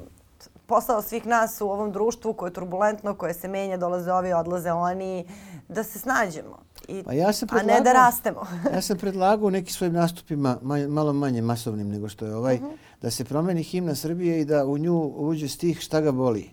posao 0.65 1.01
svih 1.01 1.25
nas 1.25 1.61
u 1.61 1.69
ovom 1.69 1.91
društvu 1.91 2.33
koje 2.33 2.49
je 2.49 2.53
turbulentno, 2.53 3.13
koje 3.13 3.33
se 3.33 3.47
menja, 3.47 3.77
dolaze 3.77 4.11
ovi, 4.13 4.33
odlaze 4.33 4.71
oni, 4.71 5.25
da 5.67 5.83
se 5.83 5.99
snađemo. 5.99 6.59
I, 6.89 7.03
pa 7.03 7.13
ja 7.13 7.31
a 7.49 7.63
ne 7.63 7.81
da 7.81 7.93
rastemo. 7.93 8.41
ja 8.75 8.81
sam 8.81 8.97
predlagao 8.97 9.47
u 9.47 9.51
nekim 9.51 9.73
svojim 9.73 9.93
nastupima, 9.93 10.57
malo 10.89 11.13
manje 11.13 11.41
masovnim 11.41 11.89
nego 11.89 12.09
što 12.09 12.25
je 12.25 12.35
ovaj, 12.35 12.55
uh 12.55 12.61
mhm. 12.61 12.69
-huh. 12.69 12.77
da 13.01 13.11
se 13.11 13.25
promeni 13.25 13.63
himna 13.63 13.95
Srbije 13.95 14.41
i 14.41 14.45
da 14.45 14.65
u 14.65 14.77
nju 14.77 15.13
uđe 15.17 15.47
stih 15.47 15.79
šta 15.79 16.01
ga 16.01 16.11
boli. 16.11 16.49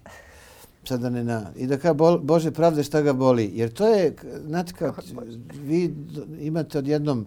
Sad 0.85 1.01
da 1.01 1.11
ne 1.11 1.25
na, 1.25 1.51
I 1.57 1.67
da 1.67 1.79
kao 1.79 2.19
Bože 2.19 2.51
pravde 2.51 2.83
šta 2.83 3.01
ga 3.01 3.13
boli. 3.13 3.51
Jer 3.55 3.73
to 3.73 3.89
je, 3.89 4.17
znate 4.47 4.73
kao, 4.73 4.95
vi 5.55 5.95
imate 6.41 6.79
odjednom 6.79 7.27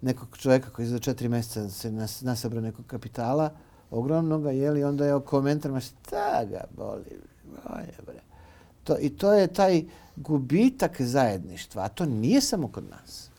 nekog 0.00 0.36
čovjeka 0.38 0.70
koji 0.70 0.88
za 0.88 0.98
četiri 0.98 1.28
mjeseca 1.28 1.70
se 1.70 1.92
nas, 1.92 2.22
nasabra 2.22 2.60
nekog 2.60 2.86
kapitala, 2.86 3.50
ogromnoga, 3.90 4.50
jeli, 4.50 4.84
onda 4.84 5.06
je 5.06 5.20
komentar, 5.20 5.72
ma 5.72 5.80
šta 5.80 6.44
ga 6.50 6.64
boli. 6.76 7.20
Oje, 7.74 7.94
bre. 8.06 8.29
To, 8.84 8.96
I 9.00 9.10
to 9.10 9.32
je 9.32 9.46
taj 9.46 9.84
gubitak 10.16 11.00
zajedništva, 11.00 11.82
a 11.82 11.88
to 11.88 12.04
nije 12.06 12.40
samo 12.40 12.68
kod 12.68 12.84
nas. 12.90 13.30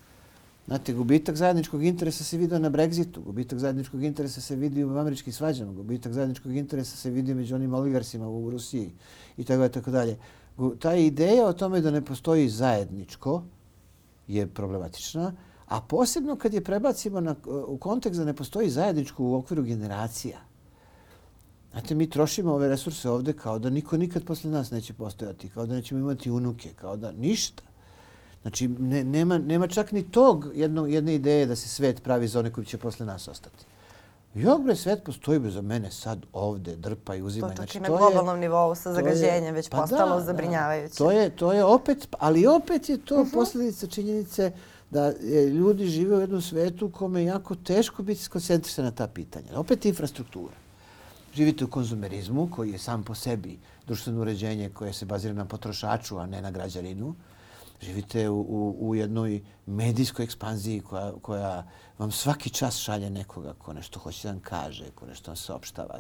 Znate, 0.68 0.94
gubitak 0.94 1.36
zajedničkog 1.36 1.84
interesa 1.84 2.24
se 2.24 2.38
vidio 2.38 2.60
na 2.60 2.70
Brexitu, 2.70 3.24
gubitak 3.24 3.60
zajedničkog 3.60 4.04
interesa 4.04 4.42
se 4.42 4.56
vidi 4.56 4.84
u 4.84 4.98
američkim 4.98 5.34
svađama, 5.34 5.74
gubitak 5.74 6.14
zajedničkog 6.14 6.56
interesa 6.56 6.98
se 6.98 7.10
vidi 7.10 7.34
među 7.34 7.56
onim 7.56 7.74
oligarsima 7.74 8.30
u 8.30 8.50
Rusiji 8.50 8.92
i 9.38 9.44
tako 9.44 9.66
i 9.66 9.70
tako 9.70 9.92
dalje. 9.92 10.18
Ta 10.80 10.96
ideja 10.96 11.48
o 11.48 11.54
tome 11.54 11.82
da 11.82 11.92
ne 11.92 12.06
postoji 12.06 12.50
zajedničko 12.50 13.44
je 14.28 14.48
problematična, 14.48 15.34
a 15.68 15.82
posebno 15.82 16.36
kad 16.36 16.54
je 16.54 16.64
prebacimo 16.64 17.22
na, 17.22 17.36
u 17.68 17.78
kontekst 17.78 18.20
da 18.20 18.26
ne 18.26 18.34
postoji 18.34 18.70
zajedničko 18.70 19.24
u 19.24 19.36
okviru 19.36 19.64
generacija. 19.64 20.51
Znate, 21.72 21.96
mi 21.96 22.10
trošimo 22.10 22.54
ove 22.54 22.68
resurse 22.68 23.10
ovde 23.10 23.34
kao 23.34 23.60
da 23.60 23.70
niko 23.70 23.98
nikad 23.98 24.24
posle 24.24 24.52
nas 24.52 24.72
neće 24.72 24.94
postojati, 24.94 25.50
kao 25.50 25.66
da 25.66 25.76
nećemo 25.76 26.00
imati 26.00 26.32
unuke, 26.32 26.70
kao 26.76 26.98
da 26.98 27.12
ništa. 27.12 27.64
Znači, 28.42 28.68
ne, 28.68 29.04
nema, 29.04 29.38
nema 29.38 29.68
čak 29.68 29.92
ni 29.92 30.12
tog 30.12 30.48
jedno, 30.54 30.86
jedne 30.88 31.16
ideje 31.16 31.46
da 31.46 31.56
se 31.56 31.70
svet 31.70 32.04
pravi 32.04 32.28
za 32.28 32.40
one 32.40 32.54
koji 32.54 32.66
će 32.66 32.78
posle 32.78 33.06
nas 33.06 33.28
ostati. 33.28 33.66
Jok 34.34 34.62
bre, 34.62 34.76
svet 34.76 35.04
postoji 35.04 35.40
bez 35.40 35.56
mene 35.56 35.92
sad 35.92 36.26
ovde, 36.34 36.76
drpa 36.76 37.16
i 37.16 37.22
uzima. 37.22 37.50
To 37.50 37.56
znači, 37.56 37.80
na 37.80 37.88
globalnom 37.88 38.36
je, 38.36 38.42
nivou 38.42 38.76
sa 38.76 38.94
zagađenjem 38.94 39.56
već 39.56 39.70
pa 39.70 39.78
postalo 39.78 40.16
da, 40.16 40.26
zabrinjavajuće. 40.26 40.96
To 40.96 41.12
je, 41.12 41.30
to 41.30 41.54
je 41.54 41.64
opet, 41.64 42.08
ali 42.20 42.48
opet 42.48 42.90
je 42.90 42.98
to 42.98 43.16
uh 43.16 43.22
mhm. 43.22 43.30
-huh. 43.30 43.34
posljedica 43.34 43.88
činjenice 43.88 44.52
da 44.90 45.06
je, 45.06 45.50
ljudi 45.50 45.86
žive 45.86 46.18
u 46.18 46.22
jednom 46.22 46.42
svetu 46.42 46.90
kome 46.90 47.22
je 47.22 47.26
jako 47.26 47.56
teško 47.56 48.04
biti 48.04 48.24
skoncentrisan 48.24 48.86
na 48.86 48.92
ta 48.92 49.08
pitanja. 49.08 49.48
Opet 49.56 49.86
infrastruktura 49.86 50.61
živite 51.34 51.66
u 51.66 51.68
konzumerizmu 51.68 52.50
koji 52.52 52.72
je 52.72 52.78
sam 52.78 53.04
po 53.04 53.16
sebi 53.16 53.60
društveno 53.88 54.22
uređenje 54.22 54.70
koje 54.70 54.94
se 54.94 55.06
bazira 55.06 55.34
na 55.34 55.46
potrošaču, 55.46 56.18
a 56.18 56.26
ne 56.26 56.42
na 56.42 56.52
građaninu. 56.52 57.16
Živite 57.82 58.30
u, 58.30 58.40
u, 58.40 58.76
u 58.80 58.96
jednoj 58.96 59.42
medijskoj 59.66 60.26
ekspanziji 60.26 60.80
koja, 60.80 61.12
koja 61.22 61.68
vam 61.98 62.12
svaki 62.12 62.50
čas 62.50 62.78
šalje 62.78 63.10
nekoga 63.10 63.54
ko 63.54 63.74
nešto 63.74 64.00
hoće 64.00 64.28
da 64.28 64.32
vam 64.32 64.40
kaže, 64.40 64.86
ko 64.96 65.06
nešto 65.06 65.32
vam 65.32 65.36
saopštava. 65.36 66.00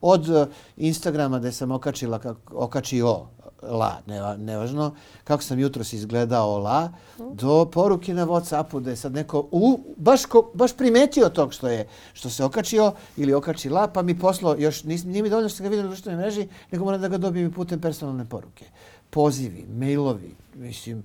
Od 0.00 0.30
eh, 0.30 0.46
Instagrama 0.76 1.38
gde 1.38 1.52
sam 1.52 1.70
okačila, 1.70 2.20
okačio 2.50 3.26
la, 3.62 4.00
ne, 4.06 4.38
nevažno, 4.38 4.94
kako 5.24 5.42
sam 5.42 5.58
jutro 5.58 5.82
izgledao 5.92 6.58
la, 6.58 6.92
do 7.18 7.64
poruke 7.72 8.14
na 8.14 8.26
Whatsappu 8.26 8.80
da 8.80 8.90
je 8.90 8.96
sad 8.96 9.12
neko 9.12 9.48
u, 9.50 9.80
baš, 9.96 10.26
ko, 10.26 10.50
baš 10.54 10.76
primetio 10.76 11.28
tog 11.28 11.52
što 11.52 11.68
je 11.68 11.88
što 12.12 12.30
se 12.30 12.44
okačio 12.44 12.92
ili 13.16 13.34
okači 13.34 13.70
la, 13.70 13.88
pa 13.88 14.02
mi 14.02 14.18
poslo, 14.18 14.56
još 14.58 14.84
nis, 14.84 15.04
nije 15.04 15.22
mi 15.22 15.30
dovoljno 15.30 15.48
što 15.48 15.56
sam 15.56 15.64
ga 15.64 15.70
vidio 15.70 15.82
na 15.82 15.88
društvenoj 15.88 16.20
mreži, 16.22 16.48
nego 16.70 16.84
moram 16.84 17.00
da 17.00 17.08
ga 17.08 17.18
dobijem 17.18 17.52
putem 17.52 17.80
personalne 17.80 18.24
poruke. 18.28 18.64
Pozivi, 19.10 19.66
mailovi, 19.78 20.34
mislim, 20.54 21.02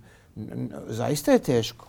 zaista 0.88 1.32
je 1.32 1.40
teško. 1.40 1.88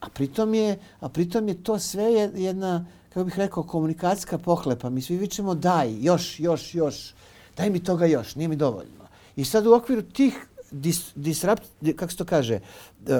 A 0.00 0.08
pritom 0.08 0.54
je, 0.54 0.78
a 1.00 1.08
pritom 1.08 1.48
je 1.48 1.62
to 1.62 1.78
sve 1.78 2.04
jedna, 2.34 2.84
kako 3.08 3.24
bih 3.24 3.38
rekao, 3.38 3.62
komunikacijska 3.62 4.38
pohlepa. 4.38 4.90
Mi 4.90 5.02
svi 5.02 5.16
vičemo 5.16 5.54
daj, 5.54 5.94
još, 6.00 6.40
još, 6.40 6.74
još. 6.74 7.14
Daj 7.56 7.70
mi 7.70 7.84
toga 7.84 8.06
još, 8.06 8.34
nije 8.34 8.48
mi 8.48 8.56
dovoljno. 8.56 8.95
I 9.36 9.44
sad 9.44 9.66
u 9.66 9.72
okviru 9.72 10.02
tih 10.02 10.46
dis, 10.70 11.12
disrupt, 11.14 11.62
kako 11.96 12.12
se 12.12 12.18
to 12.18 12.24
kaže, 12.24 12.60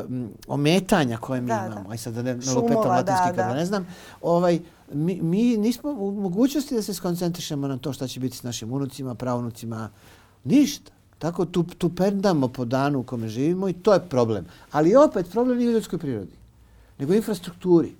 um, 0.08 0.28
ometanja 0.48 1.16
koje 1.16 1.40
mi 1.40 1.48
Da, 1.48 1.64
imamo, 1.66 1.84
da. 1.84 1.90
aj 1.90 1.98
sad 1.98 2.14
da 2.14 2.22
ne, 2.22 2.34
lupetam 2.34 2.88
latinski 2.88 3.26
da, 3.26 3.34
kada 3.36 3.48
da. 3.48 3.54
ne 3.54 3.66
znam, 3.66 3.86
ovaj, 4.22 4.60
mi, 4.92 5.22
mi 5.22 5.56
nismo 5.56 5.90
u 5.90 6.10
mogućnosti 6.10 6.74
da 6.74 6.82
se 6.82 6.94
skoncentrišemo 6.94 7.68
na 7.68 7.78
to 7.78 7.92
šta 7.92 8.06
će 8.06 8.20
biti 8.20 8.36
s 8.36 8.42
našim 8.42 8.72
unucima, 8.72 9.14
pravunucima, 9.14 9.90
ništa. 10.44 10.92
Tako 11.18 11.44
tu, 11.44 11.62
tu 11.62 11.94
perdamo 11.94 12.48
po 12.48 12.64
danu 12.64 12.98
u 13.00 13.02
kome 13.02 13.28
živimo 13.28 13.68
i 13.68 13.72
to 13.72 13.92
je 13.92 14.08
problem. 14.08 14.46
Ali 14.70 14.96
opet 14.96 15.30
problem 15.30 15.58
nije 15.58 15.70
u 15.70 15.72
ljudskoj 15.72 15.98
prirodi, 15.98 16.32
nego 16.98 17.14
infrastrukturi 17.14 17.92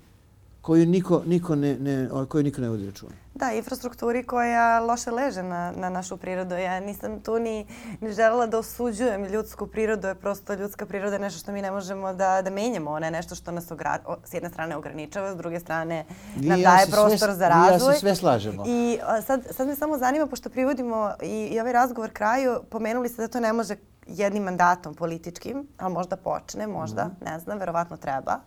koju 0.67 0.87
niko, 0.87 1.23
niko 1.27 1.55
ne, 1.55 1.77
ne, 1.79 2.09
o 2.13 2.27
kojoj 2.27 2.45
niko 2.45 2.61
ne 2.61 2.69
vodi 2.69 2.87
računa. 2.87 3.13
Da, 3.35 3.53
infrastrukturi 3.53 4.23
koja 4.23 4.81
loše 4.81 5.11
leže 5.11 5.43
na, 5.43 5.73
na 5.77 5.91
našu 5.91 6.17
prirodu. 6.17 6.55
Ja 6.55 6.81
nisam 6.81 7.21
tu 7.21 7.39
ni, 7.39 7.67
ni 8.01 8.13
želela 8.13 8.47
da 8.47 8.59
osuđujem 8.59 9.25
ljudsku 9.25 9.67
prirodu, 9.67 10.09
je 10.09 10.15
prosto 10.15 10.55
ljudska 10.55 10.87
priroda 10.87 11.17
je 11.17 11.19
nešto 11.19 11.41
što 11.41 11.53
mi 11.53 11.63
ne 11.63 11.71
možemo 11.71 12.15
da, 12.15 12.43
da 12.43 12.51
menjamo. 12.51 12.91
Ona 12.91 13.07
je 13.07 13.11
nešto 13.11 13.35
što 13.35 13.51
nas 13.51 13.71
ogra, 13.71 13.99
o, 14.07 14.17
s 14.25 14.35
jedne 14.35 14.51
strane 14.51 14.77
ograničava, 14.77 15.35
s 15.35 15.37
druge 15.37 15.61
strane 15.61 16.05
Vi 16.37 16.49
nam 16.49 16.59
i 16.59 16.63
ja 16.63 16.71
daje 16.71 16.87
prostor 16.87 17.19
sve, 17.19 17.35
za 17.35 17.47
i 17.47 17.49
ja 17.49 17.71
razvoj. 17.71 17.95
se 17.95 18.01
sve 18.01 18.15
slažemo. 18.15 18.65
I 18.67 18.99
a, 19.07 19.23
sad, 19.23 19.47
sad 19.51 19.67
me 19.67 19.77
samo 19.77 19.99
zanima, 19.99 20.27
pošto 20.27 20.51
privodimo 20.51 21.13
i, 21.23 21.49
i 21.53 21.61
ovaj 21.61 21.73
razgovor 21.73 22.11
kraju, 22.11 22.61
pomenuli 22.71 23.09
ste 23.09 23.23
da 23.23 23.29
to 23.29 23.41
ne 23.41 23.53
može 23.53 23.77
jednim 24.09 24.43
mandatom 24.43 24.95
političkim, 24.95 25.69
ali 25.79 25.95
možda 25.95 26.17
počne, 26.17 26.67
možda, 26.67 27.05
Mhm. 27.05 27.25
ne 27.25 27.39
znam, 27.39 27.59
verovatno 27.59 27.97
treba. 27.97 28.41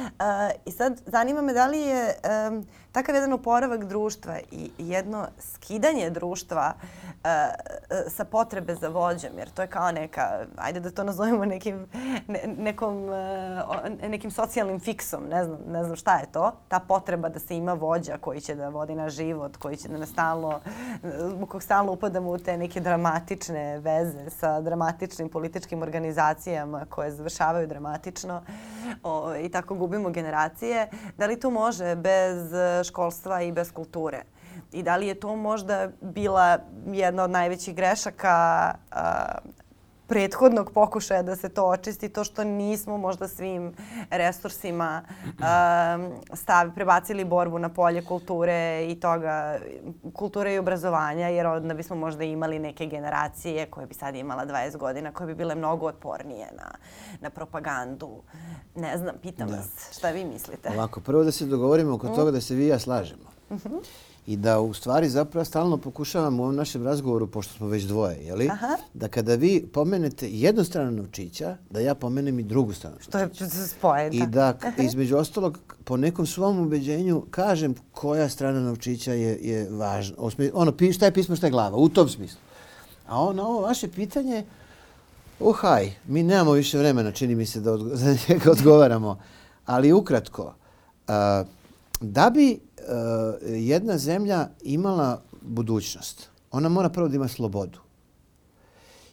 E, 0.00 0.10
I 0.64 0.72
sad 0.72 1.00
zanima 1.06 1.42
me 1.42 1.52
da 1.52 1.66
li 1.66 1.78
je 1.80 2.14
takav 2.94 3.14
jedan 3.14 3.32
oporavak 3.32 3.84
društva 3.84 4.38
i 4.50 4.70
jedno 4.78 5.26
skidanje 5.38 6.10
društva 6.10 6.72
uh, 6.74 7.30
sa 8.08 8.24
potrebe 8.24 8.74
za 8.74 8.88
vođom, 8.88 9.30
jer 9.38 9.50
to 9.50 9.62
je 9.62 9.68
kao 9.68 9.92
neka, 9.92 10.46
ajde 10.56 10.80
da 10.80 10.90
to 10.90 11.04
nazovemo 11.04 11.44
nekim, 11.44 11.86
ne, 12.26 12.40
nekom, 12.58 13.04
uh, 13.04 14.08
nekim 14.08 14.30
socijalnim 14.30 14.80
fiksom, 14.80 15.24
ne 15.30 15.44
znam, 15.44 15.58
ne 15.68 15.84
znam 15.84 15.96
šta 15.96 16.18
je 16.18 16.26
to, 16.32 16.52
ta 16.68 16.80
potreba 16.80 17.28
da 17.28 17.38
se 17.38 17.56
ima 17.56 17.72
vođa 17.72 18.18
koji 18.20 18.40
će 18.40 18.54
da 18.54 18.68
vodi 18.68 18.94
na 18.94 19.08
život, 19.08 19.56
koji 19.56 19.76
će 19.76 19.88
da 19.88 19.98
nas 19.98 20.08
stalno, 20.08 20.60
zbog 21.30 21.48
kog 21.48 21.62
stalno 21.62 21.92
upadamo 21.92 22.30
u 22.30 22.38
te 22.38 22.56
neke 22.56 22.80
dramatične 22.80 23.78
veze 23.78 24.30
sa 24.30 24.60
dramatičnim 24.60 25.28
političkim 25.28 25.82
organizacijama 25.82 26.86
koje 26.88 27.10
završavaju 27.10 27.66
dramatično. 27.66 28.42
o, 29.02 29.10
ovaj, 29.10 29.42
i 29.42 29.48
tako 29.48 29.74
gubimo 29.74 30.10
generacije. 30.10 30.88
Da 31.18 31.26
li 31.26 31.40
to 31.40 31.50
može 31.50 31.94
bez 31.96 32.52
e, 32.52 32.84
školstva 32.84 33.42
i 33.42 33.52
bez 33.52 33.72
kulture? 33.72 34.22
I 34.72 34.82
da 34.82 34.96
li 34.96 35.06
je 35.06 35.14
to 35.14 35.36
možda 35.36 35.88
bila 36.00 36.58
jedna 36.86 37.24
od 37.24 37.30
najvećih 37.30 37.74
grešaka 37.74 38.74
a, 38.90 39.38
prethodnog 40.06 40.70
pokušaja 40.72 41.22
da 41.22 41.36
se 41.36 41.48
to 41.48 41.64
očisti, 41.66 42.08
to 42.08 42.24
što 42.24 42.44
nismo 42.44 42.98
možda 42.98 43.28
svim 43.28 43.72
resursima 44.10 45.02
um, 45.24 46.12
stavi, 46.32 46.70
prebacili 46.74 47.24
borbu 47.24 47.58
na 47.58 47.68
polje 47.68 48.04
kulture 48.04 48.86
i 48.88 49.00
toga, 49.00 49.58
kulture 50.14 50.54
i 50.54 50.58
obrazovanja, 50.58 51.28
jer 51.28 51.46
onda 51.46 51.74
bismo 51.74 51.96
možda 51.96 52.24
imali 52.24 52.58
neke 52.58 52.86
generacije 52.86 53.66
koje 53.66 53.86
bi 53.86 53.94
sad 53.94 54.14
imala 54.14 54.46
20 54.46 54.76
godina, 54.76 55.12
koje 55.12 55.26
bi 55.26 55.34
bile 55.34 55.54
mnogo 55.54 55.86
otpornije 55.86 56.46
na, 56.56 56.70
na 57.20 57.30
propagandu. 57.30 58.22
Ne 58.74 58.98
znam, 58.98 59.14
pitam 59.22 59.48
Da. 59.48 59.56
vas, 59.56 59.98
šta 59.98 60.10
vi 60.10 60.24
mislite? 60.24 60.70
Ovako, 60.74 61.00
prvo 61.00 61.24
da 61.24 61.32
se 61.32 61.46
dogovorimo 61.46 61.94
oko 61.94 62.08
toga 62.08 62.30
da 62.30 62.40
se 62.40 62.54
vi 62.54 62.64
i 62.64 62.68
ja 62.68 62.78
slažemo. 62.78 63.30
Mhm. 63.50 63.74
I 64.26 64.36
da 64.36 64.60
u 64.60 64.74
stvari 64.74 65.08
zapravo 65.08 65.44
stalno 65.44 65.76
pokušavam 65.76 66.40
u 66.40 66.42
ovom 66.42 66.56
našem 66.56 66.84
razgovoru, 66.84 67.26
pošto 67.26 67.54
smo 67.54 67.66
već 67.66 67.84
dvoje, 67.84 68.24
jeli? 68.24 68.48
Aha. 68.50 68.76
da 68.94 69.08
kada 69.08 69.34
vi 69.34 69.66
pomenete 69.72 70.28
jednu 70.30 70.64
stranu 70.64 70.90
novčića, 70.90 71.56
da 71.70 71.80
ja 71.80 71.94
pomenem 71.94 72.38
i 72.38 72.42
drugu 72.42 72.72
stranu 72.72 72.96
To 73.10 73.18
je 73.18 73.30
spojen. 73.68 74.14
I 74.14 74.26
da 74.26 74.58
između 74.78 75.16
ostalog 75.16 75.58
po 75.84 75.96
nekom 75.96 76.26
svom 76.26 76.58
ubeđenju 76.58 77.22
kažem 77.30 77.74
koja 77.92 78.28
strana 78.28 78.60
novčića 78.60 79.12
je, 79.12 79.38
je 79.42 79.70
važna. 79.70 80.16
Ono, 80.52 80.72
šta 80.92 81.04
je 81.04 81.14
pismo, 81.14 81.36
šta 81.36 81.46
je 81.46 81.50
glava, 81.50 81.76
u 81.76 81.88
tom 81.88 82.08
smislu. 82.08 82.38
A 83.06 83.20
ono, 83.20 83.42
ovo 83.42 83.60
vaše 83.60 83.88
pitanje, 83.88 84.44
uhaj, 85.40 85.92
mi 86.06 86.22
nemamo 86.22 86.52
više 86.52 86.78
vremena, 86.78 87.12
čini 87.12 87.34
mi 87.34 87.46
se 87.46 87.60
da 87.60 87.72
odgo 87.72 87.96
za 87.96 88.16
njega 88.28 88.50
odgovaramo, 88.50 89.18
ali 89.66 89.92
ukratko, 89.92 90.54
a, 91.08 91.44
da 92.00 92.30
bi 92.30 92.60
jedna 93.42 93.98
zemlja 93.98 94.48
imala 94.62 95.22
budućnost, 95.42 96.28
ona 96.50 96.68
mora 96.68 96.88
prvo 96.88 97.08
da 97.08 97.16
ima 97.16 97.28
slobodu. 97.28 97.78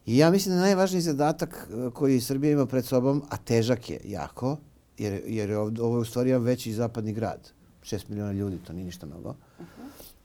I 0.05 0.17
ja 0.17 0.31
mislim 0.31 0.55
da 0.55 0.61
najvažniji 0.61 1.01
zadatak 1.01 1.67
e, 1.69 1.89
koji 1.89 2.21
Srbija 2.21 2.51
ima 2.51 2.65
pred 2.65 2.85
sobom, 2.85 3.23
a 3.29 3.37
težak 3.37 3.89
je 3.89 4.01
jako, 4.05 4.57
jer, 4.97 5.21
jer 5.27 5.49
je 5.49 5.57
ovdje, 5.57 5.83
ovo 5.83 5.97
je 5.97 6.01
u 6.01 6.05
stvari 6.05 6.29
jedan 6.29 6.43
veći 6.43 6.73
zapadni 6.73 7.13
grad, 7.13 7.51
6 7.83 8.03
miliona 8.09 8.31
ljudi, 8.31 8.57
to 8.57 8.73
nije 8.73 8.85
ništa 8.85 9.05
mnogo, 9.05 9.35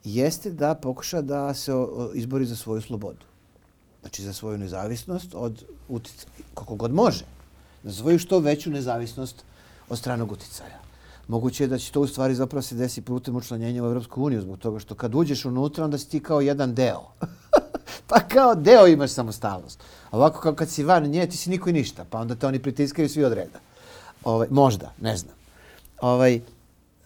jeste 0.04 0.50
da 0.50 0.74
pokuša 0.74 1.22
da 1.22 1.54
se 1.54 1.74
o- 1.74 1.82
o- 1.84 2.10
izbori 2.14 2.46
za 2.46 2.56
svoju 2.56 2.82
slobodu. 2.82 3.26
Znači 4.00 4.22
za 4.22 4.32
svoju 4.32 4.58
nezavisnost 4.58 5.34
od 5.34 5.64
uticaja, 5.88 6.30
kako 6.54 6.74
god 6.74 6.92
može. 6.94 7.24
Za 7.84 7.92
svoju 7.92 8.18
što 8.18 8.38
veću 8.38 8.70
nezavisnost 8.70 9.44
od 9.88 9.98
stranog 9.98 10.32
uticaja. 10.32 10.80
Moguće 11.28 11.64
je 11.64 11.68
da 11.68 11.78
će 11.78 11.92
to 11.92 12.00
u 12.00 12.06
stvari 12.06 12.34
zapravo 12.34 12.62
se 12.62 12.74
desi 12.74 13.02
putem 13.02 13.36
učlanjenja 13.36 13.82
u 13.82 13.86
Evropsku 13.86 14.22
uniju, 14.22 14.40
zbog 14.40 14.58
toga 14.58 14.78
što 14.78 14.94
kad 14.94 15.14
uđeš 15.14 15.44
unutra, 15.44 15.84
onda 15.84 15.98
si 15.98 16.08
ti 16.08 16.20
kao 16.20 16.40
jedan 16.40 16.74
deo. 16.74 17.02
pa 18.08 18.20
kao 18.20 18.54
deo 18.54 18.86
imaš 18.86 19.10
samostalnost. 19.10 19.80
A 20.10 20.16
ovako 20.16 20.40
kao 20.40 20.54
kad 20.54 20.70
si 20.70 20.84
van 20.84 21.02
nje, 21.02 21.26
ti 21.26 21.36
si 21.36 21.50
niko 21.50 21.70
i 21.70 21.72
ništa, 21.72 22.04
pa 22.10 22.18
onda 22.18 22.34
te 22.34 22.46
oni 22.46 22.58
pritiskaju 22.58 23.08
svi 23.08 23.24
od 23.24 23.32
reda. 23.32 23.58
Ovaj, 24.24 24.48
možda, 24.50 24.92
ne 25.00 25.16
znam. 25.16 25.34
Ovaj, 26.00 26.40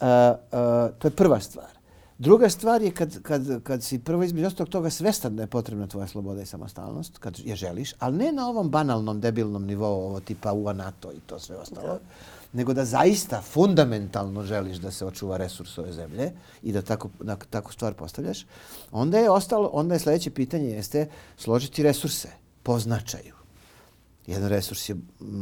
a, 0.00 0.34
a, 0.52 0.88
to 0.98 1.08
je 1.08 1.12
prva 1.12 1.40
stvar. 1.40 1.80
Druga 2.18 2.48
stvar 2.50 2.82
je 2.82 2.90
kad, 2.90 3.22
kad, 3.22 3.62
kad 3.62 3.82
si 3.82 3.98
prvo 3.98 4.22
između 4.22 4.46
ostalog 4.46 4.68
toga 4.68 4.90
svestan 4.90 5.36
da 5.36 5.42
je 5.42 5.46
potrebna 5.46 5.86
tvoja 5.86 6.06
sloboda 6.06 6.42
i 6.42 6.46
samostalnost, 6.46 7.18
kad 7.18 7.38
je 7.38 7.56
želiš, 7.56 7.94
ali 7.98 8.16
ne 8.16 8.32
na 8.32 8.48
ovom 8.48 8.70
banalnom, 8.70 9.20
debilnom 9.20 9.66
nivou, 9.66 10.06
ovo 10.06 10.20
tipa 10.20 10.52
UA 10.52 10.72
NATO 10.72 11.12
i 11.12 11.20
to 11.26 11.38
sve 11.38 11.56
ostalo, 11.56 11.98
nego 12.52 12.74
da 12.74 12.84
zaista 12.84 13.42
fundamentalno 13.42 14.42
želiš 14.42 14.76
da 14.76 14.90
se 14.90 15.06
očuva 15.06 15.36
resurs 15.36 15.78
ove 15.78 15.92
zemlje 15.92 16.32
i 16.62 16.72
da 16.72 16.82
tako, 16.82 17.10
da, 17.20 17.36
tako 17.36 17.72
stvar 17.72 17.94
postavljaš, 17.94 18.46
onda 18.90 19.18
je 19.18 19.30
ostalo, 19.30 19.70
onda 19.72 19.94
je 19.94 20.00
sljedeće 20.00 20.30
pitanje 20.30 20.70
jeste 20.70 21.08
složiti 21.36 21.82
resurse 21.82 22.28
po 22.62 22.78
značaju. 22.78 23.34
Jedan 24.26 24.48
resurs 24.48 24.88
je 24.88 24.96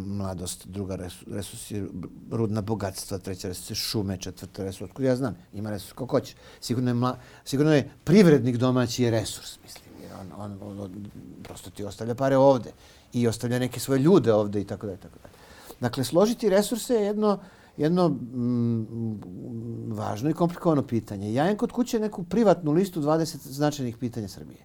mladost, 0.07 0.67
druga 0.67 0.97
resurs, 0.97 1.29
resurs 1.33 1.71
je 1.71 1.87
rudna 2.31 2.61
bogatstva, 2.61 3.19
treća 3.19 3.49
resurs 3.49 3.71
je 3.71 3.75
šume, 3.75 4.17
četvrta 4.17 4.65
resurs, 4.65 4.91
otkud 4.91 5.05
ja 5.05 5.17
znam, 5.17 5.37
ima 5.53 5.71
resurs 5.71 5.93
kako 5.93 6.07
hoćeš. 6.07 6.37
Sigurno 6.61 6.91
je, 6.91 6.95
mla, 6.95 7.19
sigurno 7.45 7.75
je 7.75 7.91
privrednik 8.05 8.57
domaći 8.57 9.03
je 9.03 9.11
resurs, 9.11 9.59
mislim, 9.63 9.85
jer 10.03 10.13
on, 10.21 10.33
on, 10.37 10.59
on, 10.63 10.81
on, 10.81 11.11
prosto 11.43 11.71
ti 11.71 11.85
ostavlja 11.85 12.15
pare 12.15 12.37
ovde 12.37 12.73
i 13.13 13.29
ostavlja 13.29 13.59
neke 13.59 13.81
svoje 13.81 14.01
ljude 14.01 14.33
ovde 14.33 14.61
i 14.61 14.65
tako 14.65 14.87
dalje, 14.87 14.99
tako 14.99 15.19
dalje. 15.23 15.38
Dakle, 15.81 16.05
složiti 16.05 16.49
resurse 16.49 16.95
je 16.95 17.03
jedno, 17.03 17.39
jedno 17.77 18.09
mm, 18.09 19.93
važno 19.93 20.31
i 20.31 20.35
komplikovano 20.35 20.83
pitanje. 20.83 21.35
Ja 21.35 21.45
imam 21.45 21.57
kod 21.57 21.73
kuće 21.73 22.01
neku 22.01 22.25
privatnu 22.25 22.73
listu 22.73 23.01
20 23.01 23.37
značajnih 23.49 23.97
pitanja 23.97 24.29
Srbije. 24.29 24.61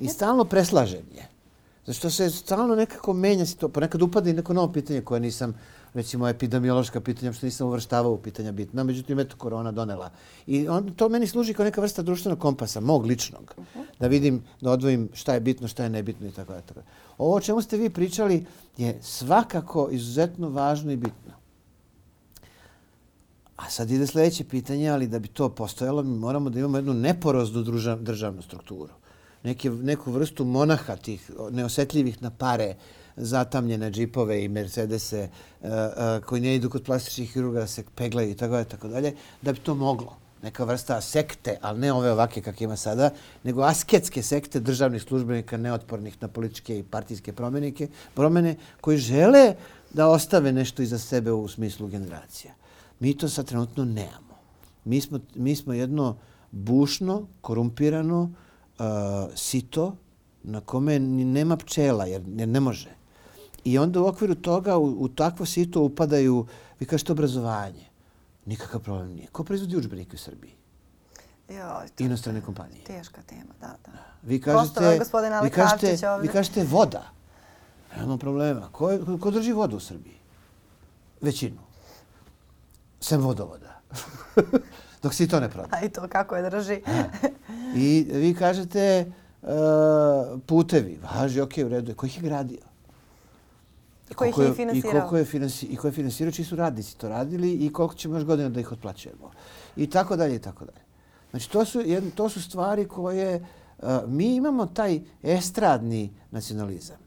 I 0.00 0.08
stalno 0.08 0.44
preslažem 0.44 1.04
je. 1.14 1.28
Zašto 1.86 2.10
se 2.10 2.30
stalno 2.30 2.74
nekako 2.74 3.12
menja 3.12 3.46
se 3.46 3.56
to, 3.56 3.68
ponekad 3.68 4.02
upada 4.02 4.30
i 4.30 4.32
neko 4.32 4.52
novo 4.52 4.72
pitanje 4.72 5.00
koje 5.00 5.20
nisam, 5.20 5.54
recimo 5.94 6.28
epidemiološka 6.28 7.00
pitanja, 7.00 7.32
što 7.32 7.46
nisam 7.46 7.66
uvrštavao 7.66 8.12
u 8.12 8.18
pitanja 8.18 8.52
bitna, 8.52 8.84
međutim, 8.84 9.18
eto, 9.18 9.36
korona 9.36 9.72
donela. 9.72 10.10
I 10.46 10.68
on, 10.68 10.94
to 10.94 11.08
meni 11.08 11.26
služi 11.26 11.54
kao 11.54 11.64
neka 11.64 11.80
vrsta 11.80 12.02
društvenog 12.02 12.38
kompasa, 12.38 12.80
mog 12.80 13.06
ličnog, 13.06 13.54
da 14.00 14.06
vidim, 14.06 14.42
da 14.60 14.70
odvojim 14.70 15.08
šta 15.12 15.34
je 15.34 15.40
bitno, 15.40 15.68
šta 15.68 15.84
je 15.84 15.90
nebitno 15.90 16.28
i 16.28 16.32
tako 16.32 16.52
dalje. 16.52 16.86
Ovo 17.18 17.34
o 17.36 17.40
čemu 17.40 17.62
ste 17.62 17.76
vi 17.76 17.90
pričali 17.90 18.46
je 18.76 18.98
svakako 19.02 19.88
izuzetno 19.90 20.48
važno 20.48 20.92
i 20.92 20.96
bitno. 20.96 21.32
A 23.56 23.70
sad 23.70 23.90
ide 23.90 24.06
sljedeće 24.06 24.44
pitanje, 24.44 24.88
ali 24.88 25.06
da 25.06 25.18
bi 25.18 25.28
to 25.28 25.48
postojalo, 25.48 26.02
mi 26.02 26.18
moramo 26.18 26.50
da 26.50 26.58
imamo 26.58 26.78
jednu 26.78 26.94
neporoznu 26.94 27.62
državnu 28.00 28.42
strukturu. 28.42 28.92
Neke, 29.42 29.70
neku 29.70 30.12
vrstu 30.12 30.44
monaha 30.44 30.96
tih 30.96 31.30
neosetljivih 31.50 32.22
na 32.22 32.30
pare, 32.30 32.74
zatamljene 33.16 33.90
džipove 33.90 34.44
i 34.44 34.48
Mercedese 34.48 35.18
e, 35.18 35.28
e, 35.62 36.20
koji 36.26 36.40
ne 36.40 36.54
idu 36.54 36.70
kod 36.70 36.82
plastičnih 36.82 37.32
hirurga 37.32 37.60
da 37.60 37.66
se 37.66 37.84
peglaju 37.94 38.30
i 38.30 38.34
tako 38.34 38.52
dalje, 38.52 38.64
tako 38.64 38.88
dalje, 38.88 39.14
da 39.42 39.52
bi 39.52 39.58
to 39.58 39.74
moglo. 39.74 40.16
Neka 40.42 40.64
vrsta 40.64 41.00
sekte, 41.00 41.56
ali 41.60 41.80
ne 41.80 41.92
ove 41.92 42.12
ovake 42.12 42.42
kak 42.42 42.60
ima 42.60 42.76
sada, 42.76 43.10
nego 43.44 43.62
asketske 43.62 44.22
sekte 44.22 44.60
državnih 44.60 45.02
službenika 45.02 45.56
neotpornih 45.56 46.16
na 46.20 46.28
političke 46.28 46.78
i 46.78 46.82
partijske 46.82 47.32
promenike, 47.32 47.88
promene 48.14 48.56
koji 48.80 48.98
žele 48.98 49.54
da 49.90 50.08
ostave 50.08 50.52
nešto 50.52 50.82
iza 50.82 50.98
sebe 50.98 51.32
u 51.32 51.48
smislu 51.48 51.88
generacija. 51.88 52.54
Mi 53.00 53.16
to 53.16 53.28
sad 53.28 53.46
trenutno 53.46 53.84
nemamo. 53.84 54.38
Mi 54.84 55.00
smo, 55.00 55.20
mi 55.34 55.56
smo 55.56 55.72
jedno 55.72 56.16
bušno, 56.50 57.26
korumpirano 57.40 58.22
uh, 58.22 58.84
sito 59.34 59.96
na 60.42 60.60
kome 60.60 60.98
nema 60.98 61.56
pčela, 61.56 62.06
jer, 62.06 62.22
jer 62.36 62.48
ne 62.48 62.60
može. 62.60 63.01
I 63.64 63.78
onda 63.78 64.00
u 64.00 64.06
okviru 64.06 64.34
toga 64.34 64.76
u, 64.76 64.84
u 64.84 65.08
takvo 65.08 65.46
sito 65.46 65.80
upadaju, 65.80 66.46
vi 66.80 66.86
kažete 66.86 67.12
obrazovanje. 67.12 67.86
Nikakav 68.46 68.80
problem 68.80 69.14
nije. 69.14 69.26
Ko 69.26 69.44
proizvodi 69.44 69.76
učbenike 69.76 70.14
u 70.14 70.18
Srbiji? 70.18 70.52
Joj, 71.48 71.88
to 71.94 72.04
Inostrane 72.04 72.40
kompanije. 72.40 72.84
Teška 72.84 73.22
tema, 73.22 73.54
da, 73.60 73.76
da. 73.86 73.92
Vi 74.22 74.40
kažete, 74.40 75.00
vi 75.42 75.50
kažete, 75.50 75.96
vi 76.22 76.28
kažete 76.28 76.64
voda. 76.64 77.02
Nema 77.96 78.18
problema. 78.18 78.68
Ko, 78.72 78.90
je, 78.90 79.00
ko 79.20 79.30
drži 79.30 79.52
vodu 79.52 79.76
u 79.76 79.80
Srbiji? 79.80 80.16
Većinu. 81.20 81.58
Sem 83.00 83.20
vodovoda. 83.20 83.80
Dok 85.02 85.14
si 85.14 85.28
to 85.28 85.40
ne 85.40 85.50
proda. 85.50 85.68
A 85.70 85.84
i 85.84 85.88
to 85.88 86.08
kako 86.08 86.36
je 86.36 86.50
drži. 86.50 86.80
I 87.76 88.06
vi 88.12 88.34
kažete 88.34 89.12
uh, 89.42 89.48
putevi. 90.46 90.98
Važi, 91.02 91.40
ok, 91.40 91.52
u 91.66 91.68
redu. 91.68 91.94
Ko 91.94 92.06
ih 92.06 92.16
je 92.16 92.22
gradio? 92.22 92.71
I 94.12 94.14
ko 94.14 94.24
ih 94.42 94.48
je 94.48 94.54
finansirao? 94.54 94.90
I, 94.90 94.92
koliko 94.92 95.16
je 95.16 95.24
finansi, 95.24 95.66
I 95.66 95.76
ko 95.76 95.88
je 95.88 95.92
finansirao, 95.92 96.32
čiji 96.32 96.44
su 96.44 96.56
radnici 96.56 96.98
to 96.98 97.08
radili 97.08 97.52
i 97.52 97.72
koliko 97.72 97.94
ćemo 97.94 98.16
još 98.16 98.24
godina 98.24 98.48
da 98.48 98.60
ih 98.60 98.72
otplaćujemo. 98.72 99.30
I 99.76 99.90
tako 99.90 100.16
dalje, 100.16 100.36
i 100.36 100.38
tako 100.38 100.64
dalje. 100.64 100.80
Znači, 101.30 101.50
to 101.50 101.64
su, 101.64 101.80
jedno, 101.80 102.10
to 102.14 102.28
su 102.28 102.42
stvari 102.42 102.88
koje... 102.88 103.46
Uh, 103.78 103.88
mi 104.06 104.36
imamo 104.36 104.66
taj 104.66 105.00
estradni 105.22 106.10
nacionalizam 106.30 107.02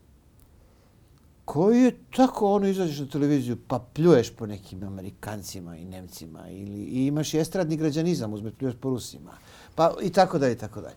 koji 1.46 1.82
je 1.82 1.98
tako 2.16 2.52
ono 2.52 2.68
izađeš 2.68 3.00
na 3.00 3.06
televiziju 3.06 3.58
pa 3.68 3.80
pljuješ 3.94 4.30
po 4.36 4.46
nekim 4.46 4.84
Amerikancima 4.84 5.78
i 5.78 5.86
Nemcima 5.86 6.50
ili 6.50 6.84
i 6.84 7.06
imaš 7.06 7.34
i 7.34 7.38
estradni 7.38 7.78
građanizam, 7.78 8.34
uzme 8.34 8.52
pljuješ 8.52 8.76
po 8.82 8.90
Rusima. 8.90 9.32
Pa 9.76 9.94
i 10.02 10.10
tako 10.10 10.40
dalje 10.40 10.54
i 10.54 10.58
tako 10.58 10.82
dalje. 10.82 10.96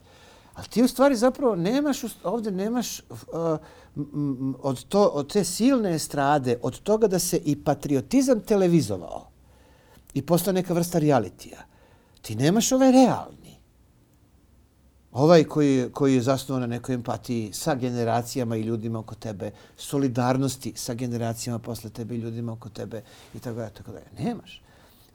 Ali 0.58 0.68
ti 0.68 0.82
u 0.82 0.88
stvari 0.88 1.16
zapravo 1.16 1.56
nemaš, 1.56 1.98
ovdje 2.24 2.52
nemaš 2.52 3.00
uh, 3.00 3.58
od, 4.62 4.84
to, 4.84 5.04
od 5.04 5.32
te 5.32 5.44
silne 5.44 5.94
estrade, 5.94 6.58
od 6.62 6.80
toga 6.80 7.06
da 7.06 7.18
se 7.18 7.36
i 7.44 7.64
patriotizam 7.64 8.40
televizovao 8.40 9.28
i 10.14 10.22
postao 10.26 10.52
neka 10.52 10.74
vrsta 10.74 10.98
realitija. 10.98 11.58
Ti 12.22 12.34
nemaš 12.34 12.72
ovaj 12.72 12.92
realni 12.92 13.58
ovaj 15.12 15.44
koji, 15.44 15.88
koji 15.92 16.14
je 16.14 16.22
zasnovan 16.22 16.60
na 16.60 16.66
nekoj 16.66 16.94
empatiji 16.94 17.52
sa 17.52 17.74
generacijama 17.74 18.56
i 18.56 18.62
ljudima 18.62 18.98
oko 18.98 19.14
tebe, 19.14 19.50
solidarnosti 19.76 20.72
sa 20.76 20.94
generacijama 20.94 21.58
posle 21.58 21.90
tebe 21.90 22.14
i 22.14 22.18
ljudima 22.18 22.52
oko 22.52 22.68
tebe 22.68 23.02
i 23.34 23.38
tako 23.38 23.56
da, 23.56 23.70
tako 23.70 23.92
da. 23.92 23.98
Nemaš. 24.18 24.62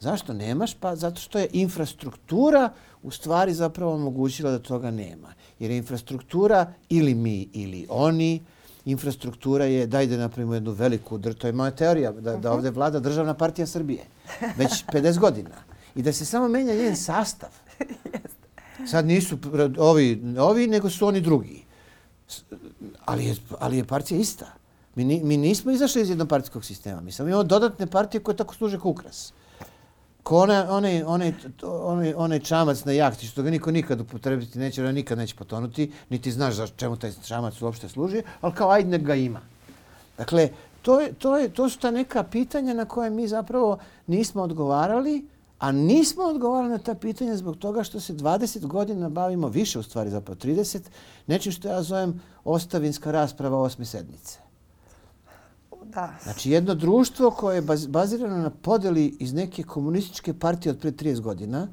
Zašto 0.03 0.33
nemaš? 0.33 0.73
Pa 0.73 0.95
zato 0.95 1.21
što 1.21 1.39
je 1.39 1.47
infrastruktura 1.53 2.69
u 3.03 3.11
stvari 3.11 3.53
zapravo 3.53 3.93
omogućila 3.93 4.51
da 4.51 4.59
toga 4.59 4.91
nema. 4.91 5.33
Jer 5.59 5.71
je 5.71 5.77
infrastruktura 5.77 6.73
ili 6.89 7.13
mi 7.15 7.49
ili 7.53 7.85
oni, 7.89 8.41
infrastruktura 8.85 9.65
je, 9.65 9.87
daj 9.87 10.07
da 10.07 10.17
napravimo 10.17 10.53
jednu 10.53 10.71
veliku, 10.71 11.19
to 11.19 11.47
je 11.47 11.53
moja 11.53 11.71
teorija, 11.71 12.11
da, 12.11 12.35
da 12.35 12.37
mhm. 12.37 12.47
ovdje 12.47 12.71
vlada 12.71 12.99
državna 12.99 13.33
partija 13.33 13.67
Srbije. 13.67 14.03
Već 14.57 14.83
50 14.93 15.19
godina. 15.19 15.55
I 15.95 16.01
da 16.01 16.13
se 16.13 16.25
samo 16.25 16.47
menja 16.47 16.75
njen 16.75 16.95
sastav. 16.95 17.49
Sad 18.91 19.05
nisu 19.05 19.37
ovi, 19.77 20.35
ovi, 20.39 20.67
nego 20.67 20.89
su 20.89 21.07
oni 21.07 21.21
drugi. 21.21 21.63
Ali 23.05 23.25
je, 23.25 23.35
ali 23.59 23.77
je 23.77 23.85
partija 23.85 24.19
ista. 24.19 24.51
Mi, 24.95 25.03
ni, 25.03 25.21
mi 25.23 25.37
nismo 25.37 25.71
izašli 25.71 26.01
iz 26.01 26.09
jednopartijskog 26.09 26.65
sistema. 26.65 27.01
Mi 27.01 27.11
samo 27.11 27.29
imamo 27.29 27.43
dodatne 27.43 27.87
partije 27.87 28.23
koje 28.23 28.37
tako 28.37 28.55
služe 28.55 28.79
kao 28.79 28.91
ukras. 28.91 29.33
Ko 30.23 30.37
onaj, 30.37 30.61
onaj, 30.69 31.03
onaj, 31.03 31.33
onaj, 31.63 32.13
onaj 32.13 32.39
čamac 32.39 32.85
na 32.85 32.91
jahti, 32.91 33.27
što 33.27 33.43
ga 33.43 33.49
niko 33.49 33.71
nikad 33.71 34.01
upotrebiti 34.01 34.59
neće, 34.59 34.81
ona 34.81 34.91
nikad 34.91 35.17
neće 35.17 35.35
potonuti, 35.35 35.91
niti 36.09 36.31
znaš 36.31 36.53
za 36.53 36.67
čemu 36.67 36.97
taj 36.97 37.11
čamac 37.25 37.61
uopšte 37.61 37.89
služi, 37.89 38.23
ali 38.41 38.53
kao 38.53 38.69
ajde 38.69 38.97
ga 38.97 39.15
ima. 39.15 39.41
Dakle, 40.17 40.49
to, 40.81 40.99
je, 40.99 41.13
to, 41.13 41.37
je, 41.37 41.49
to 41.49 41.69
su 41.69 41.79
ta 41.79 41.91
neka 41.91 42.23
pitanja 42.23 42.73
na 42.73 42.85
koje 42.85 43.09
mi 43.09 43.27
zapravo 43.27 43.77
nismo 44.07 44.41
odgovarali, 44.41 45.27
A 45.63 45.71
nismo 45.71 46.23
odgovarali 46.23 46.71
na 46.71 46.77
ta 46.77 46.95
pitanja 46.95 47.35
zbog 47.35 47.57
toga 47.57 47.83
što 47.83 47.99
se 47.99 48.13
20 48.13 48.65
godina 48.67 49.09
bavimo, 49.09 49.47
više 49.47 49.79
u 49.79 49.83
stvari 49.83 50.09
zapravo 50.09 50.39
30, 50.39 50.79
nečim 51.27 51.51
što 51.51 51.67
ja 51.67 51.83
zovem 51.83 52.21
ostavinska 52.43 53.11
rasprava 53.11 53.61
osme 53.61 53.85
sedmice. 53.85 54.42
Da. 55.93 56.13
Znači 56.23 56.51
jedno 56.51 56.75
društvo 56.75 57.31
koje 57.31 57.55
je 57.55 57.61
bazirano 57.87 58.37
na 58.37 58.49
podeli 58.49 59.17
iz 59.19 59.33
neke 59.33 59.63
komunističke 59.63 60.33
partije 60.33 60.71
od 60.71 60.79
pre 60.79 60.91
30 60.91 61.21
godina, 61.21 61.67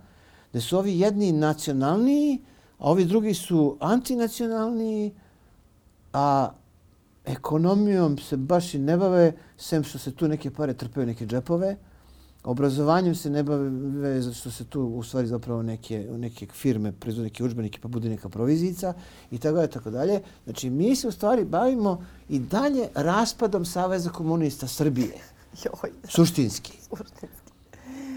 gde 0.51 0.61
su 0.61 0.79
ovi 0.79 0.99
jedni 0.99 1.33
nacionalniji, 1.33 2.39
a 2.79 2.91
ovi 2.91 3.05
drugi 3.05 3.35
su 3.35 3.77
antinacionalni, 3.81 5.15
a 6.13 6.51
ekonomijom 7.25 8.19
se 8.19 8.37
baš 8.37 8.75
i 8.75 8.79
ne 8.79 8.97
bave, 8.97 9.33
sem 9.57 9.85
što 9.85 9.99
se 9.99 10.15
tu 10.15 10.29
neke 10.29 10.51
pare 10.51 10.75
trpaju 10.75 11.07
neke 11.07 11.27
džepove, 11.27 11.77
obrazovanjem 12.45 13.15
se 13.15 13.31
ne 13.31 13.43
bave 13.43 14.23
zato 14.23 14.35
što 14.35 14.51
se 14.51 14.65
tu 14.65 14.83
u 14.83 15.03
stvari 15.03 15.27
zapravo 15.27 15.63
neke, 15.63 16.07
neke 16.11 16.47
firme 16.47 16.93
proizvode 16.93 17.25
neke 17.25 17.45
učbenike 17.45 17.81
pa 17.81 17.89
bude 17.89 18.09
neka 18.09 18.29
provizica 18.29 18.95
i 19.31 19.39
tako 19.39 19.55
dalje, 19.55 19.71
tako 19.71 19.91
dalje. 19.91 20.21
Znači 20.45 20.71
mi 20.71 20.97
se 20.97 21.09
u 21.09 21.13
stvari 21.13 21.45
bavimo 21.45 22.05
i 22.29 22.39
dalje 22.39 22.89
raspadom 22.95 23.65
Saveza 23.65 24.11
komunista 24.11 24.69
Srbije. 24.69 25.15
Joj, 25.65 25.91
Suštinski. 26.09 26.73
Suštinski. 26.89 27.40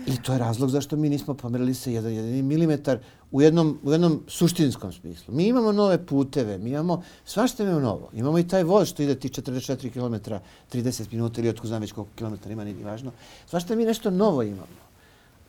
I 0.08 0.18
to 0.22 0.34
je 0.34 0.40
razlog 0.40 0.70
zašto 0.70 0.96
mi 0.96 1.10
nismo 1.10 1.34
pomerili 1.34 1.74
se 1.74 1.94
jedan 1.94 2.14
jedini 2.14 2.42
milimetar 2.42 3.00
u 3.32 3.42
jednom, 3.42 3.80
u 3.84 3.92
jednom 3.92 4.24
suštinskom 4.28 4.92
smislu. 4.92 5.34
Mi 5.34 5.48
imamo 5.48 5.72
nove 5.72 6.06
puteve, 6.06 6.58
mi 6.58 6.70
imamo 6.70 7.04
svašta 7.26 7.64
imamo 7.64 7.80
novo. 7.80 8.10
Imamo 8.14 8.40
i 8.40 8.48
taj 8.48 8.64
voz 8.64 8.88
što 8.90 9.04
ide 9.04 9.20
ti 9.20 9.30
44 9.30 9.92
km, 9.94 10.32
30 10.74 11.12
minuta 11.12 11.42
ili 11.42 11.50
otko 11.50 11.68
znam 11.68 11.82
već 11.82 11.92
koliko 11.92 12.12
kilometara 12.16 12.54
ima, 12.54 12.64
nije 12.64 12.86
važno. 12.86 13.12
Svašta 13.50 13.76
mi 13.76 13.86
nešto 13.86 14.12
novo 14.12 14.44
imamo. 14.44 14.84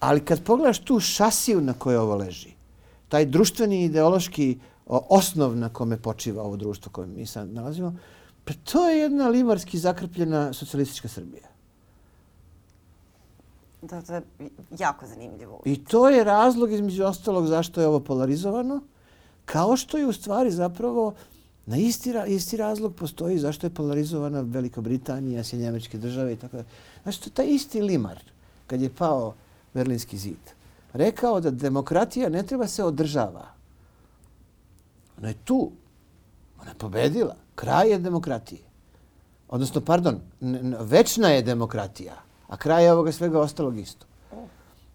Ali 0.01 0.25
kad 0.25 0.43
pogledaš 0.43 0.79
tu 0.79 1.01
šasiju 1.01 1.61
na 1.61 1.73
kojoj 1.73 1.99
ovo 1.99 2.17
leži, 2.17 2.53
taj 3.09 3.27
društveni 3.27 3.85
ideološki 3.85 4.59
osnov 4.87 5.57
na 5.57 5.69
kome 5.69 5.97
počiva 5.97 6.43
ovo 6.43 6.57
društvo 6.57 6.93
koje 6.93 7.07
mi 7.07 7.27
sad 7.27 7.53
nalazimo, 7.53 7.95
pa 8.45 8.53
to 8.73 8.89
je 8.89 8.99
jedna 8.99 9.29
limarski 9.29 9.79
zakrpljena 9.79 10.53
socijalistička 10.53 11.09
Srbija. 11.09 11.54
Da, 13.89 14.03
to 14.03 14.15
je 14.15 14.23
jako 14.79 15.07
zanimljivo. 15.07 15.61
I 15.65 15.85
to 15.85 16.09
je 16.09 16.25
razlog 16.25 16.73
između 16.73 17.05
ostalog 17.05 17.47
zašto 17.47 17.81
je 17.81 17.87
ovo 17.87 18.01
polarizovano, 18.01 18.81
kao 19.45 19.77
što 19.77 19.99
je 19.99 20.07
u 20.07 20.13
stvari 20.13 20.51
zapravo 20.51 21.15
na 21.67 21.77
isti, 21.77 22.13
isti 22.27 22.57
razlog 22.57 22.95
postoji 22.95 23.39
zašto 23.39 23.67
je 23.67 23.75
polarizovana 23.75 24.41
Velika 24.41 24.81
Britanija, 24.81 25.45
Sjedinje 25.45 25.69
američke 25.69 25.99
države 25.99 26.33
i 26.33 26.37
tako 26.37 26.57
da. 26.57 26.65
Znači, 27.03 27.21
to 27.21 27.29
je 27.29 27.35
taj 27.35 27.47
isti 27.47 27.83
limar, 27.83 28.19
kad 28.67 28.81
je 28.81 28.95
pao 28.95 29.35
Berlinski 29.75 30.19
zid, 30.19 30.53
rekao 30.93 31.41
da 31.41 31.51
demokratija 31.51 32.29
ne 32.29 32.43
treba 32.43 32.67
se 32.67 32.85
održava. 32.85 33.47
Ona 35.19 35.29
je 35.29 35.35
tu. 35.45 35.71
Ona 36.61 36.71
je 36.71 36.79
pobedila. 36.79 37.37
Kraj 37.55 37.91
je 37.91 37.99
demokratije. 37.99 38.61
Odnosno, 39.49 39.81
pardon, 39.81 40.21
večna 40.81 41.29
je 41.29 41.43
demokratija 41.43 42.24
a 42.47 42.57
kraj 42.57 42.89
ovoga 42.89 43.13
svega 43.13 43.41
ostalog 43.41 43.79
isto. 43.79 44.07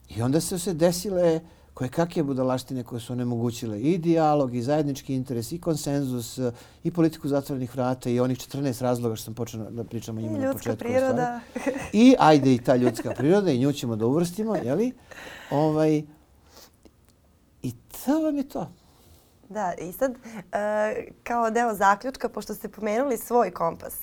I 0.10 0.22
onda 0.22 0.41
su 0.41 0.60
se 0.60 0.74
desile 0.74 1.39
koje 1.74 1.89
kakve 1.89 2.24
budalaštine 2.24 2.84
koje 2.84 3.00
su 3.00 3.14
onemogućile 3.14 3.82
i 3.82 3.97
dijalog, 3.97 4.56
i 4.56 4.62
zajednički 4.62 5.16
interes, 5.16 5.52
i 5.52 5.62
konsenzus, 5.62 6.39
i 6.84 6.91
politiku 6.91 7.28
zatvorenih 7.28 7.76
vrata, 7.76 8.10
i 8.10 8.20
onih 8.20 8.38
14 8.38 8.82
razloga 8.82 9.16
što 9.16 9.26
sam 9.26 9.34
počeo 9.34 9.70
da 9.70 9.84
pričam 9.84 10.18
o 10.18 10.22
njima 10.22 10.38
na 10.38 10.54
početku. 10.54 10.70
I 10.70 10.72
ljudska 10.72 10.86
priroda. 10.86 11.39
I 11.93 12.16
ajde 12.20 12.54
i 12.54 12.58
ta 12.58 12.76
ljudska 12.76 13.12
priroda, 13.12 13.52
i 13.52 13.60
nju 13.60 13.74
ćemo 13.74 13.95
da 13.95 14.06
uvrstimo, 14.06 14.56
jeli? 14.56 14.91
Ovaj, 15.52 16.04
I 17.64 17.72
to 17.72 18.20
vam 18.24 18.38
je 18.38 18.50
to. 18.50 18.72
Da, 19.50 19.74
i 19.82 19.91
sad, 19.91 20.12
uh, 20.12 20.18
kao 21.24 21.50
deo 21.50 21.74
zaključka, 21.74 22.30
pošto 22.30 22.54
ste 22.54 22.70
pomenuli 22.70 23.18
svoj 23.18 23.52
kompas, 23.52 23.95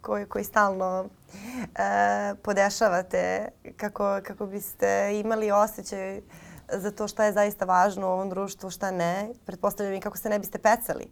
koji, 0.00 0.26
koji 0.26 0.44
stalno 0.44 1.04
e, 1.04 2.34
podešavate 2.42 3.48
kako, 3.76 4.20
kako 4.22 4.46
biste 4.46 5.20
imali 5.24 5.50
osjećaj 5.50 6.20
za 6.72 6.90
to 6.90 7.08
šta 7.08 7.24
je 7.24 7.32
zaista 7.32 7.64
važno 7.64 8.08
u 8.08 8.12
ovom 8.12 8.30
društvu, 8.30 8.70
šta 8.70 8.90
ne. 8.90 9.28
Pretpostavljam 9.46 9.94
i 9.94 10.00
kako 10.00 10.16
se 10.16 10.28
ne 10.28 10.38
biste 10.38 10.58
pecali 10.58 11.10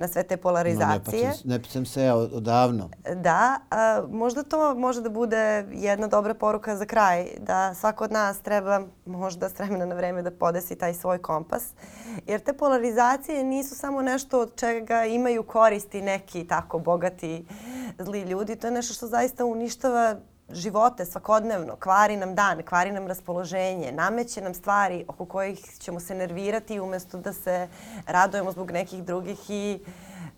na 0.00 0.08
sve 0.08 0.22
te 0.22 0.36
polarizacije. 0.36 1.28
No, 1.28 1.34
ne, 1.44 1.62
pa 1.62 1.78
ne 1.78 1.86
se 1.86 2.02
ja 2.02 2.16
odavno. 2.16 2.90
Da, 3.16 3.58
a, 3.70 4.02
možda 4.10 4.42
to 4.42 4.74
može 4.74 5.00
da 5.00 5.08
bude 5.08 5.66
jedna 5.72 6.06
dobra 6.06 6.34
poruka 6.34 6.76
za 6.76 6.86
kraj, 6.86 7.26
da 7.38 7.74
svako 7.74 8.04
od 8.04 8.12
nas 8.12 8.40
treba 8.40 8.82
možda 9.06 9.48
s 9.48 9.58
vremena 9.58 9.86
na 9.86 9.94
vreme 9.94 10.22
da 10.22 10.30
podesi 10.30 10.76
taj 10.76 10.94
svoj 10.94 11.18
kompas. 11.18 11.64
Jer 12.26 12.40
te 12.40 12.52
polarizacije 12.52 13.44
nisu 13.44 13.74
samo 13.74 14.02
nešto 14.02 14.40
od 14.40 14.56
čega 14.56 15.04
imaju 15.04 15.42
koristi 15.42 16.02
neki 16.02 16.46
tako 16.46 16.78
bogati 16.78 17.46
zli 17.98 18.20
ljudi. 18.20 18.56
To 18.56 18.66
je 18.66 18.70
nešto 18.70 18.94
što 18.94 19.06
zaista 19.06 19.44
uništava 19.44 20.16
živote 20.52 21.04
svakodnevno, 21.04 21.76
kvari 21.76 22.16
nam 22.16 22.34
dan, 22.34 22.62
kvari 22.62 22.92
nam 22.92 23.06
raspoloženje, 23.06 23.92
nameće 23.92 24.40
nam 24.40 24.54
stvari 24.54 25.04
oko 25.08 25.24
kojih 25.24 25.60
ćemo 25.78 26.00
se 26.00 26.14
nervirati 26.14 26.80
umjesto 26.80 27.18
da 27.18 27.32
se 27.32 27.68
radujemo 28.06 28.52
zbog 28.52 28.70
nekih 28.70 29.04
drugih 29.04 29.50
i 29.50 29.80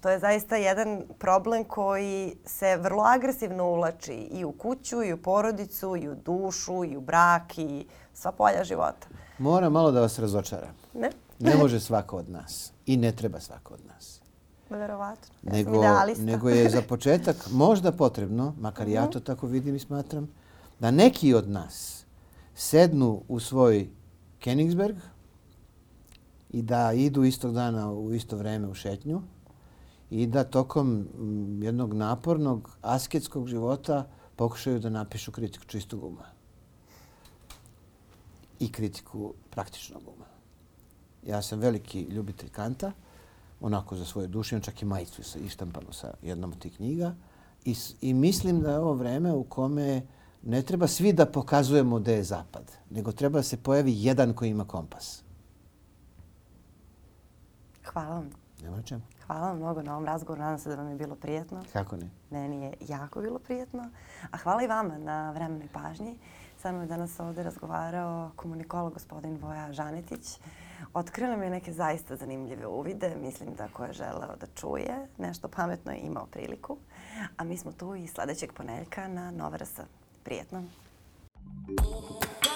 To 0.03 0.11
je 0.11 0.19
zaista 0.19 0.57
jedan 0.57 1.03
problem 1.19 1.65
koji 1.65 2.37
se 2.45 2.77
vrlo 2.77 3.03
agresivno 3.03 3.71
ulači 3.71 4.13
i 4.13 4.45
u 4.45 4.53
kuću, 4.53 5.03
i 5.03 5.13
u 5.13 5.23
porodicu, 5.23 5.97
i 5.97 6.09
u 6.09 6.15
dušu, 6.15 6.85
i 6.85 6.97
u 6.97 7.01
brak, 7.01 7.59
i 7.59 7.87
sva 8.15 8.33
polja 8.33 8.65
života. 8.65 9.07
Moram 9.39 9.73
malo 9.73 9.91
da 9.91 10.01
vas 10.01 10.19
razočaram. 10.19 10.75
Ne? 10.95 11.11
Ne 11.39 11.57
može 11.57 11.81
svako 11.81 12.17
od 12.17 12.31
nas. 12.31 12.73
I 12.87 12.97
ne 12.97 13.13
treba 13.13 13.41
svako 13.41 13.75
od 13.75 13.81
nas. 13.87 14.22
Verovatno. 14.79 15.35
Ja 15.43 15.53
nego, 15.53 15.79
idealista. 15.79 16.25
nego 16.25 16.49
je 16.49 16.71
za 16.71 16.83
početak 16.83 17.37
možda 17.51 17.93
potrebno, 17.93 18.55
makar 18.61 18.89
ja 18.89 19.07
to 19.07 19.21
tako 19.21 19.47
vidim 19.47 19.75
i 19.75 19.79
smatram, 19.79 20.29
da 20.81 20.91
neki 20.91 21.35
od 21.35 21.51
nas 21.51 22.05
sednu 22.55 23.23
u 23.29 23.41
svoj 23.41 23.91
Königsberg 24.41 24.97
i 26.51 26.63
da 26.63 26.93
idu 26.93 27.25
istog 27.25 27.55
dana 27.55 27.93
u 27.93 28.15
isto 28.15 28.37
vreme 28.37 28.69
u 28.69 28.75
šetnju 28.75 29.23
i 30.11 30.27
da 30.27 30.45
tokom 30.45 30.89
mm, 30.89 31.63
jednog 31.63 31.95
napornog 31.95 32.71
asketskog 32.83 33.49
života 33.49 34.07
pokušaju 34.37 34.79
da 34.79 34.89
napišu 34.89 35.33
kritiku 35.33 35.65
čistog 35.65 36.05
uma 36.05 36.25
i 38.59 38.73
kritiku 38.73 39.35
praktičnog 39.51 40.03
uma. 40.17 40.27
Ja 41.27 41.43
sam 41.43 41.59
veliki 41.59 42.01
ljubitelj 42.01 42.49
Kanta, 42.49 42.93
onako 43.63 43.97
za 43.97 44.05
svoje 44.05 44.27
duše, 44.29 44.61
čak 44.61 44.83
i 44.83 44.85
majicu 44.85 45.23
sa 45.23 45.39
ištampanu 45.39 45.93
sa 45.93 46.15
jednom 46.23 46.53
od 46.53 46.59
tih 46.59 46.77
knjiga. 46.77 47.15
I, 47.65 47.77
I 48.01 48.15
mislim 48.15 48.61
da 48.61 48.71
je 48.71 48.79
ovo 48.79 48.95
vreme 48.95 49.33
u 49.33 49.45
kome 49.45 50.03
ne 50.43 50.63
treba 50.63 50.87
svi 50.87 51.13
da 51.13 51.27
pokazujemo 51.27 51.99
da 51.99 52.13
je 52.13 52.25
zapad, 52.25 52.73
nego 52.91 53.13
treba 53.13 53.39
da 53.39 53.43
se 53.43 53.57
pojavi 53.57 53.95
jedan 53.97 54.33
koji 54.35 54.51
ima 54.51 54.65
kompas. 54.65 55.23
Hvala 57.85 58.15
vam. 58.15 58.31
Nema 58.63 58.83
čemu. 58.83 59.03
Hvala 59.27 59.49
vam 59.49 59.57
mnogo 59.57 59.83
na 59.83 59.93
ovom 59.93 60.05
razgovoru. 60.05 60.43
Nadam 60.43 60.59
se 60.59 60.69
da 60.69 60.77
vam 60.77 60.89
je 60.89 60.97
bilo 60.97 61.15
prijetno. 61.15 61.63
Kako 61.73 61.97
ne? 61.97 62.11
Meni 62.31 62.63
je 62.65 62.75
jako 62.89 63.21
bilo 63.21 63.39
prijetno. 63.39 63.91
A 64.31 64.37
hvala 64.37 64.63
i 64.63 64.67
vama 64.67 64.99
na 64.99 65.31
vremenoj 65.31 65.69
pažnji. 65.73 66.19
Sa 66.63 66.73
mnom 66.73 66.83
je 66.83 66.89
danas 66.89 67.21
ovdje 67.21 67.43
razgovarao 67.43 68.31
komunikolog 68.37 68.93
gospodin 68.93 69.37
Voja 69.37 69.73
Žanetić. 69.73 70.39
Otkrila 70.95 71.37
mi 71.37 71.47
je 71.47 71.51
neke 71.51 71.73
zaista 71.73 72.17
zanimljive 72.17 72.67
uvide. 72.67 73.17
Mislim 73.23 73.55
da 73.55 73.69
ko 73.69 73.85
je 73.85 73.93
želeo 73.93 74.37
da 74.41 74.47
čuje 74.55 75.09
nešto 75.19 75.49
pametno 75.49 75.93
je 75.93 75.99
imao 75.99 76.27
priliku. 76.27 76.77
A 77.37 77.45
mi 77.45 77.57
smo 77.57 77.73
tu 77.73 77.95
i 77.95 78.07
sljedećeg 78.07 78.53
ponedjeljka 78.53 79.09
na 79.09 79.31
Nova 79.31 79.57
RS. 79.57 79.81
Prijetno. 80.25 80.63
Thank 81.67 82.47
you. 82.47 82.52